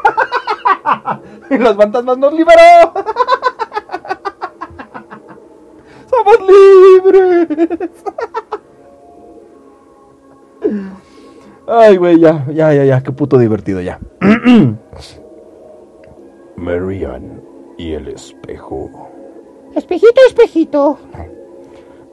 y 1.50 1.58
los 1.58 1.76
fantasmas 1.76 2.16
nos 2.18 2.32
liberó. 2.32 2.92
somos 6.10 6.38
libres. 10.62 10.98
Ay, 11.66 11.96
güey, 11.96 12.20
ya, 12.20 12.44
ya, 12.52 12.74
ya, 12.74 12.84
ya, 12.84 13.02
qué 13.02 13.10
puto 13.12 13.38
divertido 13.38 13.80
ya. 13.80 13.98
Marianne 16.56 17.40
y 17.78 17.92
el 17.92 18.08
espejo. 18.08 18.90
Espejito, 19.74 20.20
espejito. 20.28 20.98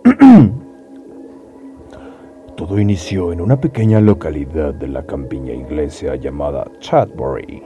Todo 2.56 2.80
inició 2.80 3.34
en 3.34 3.42
una 3.42 3.60
pequeña 3.60 4.00
localidad 4.00 4.74
de 4.74 4.88
la 4.88 5.06
campiña 5.06 5.54
inglesa 5.54 6.16
llamada 6.16 6.66
Chatbury, 6.80 7.62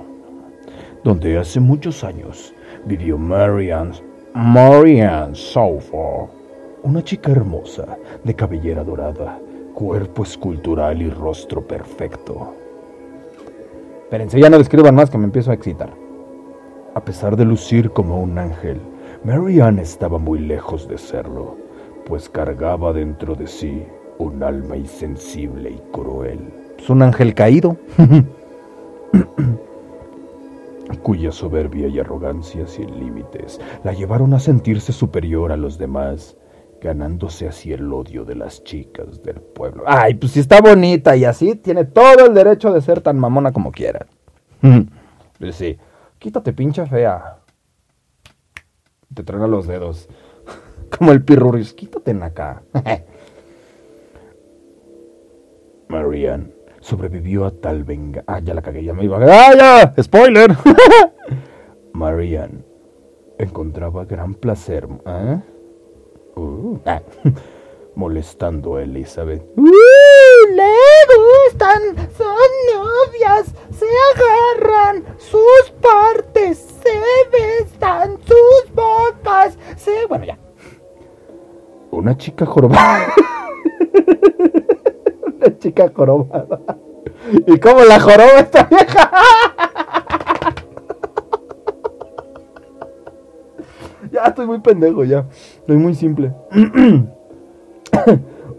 donde 1.04 1.38
hace 1.38 1.60
muchos 1.60 2.04
años 2.04 2.54
vivió 2.86 3.18
Marianne, 3.18 3.94
Marianne 4.34 5.36
Saufer, 5.36 6.30
una 6.84 7.04
chica 7.04 7.32
hermosa, 7.32 7.98
de 8.24 8.34
cabellera 8.34 8.84
dorada, 8.84 9.40
cuerpo 9.76 10.24
escultural 10.24 11.02
y 11.02 11.10
rostro 11.10 11.62
perfecto. 11.68 12.54
Espérense, 14.04 14.40
ya 14.40 14.50
no 14.50 14.56
le 14.56 14.64
escriban 14.64 14.96
más 14.96 15.10
que 15.10 15.18
me 15.18 15.26
empiezo 15.26 15.52
a 15.52 15.54
excitar. 15.54 15.94
A 16.96 17.04
pesar 17.04 17.36
de 17.36 17.44
lucir 17.46 17.92
como 17.92 18.20
un 18.22 18.40
ángel, 18.40 18.80
Marianne 19.24 19.82
estaba 19.82 20.18
muy 20.18 20.40
lejos 20.40 20.88
de 20.88 20.98
serlo, 20.98 21.58
pues 22.06 22.30
cargaba 22.30 22.94
dentro 22.94 23.36
de 23.36 23.48
sí 23.48 23.84
un 24.18 24.42
alma 24.42 24.78
insensible 24.78 25.72
y 25.72 25.82
cruel, 25.92 26.40
Es 26.80 26.90
un 26.90 27.02
ángel 27.02 27.34
caído. 27.36 27.76
cuya 31.02 31.32
soberbia 31.32 31.88
y 31.88 32.00
arrogancia 32.00 32.68
sin 32.68 33.00
límites 33.00 33.60
la 33.84 33.94
llevaron 33.94 34.34
a 34.34 34.40
sentirse 34.40 34.94
superior 34.94 35.52
a 35.52 35.58
los 35.58 35.78
demás, 35.78 36.38
ganándose 36.86 37.48
así 37.48 37.74
el 37.74 37.92
odio 37.92 38.26
de 38.26 38.36
las 38.36 38.64
chicas 38.64 39.24
del 39.24 39.42
pueblo. 39.42 39.84
Ay, 39.88 40.14
pues 40.14 40.34
si 40.34 40.40
está 40.40 40.62
bonita 40.62 41.16
y 41.16 41.26
así, 41.26 41.56
tiene 41.56 41.84
todo 41.84 42.28
el 42.28 42.34
derecho 42.36 42.72
de 42.72 42.82
ser 42.82 43.02
tan 43.02 43.18
mamona 43.18 43.52
como 43.52 43.72
quiera. 43.72 44.06
Pues 45.40 45.56
sí, 45.56 45.78
quítate 46.20 46.54
pinche 46.54 46.86
fea. 46.86 47.40
Te 49.14 49.24
truena 49.24 49.48
los 49.48 49.68
dedos. 49.68 50.08
Como 50.98 51.12
el 51.12 51.24
pirruris, 51.24 51.74
quítate 51.74 52.12
en 52.12 52.24
acá. 52.24 52.62
Marianne 55.88 56.52
sobrevivió 56.82 57.46
a 57.46 57.52
tal 57.52 57.84
venga. 57.84 58.24
ah, 58.28 58.40
ya 58.40 58.54
la 58.54 58.62
cagué, 58.62 58.84
ya 58.84 58.94
me 58.94 59.06
iba 59.06 59.18
a... 59.18 59.22
¡Ah, 59.24 59.92
ya! 59.96 60.04
¡Spoiler! 60.04 60.56
Marianne 61.94 62.64
encontraba 63.38 64.06
gran 64.06 64.34
placer 64.34 64.88
¿Eh? 65.06 65.40
Uh, 66.36 66.80
Ah. 66.86 67.02
molestando 67.96 68.76
a 68.76 68.84
Elizabeth. 68.84 69.42
¡Uh! 69.56 69.72
Le 70.54 70.74
gustan, 71.18 72.10
son 72.18 72.52
novias, 72.74 73.54
se 73.72 73.86
agarran 74.14 75.06
sus 75.18 75.72
partes, 75.82 76.58
se 76.84 77.00
besan 77.32 78.18
sus 78.26 78.74
bocas, 78.74 79.58
se... 79.78 80.06
Bueno, 80.08 80.26
ya. 80.26 80.38
Una 81.92 82.18
chica 82.18 82.46
jorobada. 82.46 83.14
Una 85.38 85.58
chica 85.58 85.92
jorobada. 85.96 86.60
¿Y 87.48 87.60
cómo 87.60 87.84
la 87.86 88.00
joroba 88.00 88.40
esta 88.40 88.64
vieja? 88.64 89.12
Ya 94.16 94.24
estoy 94.24 94.48
muy 94.48 94.60
pendejo, 94.60 95.04
ya. 95.04 95.26
Estoy 95.60 95.78
muy 95.78 95.94
simple. 95.94 96.32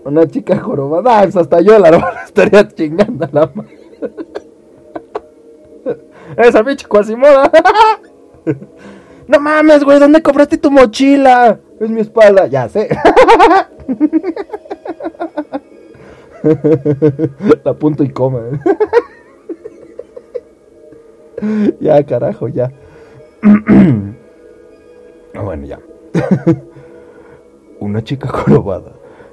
Una 0.05 0.27
chica 0.29 0.59
jorobada. 0.59 1.21
Hasta 1.21 1.61
yo 1.61 1.79
la 1.79 1.91
la 1.91 2.23
estaría 2.27 2.69
chingando 2.69 3.29
la 3.33 3.51
madre. 3.55 3.79
Esa 6.37 6.63
pinche 6.63 6.87
cuasimoda. 6.87 7.51
no 9.29 9.41
mames, 9.41 9.83
güey, 9.85 9.99
¿dónde 9.99 10.23
compraste 10.23 10.59
tu 10.59 10.71
mochila? 10.71 11.59
Es 11.81 11.89
mi 11.91 12.01
espalda, 12.01 12.47
ya 12.47 12.69
sé. 12.69 12.89
La 17.65 17.71
apunto 17.71 18.05
y 18.05 18.11
come. 18.11 18.61
ya, 21.81 22.05
carajo, 22.05 22.49
ya. 22.49 22.71
Ah, 25.37 25.43
bueno, 25.43 25.67
ya. 25.67 25.81
Una 27.81 28.03
chica 28.03 28.29
jorobada 28.29 28.93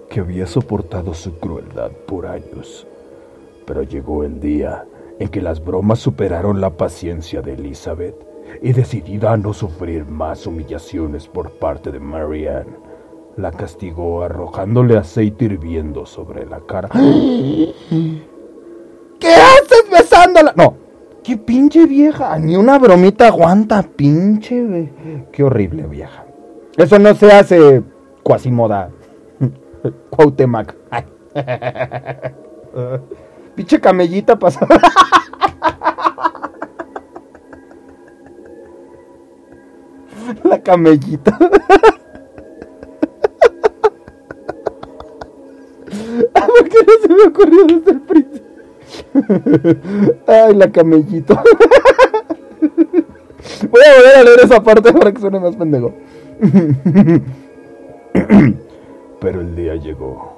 que 0.10 0.20
había 0.20 0.46
soportado 0.46 1.14
su 1.14 1.38
crueldad 1.40 1.92
por 2.06 2.28
años. 2.28 2.86
Pero 3.66 3.84
llegó 3.84 4.24
el 4.24 4.40
día 4.40 4.86
en 5.20 5.30
que 5.30 5.42
las 5.42 5.64
bromas 5.64 6.00
superaron 6.00 6.60
la 6.60 6.72
paciencia 6.72 7.42
de 7.42 7.54
Elizabeth 7.54 8.16
y 8.62 8.74
decidida 8.74 9.32
a 9.32 9.38
no 9.38 9.54
sufrir 9.54 10.06
más 10.06 10.46
humillaciones 10.46 11.28
por 11.28 11.52
parte 11.52 11.92
de 11.92 12.00
Marianne, 12.00 12.76
la 13.38 13.52
castigó 13.52 14.24
arrojándole 14.24 14.98
aceite 14.98 15.46
hirviendo 15.46 16.06
sobre 16.06 16.46
la 16.46 16.60
cara. 16.62 16.90
¿Qué 16.94 17.74
haces 19.30 19.90
besándola? 19.92 20.54
No. 20.56 20.83
Qué 21.24 21.38
pinche 21.38 21.86
vieja. 21.86 22.38
Ni 22.38 22.58
una 22.58 22.78
bromita 22.78 23.28
aguanta, 23.28 23.82
pinche. 23.82 24.92
Qué 25.32 25.44
horrible 25.44 25.84
vieja. 25.84 26.26
Eso 26.76 27.00
no 27.00 27.16
se 27.16 27.32
hace 27.32 27.82
cuasimoda. 28.24 28.90
Cuauhtémoc. 30.10 30.74
Ay. 30.92 31.06
pinche 33.56 33.80
camellita 33.80 34.38
pasó. 34.38 34.60
La 40.44 40.62
camellita. 40.62 41.38
¿Por 46.34 46.70
qué 46.70 46.78
no 46.86 46.94
se 47.02 47.08
me 47.10 47.24
ocurrió 47.24 47.66
desde 47.66 47.92
el 47.92 48.02
principio? 48.02 48.23
Ay, 50.28 50.56
la 50.56 50.72
camellito. 50.72 51.36
Voy 53.70 53.82
a 53.86 53.96
volver 53.98 54.16
a 54.16 54.24
leer 54.24 54.40
esa 54.44 54.64
parte 54.64 54.94
para 54.94 55.12
que 55.12 55.20
suene 55.20 55.40
más 55.40 55.56
pendejo. 55.56 55.94
Pero 59.20 59.42
el 59.42 59.56
día 59.56 59.76
llegó 59.76 60.38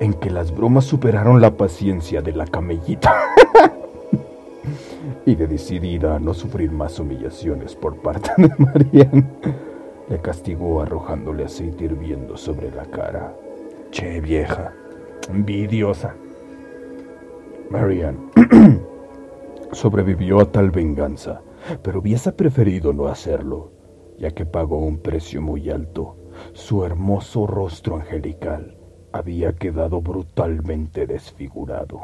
en 0.00 0.14
que 0.14 0.30
las 0.30 0.54
bromas 0.54 0.84
superaron 0.84 1.40
la 1.40 1.56
paciencia 1.56 2.22
de 2.22 2.32
la 2.32 2.46
camellita. 2.46 3.14
y 5.26 5.34
de 5.34 5.46
decidida 5.46 6.16
a 6.16 6.18
no 6.18 6.34
sufrir 6.34 6.70
más 6.70 6.98
humillaciones 6.98 7.74
por 7.74 7.96
parte 7.96 8.30
de 8.36 8.50
Marianne, 8.58 9.24
le 10.08 10.18
castigó 10.20 10.82
arrojándole 10.82 11.44
aceite 11.44 11.84
hirviendo 11.84 12.36
sobre 12.36 12.70
la 12.70 12.84
cara. 12.86 13.34
Che 13.90 14.20
vieja, 14.20 14.72
envidiosa. 15.28 16.14
Marianne 17.70 18.18
sobrevivió 19.72 20.40
a 20.40 20.50
tal 20.50 20.70
venganza, 20.70 21.40
pero 21.82 22.00
hubiese 22.00 22.32
preferido 22.32 22.92
no 22.92 23.06
hacerlo, 23.06 23.72
ya 24.18 24.30
que 24.30 24.44
pagó 24.44 24.78
un 24.78 24.98
precio 24.98 25.40
muy 25.40 25.70
alto. 25.70 26.16
Su 26.52 26.84
hermoso 26.84 27.46
rostro 27.46 27.96
angelical 27.96 28.76
había 29.12 29.52
quedado 29.54 30.00
brutalmente 30.00 31.06
desfigurado. 31.06 32.00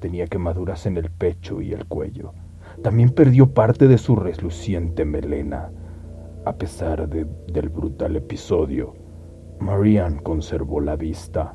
Tenía 0.00 0.26
quemaduras 0.26 0.86
en 0.86 0.96
el 0.96 1.10
pecho 1.10 1.60
y 1.60 1.72
el 1.72 1.86
cuello. 1.86 2.32
También 2.82 3.10
perdió 3.10 3.52
parte 3.52 3.86
de 3.88 3.98
su 3.98 4.16
reluciente 4.16 5.04
melena. 5.04 5.70
A 6.44 6.54
pesar 6.56 7.08
de- 7.08 7.26
del 7.52 7.68
brutal 7.68 8.16
episodio, 8.16 8.94
Marianne 9.60 10.22
conservó 10.22 10.80
la 10.80 10.96
vista 10.96 11.54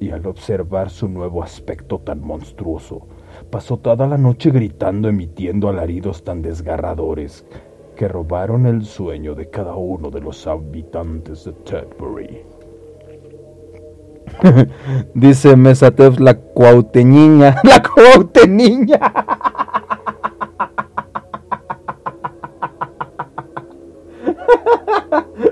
y 0.00 0.10
al 0.10 0.26
observar 0.26 0.90
su 0.90 1.08
nuevo 1.08 1.42
aspecto 1.42 1.98
tan 1.98 2.20
monstruoso, 2.20 3.06
pasó 3.50 3.78
toda 3.78 4.06
la 4.06 4.18
noche 4.18 4.50
gritando 4.50 5.08
emitiendo 5.08 5.68
alaridos 5.68 6.24
tan 6.24 6.42
desgarradores 6.42 7.44
que 7.96 8.08
robaron 8.08 8.66
el 8.66 8.84
sueño 8.84 9.34
de 9.34 9.48
cada 9.48 9.74
uno 9.74 10.10
de 10.10 10.20
los 10.20 10.46
habitantes 10.46 11.44
de 11.44 11.52
Tedbury. 11.52 12.42
Dice 15.14 15.56
Mesatef 15.56 16.20
la 16.20 16.34
cuauteñiña. 16.34 17.56
La 17.64 17.82
cuauteñiña. 17.82 19.00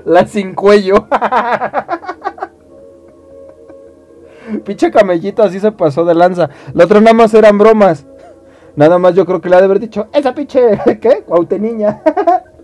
La 0.05 0.27
sin 0.27 0.53
cuello 0.53 1.07
pinche 4.75 4.91
camellito 4.91 5.41
así 5.41 5.61
se 5.61 5.71
pasó 5.71 6.03
de 6.03 6.13
lanza. 6.13 6.49
La 6.73 6.83
otra 6.83 6.99
nada 6.99 7.13
más 7.13 7.33
eran 7.33 7.57
bromas. 7.57 8.05
Nada 8.75 8.99
más 8.99 9.15
yo 9.15 9.25
creo 9.25 9.39
que 9.39 9.47
le 9.49 9.55
ha 9.55 9.59
de 9.59 9.65
haber 9.65 9.79
dicho, 9.79 10.07
esa 10.11 10.35
pinche, 10.35 10.77
¿qué? 11.01 11.23
Cuauteniña. 11.25 12.01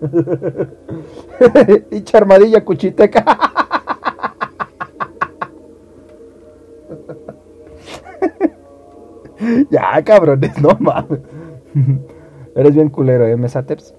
y 1.90 2.04
armadilla 2.14 2.66
cuchiteca. 2.66 3.24
ya, 9.72 10.04
cabrones, 10.04 10.62
no 10.62 10.76
mames. 10.82 11.22
Eres 12.54 12.76
bien 12.76 12.90
culero, 12.90 13.26
¿eh, 13.26 13.38
Mesaters? 13.38 13.96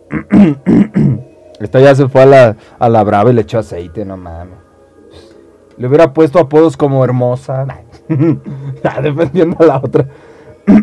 Esta 1.61 1.81
ya 1.81 1.95
se 1.95 2.09
fue 2.09 2.21
a 2.23 2.27
la, 2.27 2.57
a 2.79 2.91
la 2.91 3.03
brava 3.05 3.31
y 3.31 3.33
le 3.33 3.41
echó 3.41 3.61
aceite, 3.61 4.05
no 4.05 4.19
mames. 4.19 4.62
Le 5.83 5.89
hubiera 5.89 6.13
puesto 6.13 6.39
apodos 6.39 6.77
como 6.77 7.03
hermosa. 7.03 7.67
defendiendo 9.03 9.57
a 9.59 9.67
la 9.67 9.79
otra. 9.79 10.07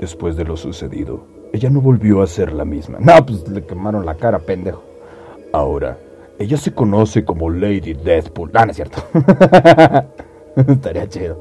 Después 0.00 0.36
de 0.36 0.44
lo 0.44 0.56
sucedido, 0.56 1.26
ella 1.52 1.68
no 1.68 1.80
volvió 1.80 2.22
a 2.22 2.28
ser 2.28 2.52
la 2.52 2.64
misma. 2.64 2.98
No, 3.00 3.26
pues 3.26 3.48
le 3.48 3.66
quemaron 3.66 4.06
la 4.06 4.14
cara, 4.14 4.38
pendejo. 4.38 4.84
Ahora, 5.52 5.98
ella 6.38 6.56
se 6.58 6.72
conoce 6.72 7.24
como 7.24 7.50
Lady 7.50 7.92
Deathpool. 7.92 8.52
Ah, 8.54 8.66
no 8.66 8.70
es 8.70 8.76
cierto. 8.76 9.02
Estaría 10.68 11.08
chido. 11.08 11.40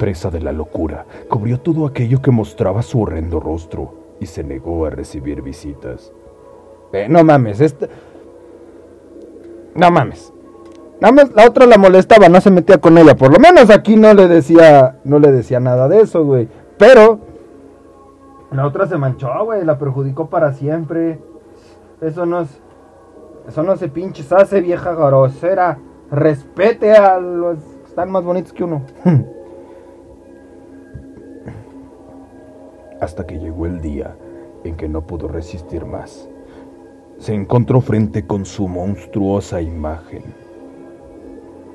Presa 0.00 0.30
de 0.30 0.40
la 0.40 0.50
locura, 0.50 1.06
cubrió 1.28 1.60
todo 1.60 1.86
aquello 1.86 2.20
que 2.20 2.32
mostraba 2.32 2.82
su 2.82 3.02
horrendo 3.02 3.38
rostro 3.38 4.16
y 4.18 4.26
se 4.26 4.42
negó 4.42 4.84
a 4.84 4.90
recibir 4.90 5.42
visitas. 5.42 6.12
Eh, 6.92 7.06
no 7.08 7.22
mames, 7.22 7.60
este... 7.60 7.88
No 9.74 9.90
mames. 9.90 10.32
Nada 11.00 11.12
más 11.12 11.32
la 11.34 11.46
otra 11.46 11.66
la 11.66 11.78
molestaba, 11.78 12.28
no 12.28 12.40
se 12.40 12.50
metía 12.50 12.78
con 12.78 12.96
ella. 12.96 13.16
Por 13.16 13.32
lo 13.32 13.40
menos 13.40 13.70
aquí 13.70 13.96
no 13.96 14.14
le 14.14 14.28
decía, 14.28 14.98
no 15.04 15.18
le 15.18 15.32
decía 15.32 15.58
nada 15.58 15.88
de 15.88 16.00
eso, 16.00 16.24
güey. 16.24 16.48
Pero 16.78 17.18
la 18.52 18.66
otra 18.66 18.86
se 18.86 18.96
manchó, 18.98 19.28
güey, 19.44 19.64
la 19.64 19.78
perjudicó 19.78 20.28
para 20.28 20.52
siempre. 20.52 21.18
Eso 22.00 22.26
no 22.26 22.42
es, 22.42 22.48
eso 23.48 23.62
no 23.62 23.76
se 23.76 23.88
pinches 23.88 24.32
hace, 24.32 24.60
vieja 24.60 24.92
grosera. 24.92 25.78
Respete 26.10 26.92
a 26.92 27.18
los 27.18 27.58
que 27.58 27.88
están 27.88 28.10
más 28.10 28.22
bonitos 28.22 28.52
que 28.52 28.64
uno. 28.64 28.82
Hasta 33.00 33.26
que 33.26 33.38
llegó 33.38 33.66
el 33.66 33.80
día 33.80 34.14
en 34.62 34.76
que 34.76 34.88
no 34.88 35.06
pudo 35.06 35.28
resistir 35.28 35.86
más. 35.86 36.28
Se 37.22 37.32
encontró 37.32 37.80
frente 37.80 38.26
con 38.26 38.44
su 38.44 38.66
monstruosa 38.66 39.62
imagen 39.62 40.24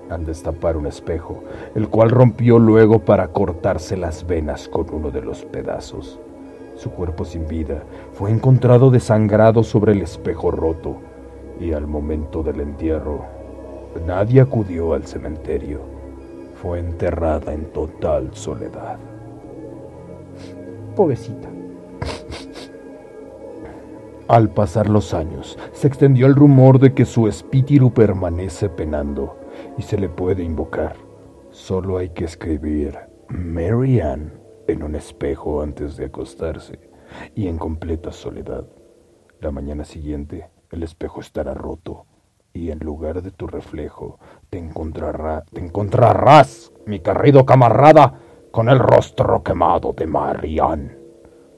al 0.10 0.26
destapar 0.26 0.76
un 0.76 0.88
espejo, 0.88 1.42
el 1.74 1.88
cual 1.88 2.10
rompió 2.10 2.60
luego 2.60 3.00
para 3.00 3.30
cortarse 3.30 3.96
las 3.96 4.28
venas 4.28 4.68
con 4.68 4.94
uno 4.94 5.10
de 5.10 5.22
los 5.22 5.46
pedazos. 5.46 6.20
Su 6.76 6.90
cuerpo 6.90 7.24
sin 7.24 7.48
vida 7.48 7.84
fue 8.12 8.30
encontrado 8.30 8.92
desangrado 8.92 9.64
sobre 9.64 9.94
el 9.94 10.02
espejo 10.02 10.52
roto 10.52 10.98
y 11.62 11.72
al 11.72 11.88
momento 11.88 12.44
del 12.44 12.60
entierro 12.60 13.24
nadie 14.06 14.42
acudió 14.42 14.96
al 14.96 15.06
cementerio. 15.06 15.80
Fue 16.62 16.80
enterrada 16.80 17.54
en 17.54 17.72
total 17.72 18.32
soledad. 18.34 18.98
Pobrecita. 20.94 21.48
Al 24.28 24.50
pasar 24.50 24.90
los 24.90 25.14
años, 25.14 25.58
se 25.72 25.88
extendió 25.88 26.26
el 26.28 26.36
rumor 26.36 26.80
de 26.80 26.94
que 26.94 27.06
su 27.06 27.30
espíritu 27.30 27.94
permanece 27.94 28.68
penando 28.68 29.40
y 29.78 29.84
se 29.84 29.98
le 29.98 30.10
puede 30.10 30.44
invocar. 30.44 30.98
Solo 31.50 31.98
hay 31.98 32.10
que 32.10 32.26
escribir 32.26 32.98
Mary 33.30 34.02
Ann 34.02 34.34
en 34.68 34.84
un 34.84 34.96
espejo 34.96 35.62
antes 35.62 35.96
de 35.96 36.08
acostarse 36.08 36.78
y 37.36 37.48
en 37.48 37.58
completa 37.58 38.12
soledad. 38.12 38.68
La 39.40 39.52
mañana 39.52 39.86
siguiente 39.86 40.50
el 40.72 40.84
espejo 40.84 41.22
estará 41.22 41.54
roto 41.54 42.06
y 42.52 42.72
en 42.72 42.80
lugar 42.80 43.22
de 43.22 43.32
tu 43.32 43.48
reflejo 43.48 44.20
te 44.50 44.58
encontrará, 44.58 45.46
te 45.54 45.62
encontrarás, 45.62 46.74
mi 46.86 47.00
querido 47.00 47.46
camarada, 47.46 48.20
con 48.52 48.68
el 48.68 48.80
rostro 48.80 49.42
quemado 49.42 49.94
de 49.94 50.06
Marianne. 50.06 50.98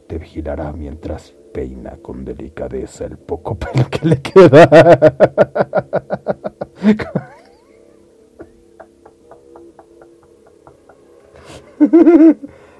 Te 0.07 0.19
vigilará 0.19 0.71
mientras 0.71 1.35
peina 1.51 1.97
con 2.01 2.23
delicadeza 2.25 3.05
el 3.05 3.17
poco 3.17 3.57
pelo 3.57 3.89
que 3.89 4.07
le 4.07 4.21
queda. 4.21 4.69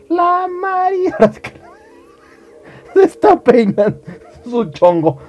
La 0.09 0.47
María 0.47 1.17
se 2.93 3.03
está 3.03 3.41
peinando 3.41 4.01
su 4.43 4.65
chongo. 4.71 5.19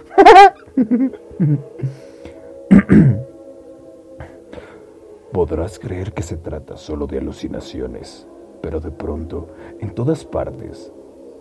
Podrás 5.32 5.78
creer 5.78 6.12
que 6.12 6.22
se 6.22 6.36
trata 6.36 6.76
solo 6.76 7.06
de 7.06 7.18
alucinaciones, 7.18 8.26
pero 8.60 8.80
de 8.80 8.90
pronto, 8.90 9.48
en 9.78 9.94
todas 9.94 10.24
partes, 10.24 10.92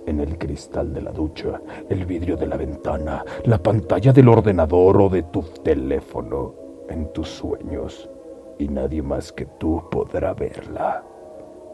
en 0.06 0.20
el 0.20 0.38
cristal 0.38 0.94
de 0.94 1.02
la 1.02 1.12
ducha, 1.12 1.62
el 1.90 2.06
vidrio 2.06 2.36
de 2.36 2.48
la 2.48 2.58
ventana, 2.58 3.24
la 3.46 3.58
pantalla 3.58 4.12
del 4.12 4.30
ordenador 4.30 5.02
o 5.02 5.10
de 5.10 5.24
tu 5.24 5.42
teléfono, 5.64 6.54
en 6.90 7.14
tus 7.14 7.30
sueños, 7.30 8.10
y 8.58 8.68
nadie 8.68 9.02
más 9.02 9.32
que 9.32 9.46
tú 9.46 9.84
podrá 9.90 10.34
verla. 10.34 11.04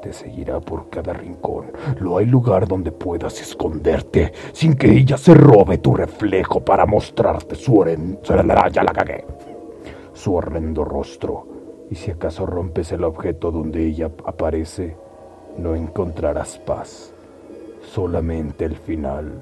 Te 0.01 0.13
seguirá 0.13 0.59
por 0.59 0.89
cada 0.89 1.13
rincón. 1.13 1.71
No 1.99 2.17
hay 2.17 2.27
lugar 2.27 2.67
donde 2.67 2.91
puedas 2.91 3.41
esconderte 3.41 4.33
sin 4.51 4.75
que 4.75 4.91
ella 4.91 5.17
se 5.17 5.33
robe 5.33 5.79
tu 5.79 5.95
reflejo 5.95 6.63
para 6.63 6.85
mostrarte 6.85 7.55
su 7.55 7.75
horrendo... 7.77 8.21
Ya 8.21 8.83
la 8.83 8.93
cagué. 8.93 9.25
Su 10.13 10.35
horrendo 10.35 10.83
rostro. 10.83 11.47
Y 11.89 11.95
si 11.95 12.11
acaso 12.11 12.45
rompes 12.45 12.91
el 12.91 13.03
objeto 13.03 13.49
donde 13.51 13.83
ella 13.83 14.11
aparece, 14.25 14.95
no 15.57 15.73
encontrarás 15.73 16.59
paz. 16.59 17.14
Solamente 17.95 18.65
el 18.65 18.75
final. 18.75 19.41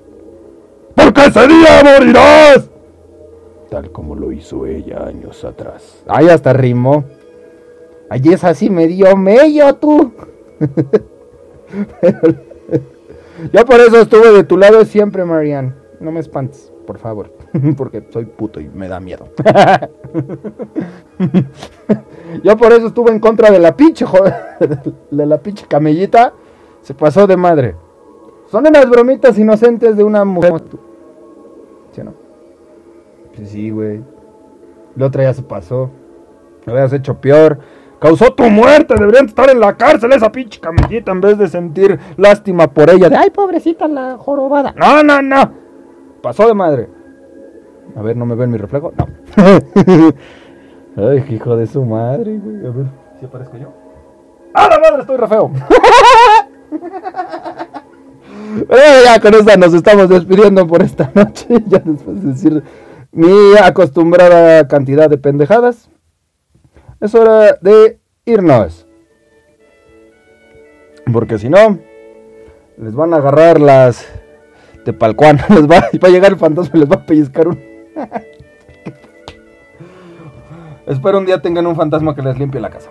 ¡Porque 0.94 1.26
ese 1.26 1.48
día 1.48 1.82
morirás! 1.84 2.70
Tal 3.72 3.92
como 3.92 4.14
lo 4.14 4.32
hizo 4.32 4.68
ella 4.68 5.08
años 5.08 5.44
atrás. 5.44 6.04
Ay, 6.08 6.30
hasta 6.30 6.54
rimó. 6.54 7.04
Ay, 8.12 8.22
es 8.26 8.44
así 8.44 8.70
me 8.70 8.86
dio 8.86 9.18
mello 9.18 9.74
tú. 9.74 10.14
ya 13.52 13.66
por 13.66 13.80
eso 13.80 14.02
estuve 14.02 14.32
de 14.32 14.44
tu 14.44 14.56
lado 14.56 14.86
siempre, 14.86 15.26
Marianne. 15.26 15.74
No 16.00 16.12
me 16.12 16.20
espantes, 16.20 16.72
por 16.86 17.00
favor. 17.00 17.34
Porque 17.76 18.04
soy 18.12 18.26
puto 18.26 18.60
y 18.60 18.70
me 18.70 18.88
da 18.88 19.00
miedo. 19.00 19.30
ya 22.44 22.56
por 22.56 22.72
eso 22.72 22.86
estuve 22.86 23.10
en 23.10 23.20
contra 23.20 23.50
de 23.50 23.58
la 23.58 23.76
pinche, 23.76 24.06
joder. 24.06 24.36
De 25.10 25.26
la 25.26 25.40
pinche 25.40 25.66
camellita. 25.68 26.34
Se 26.84 26.94
pasó 26.94 27.26
de 27.26 27.36
madre. 27.36 27.76
Son 28.54 28.68
unas 28.68 28.88
bromitas 28.88 29.36
inocentes 29.40 29.98
de 29.98 30.04
una 30.04 30.24
mujer. 30.24 30.54
¿Sí 31.92 32.02
o 32.02 32.04
no? 32.04 32.14
Pues 33.36 33.50
sí, 33.50 33.72
güey. 33.72 34.04
La 34.96 35.08
otra 35.08 35.24
ya 35.24 35.34
se 35.34 35.42
pasó. 35.42 35.90
Lo 36.64 36.74
habías 36.74 36.94
hecho 36.94 37.20
peor. 37.20 37.58
Causó 37.98 38.32
tu 38.36 38.44
muerte. 38.44 38.94
Deberían 38.94 39.26
estar 39.26 39.50
en 39.50 39.60
la 39.60 39.76
cárcel 39.76 40.14
esa 40.14 40.32
pinche 40.32 40.60
camellita 40.60 41.12
en 41.12 41.22
vez 41.22 41.40
de 41.40 41.48
sentir 41.48 42.00
lástima 42.16 42.68
por 42.68 42.92
ella. 42.92 43.10
De, 43.10 43.16
ay, 43.16 43.32
pobrecita 43.32 43.88
la 43.88 44.20
jorobada. 44.20 44.76
No, 44.78 45.02
no, 45.02 45.20
no. 45.24 45.52
Pasó 46.22 46.48
de 46.48 46.54
madre. 46.54 46.90
A 47.96 48.04
ver, 48.04 48.16
¿no 48.16 48.28
me 48.28 48.36
ven 48.36 48.52
mi 48.52 48.60
reflejo? 48.60 48.94
No. 48.96 49.08
ay, 51.10 51.26
hijo 51.28 51.58
de 51.58 51.66
su 51.66 51.84
madre, 51.84 52.38
güey. 52.38 52.68
A 52.68 52.70
ver, 52.70 52.86
¿si 53.20 53.26
aparezco 53.26 53.58
yo? 53.58 53.74
¡Ah, 54.54 54.68
la 54.70 54.78
madre! 54.78 55.02
Estoy 55.02 55.18
re 55.18 55.28
feo. 55.28 55.52
Ya 59.06 59.20
con 59.20 59.34
esta 59.34 59.58
nos 59.58 59.74
estamos 59.74 60.10
despidiendo 60.10 60.68
por 60.68 60.82
esta 60.82 61.12
noche. 61.16 61.48
Ya 61.68 61.80
después 61.80 62.24
de 62.24 62.32
decir 62.32 62.64
mi 63.12 63.56
acostumbrada 63.62 64.68
cantidad 64.68 65.10
de 65.10 65.18
pendejadas. 65.18 65.90
Es 67.00 67.16
hora 67.16 67.58
de 67.62 68.00
irnos. 68.26 68.88
Porque 71.12 71.38
si 71.38 71.50
no, 71.50 71.80
les 72.78 72.96
van 72.96 73.14
a 73.14 73.18
agarrar 73.18 73.60
las 73.60 74.08
tepalcuan. 74.86 75.38
Les 75.50 75.68
va, 75.70 75.90
va 76.04 76.08
a 76.08 76.12
llegar 76.12 76.32
el 76.32 76.38
fantasma 76.38 76.72
y 76.76 76.80
les 76.80 76.90
va 76.90 76.96
a 76.96 77.06
pellizcar 77.06 77.48
un. 77.48 77.60
Espero 80.86 81.18
un 81.18 81.26
día 81.26 81.42
tengan 81.42 81.66
un 81.66 81.78
fantasma 81.78 82.14
que 82.14 82.22
les 82.22 82.38
limpie 82.38 82.60
la 82.60 82.70
casa. 82.70 82.90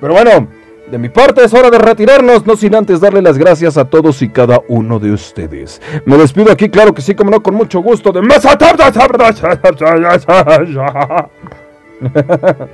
Pero 0.00 0.14
bueno, 0.14 0.46
de 0.92 0.98
mi 0.98 1.08
parte 1.08 1.42
es 1.42 1.54
hora 1.54 1.70
de 1.70 1.78
retirarnos, 1.78 2.44
no 2.44 2.54
sin 2.54 2.74
antes 2.74 3.00
darle 3.00 3.22
las 3.22 3.38
gracias 3.38 3.78
a 3.78 3.86
todos 3.86 4.20
y 4.20 4.28
cada 4.28 4.60
uno 4.68 4.98
de 4.98 5.10
ustedes. 5.10 5.80
Me 6.04 6.18
despido 6.18 6.52
aquí, 6.52 6.68
claro 6.68 6.92
que 6.92 7.00
sí, 7.00 7.14
como 7.14 7.30
no, 7.30 7.42
con 7.42 7.54
mucho 7.54 7.80
gusto 7.80 8.12
de 8.12 8.20
Mesa 8.20 8.58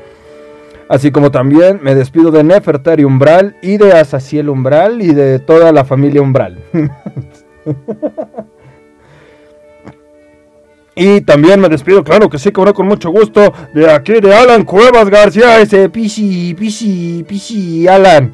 Así 0.88 1.12
como 1.12 1.30
también 1.30 1.78
me 1.80 1.94
despido 1.94 2.32
de 2.32 2.42
Nefertari 2.42 3.04
Umbral 3.04 3.56
y 3.62 3.76
de 3.76 3.92
Asaciel 3.92 4.48
Umbral 4.48 5.00
y 5.00 5.14
de 5.14 5.38
toda 5.38 5.70
la 5.70 5.84
familia 5.84 6.20
Umbral. 6.20 6.58
Y 10.98 11.20
también 11.20 11.60
me 11.60 11.68
despido, 11.68 12.02
claro 12.02 12.28
que 12.28 12.38
sí, 12.38 12.50
cabrón, 12.50 12.74
con 12.74 12.88
mucho 12.88 13.10
gusto, 13.10 13.54
de 13.72 13.88
aquí 13.88 14.14
de 14.14 14.34
Alan 14.34 14.64
Cuevas 14.64 15.08
García, 15.08 15.60
ese 15.60 15.88
pichi, 15.88 16.54
pichi, 16.54 17.22
pichi, 17.22 17.86
Alan. 17.86 18.32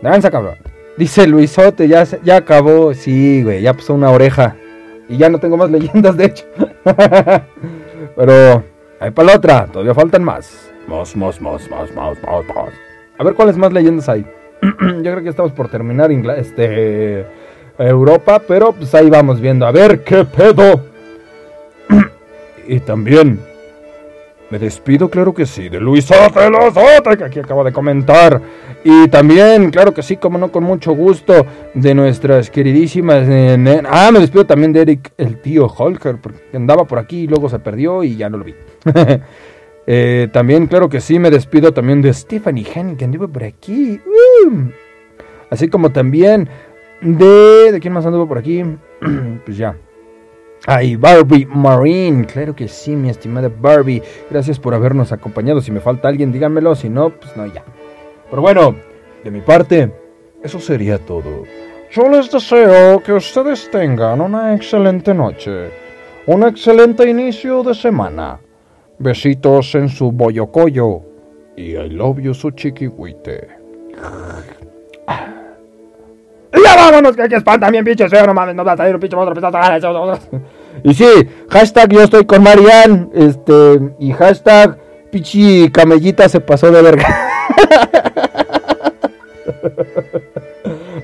Danza, 0.00 0.30
cabrón. 0.30 0.54
Dice 0.96 1.26
Luisote, 1.26 1.86
ya, 1.86 2.04
ya 2.22 2.36
acabó. 2.36 2.94
Sí, 2.94 3.42
güey, 3.42 3.60
ya 3.60 3.74
puso 3.74 3.92
una 3.92 4.10
oreja. 4.10 4.56
Y 5.06 5.18
ya 5.18 5.28
no 5.28 5.38
tengo 5.38 5.58
más 5.58 5.70
leyendas, 5.70 6.16
de 6.16 6.24
hecho. 6.24 6.46
Pero, 8.16 8.64
ahí 8.98 9.10
para 9.10 9.28
la 9.28 9.36
otra, 9.36 9.66
todavía 9.66 9.92
faltan 9.92 10.24
más. 10.24 10.70
Más, 10.88 11.14
más, 11.14 11.40
más, 11.42 11.70
más, 11.70 11.94
más, 11.94 12.16
más, 12.22 12.44
más. 12.54 12.70
A 13.18 13.24
ver 13.24 13.34
cuáles 13.34 13.58
más 13.58 13.70
leyendas 13.70 14.08
hay. 14.08 14.24
Yo 14.62 15.12
creo 15.12 15.22
que 15.22 15.28
estamos 15.28 15.52
por 15.52 15.68
terminar 15.68 16.10
este, 16.10 17.26
Europa, 17.78 18.40
pero 18.48 18.72
pues 18.72 18.94
ahí 18.94 19.10
vamos 19.10 19.42
viendo. 19.42 19.66
A 19.66 19.72
ver 19.72 20.04
qué 20.04 20.24
pedo. 20.24 20.89
Y 22.70 22.78
también 22.78 23.40
me 24.48 24.58
despido, 24.58 25.10
claro 25.10 25.34
que 25.34 25.44
sí, 25.44 25.68
de 25.68 25.80
Luis 25.80 26.08
Lozote, 26.08 27.16
que 27.16 27.24
aquí 27.24 27.38
acaba 27.40 27.64
de 27.64 27.72
comentar. 27.72 28.40
Y 28.84 29.08
también, 29.08 29.70
claro 29.70 29.92
que 29.92 30.04
sí, 30.04 30.16
como 30.16 30.38
no, 30.38 30.52
con 30.52 30.62
mucho 30.62 30.92
gusto, 30.92 31.46
de 31.74 31.94
nuestras 31.94 32.48
queridísimas... 32.48 33.26
eh, 33.28 33.82
ah, 33.90 34.10
me 34.12 34.20
despido 34.20 34.46
también 34.46 34.72
de 34.72 34.82
Eric, 34.82 35.12
el 35.18 35.40
tío 35.40 35.66
Holker, 35.66 36.20
porque 36.20 36.56
andaba 36.56 36.84
por 36.84 37.00
aquí 37.00 37.22
y 37.22 37.26
luego 37.26 37.48
se 37.48 37.58
perdió 37.58 38.04
y 38.04 38.16
ya 38.16 38.30
no 38.30 38.38
lo 38.38 38.44
vi. 38.44 38.54
Eh, 39.92 40.28
también, 40.32 40.68
claro 40.68 40.88
que 40.88 41.00
sí, 41.00 41.18
me 41.18 41.30
despido 41.30 41.72
también 41.72 42.00
de 42.00 42.14
Stephanie 42.14 42.64
Henning, 42.72 42.96
que 42.96 43.06
anduvo 43.06 43.26
por 43.26 43.42
aquí. 43.42 44.00
¡Uh! 44.06 44.70
Así 45.50 45.66
como 45.66 45.90
también 45.90 46.48
de... 47.00 47.72
¿De 47.72 47.80
quién 47.80 47.92
más 47.92 48.06
anduvo 48.06 48.28
por 48.28 48.38
aquí? 48.38 48.62
pues 49.44 49.56
ya. 49.56 49.74
Ay, 50.66 50.96
Barbie 50.96 51.46
Marine, 51.46 52.26
claro 52.26 52.54
que 52.54 52.68
sí, 52.68 52.94
mi 52.94 53.08
estimada 53.08 53.48
Barbie. 53.48 54.02
Gracias 54.30 54.58
por 54.58 54.74
habernos 54.74 55.10
acompañado. 55.10 55.60
Si 55.60 55.72
me 55.72 55.80
falta 55.80 56.08
alguien, 56.08 56.32
díganmelo. 56.32 56.74
Si 56.74 56.88
no, 56.88 57.10
pues 57.10 57.36
no, 57.36 57.46
ya. 57.46 57.64
Pero 58.28 58.42
bueno, 58.42 58.74
de 59.24 59.30
mi 59.30 59.40
parte, 59.40 59.92
eso 60.42 60.60
sería 60.60 60.98
todo. 60.98 61.44
Yo 61.90 62.08
les 62.08 62.30
deseo 62.30 63.02
que 63.02 63.12
ustedes 63.12 63.68
tengan 63.70 64.20
una 64.20 64.54
excelente 64.54 65.12
noche, 65.12 65.70
un 66.26 66.44
excelente 66.44 67.08
inicio 67.08 67.62
de 67.62 67.74
semana. 67.74 68.38
Besitos 68.98 69.74
en 69.74 69.88
su 69.88 70.12
boyocoyo 70.12 71.00
y 71.56 71.74
I 71.74 71.88
love 71.88 72.20
you 72.20 72.34
su 72.34 72.50
chiquihuite. 72.52 73.48
¡Ya 76.52 76.76
vámonos! 76.76 77.14
Que 77.16 77.22
aquí 77.22 77.34
espantan 77.34 77.70
bien, 77.72 77.84
pinches 77.84 78.10
feo, 78.10 78.26
no 78.26 78.34
mames, 78.34 78.54
no 78.54 78.64
va 78.64 78.72
a 78.72 78.76
salir 78.76 78.94
un 78.94 79.00
pinche 79.00 79.16
monstruo, 79.16 79.40
pinche- 79.40 80.20
Y 80.82 80.94
sí, 80.94 81.06
hashtag 81.48 81.90
yo 81.92 82.02
estoy 82.02 82.24
con 82.26 82.42
Marian, 82.42 83.10
este, 83.14 83.92
y 83.98 84.12
hashtag 84.12 84.78
pichi 85.10 85.70
camellita 85.70 86.28
se 86.28 86.40
pasó 86.40 86.70
de 86.70 86.82
verga. 86.82 87.06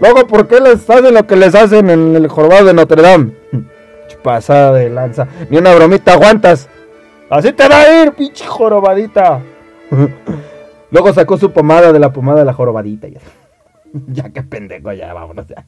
Luego, 0.01 0.27
¿por 0.27 0.47
qué 0.47 0.61
les 0.61 0.89
hacen 0.89 1.15
lo 1.15 1.27
que 1.27 1.37
les 1.37 1.55
hacen 1.55 1.91
en 1.91 2.17
el 2.17 2.29
jorobado 2.29 2.67
de 2.67 2.75
Notre 2.75 3.03
Dame? 3.03 3.33
Pasada 4.23 4.73
de 4.73 4.91
lanza, 4.91 5.29
ni 5.51 5.59
una 5.59 5.75
bromita 5.75 6.15
aguantas. 6.15 6.69
Así 7.31 7.53
te 7.53 7.69
va 7.69 7.81
a 7.83 8.03
ir, 8.05 8.13
pinche 8.13 8.45
jorobadita. 8.45 9.41
Luego 10.91 11.13
sacó 11.13 11.37
su 11.39 11.51
pomada 11.53 11.93
de 11.93 11.99
la 12.01 12.13
pomada 12.13 12.41
de 12.41 12.45
la 12.45 12.53
jorobadita. 12.53 13.09
Ya, 13.09 13.21
ya 14.13 14.31
que 14.33 14.43
pendejo, 14.43 14.93
ya 14.93 15.13
vámonos 15.13 15.47
ya. 15.49 15.65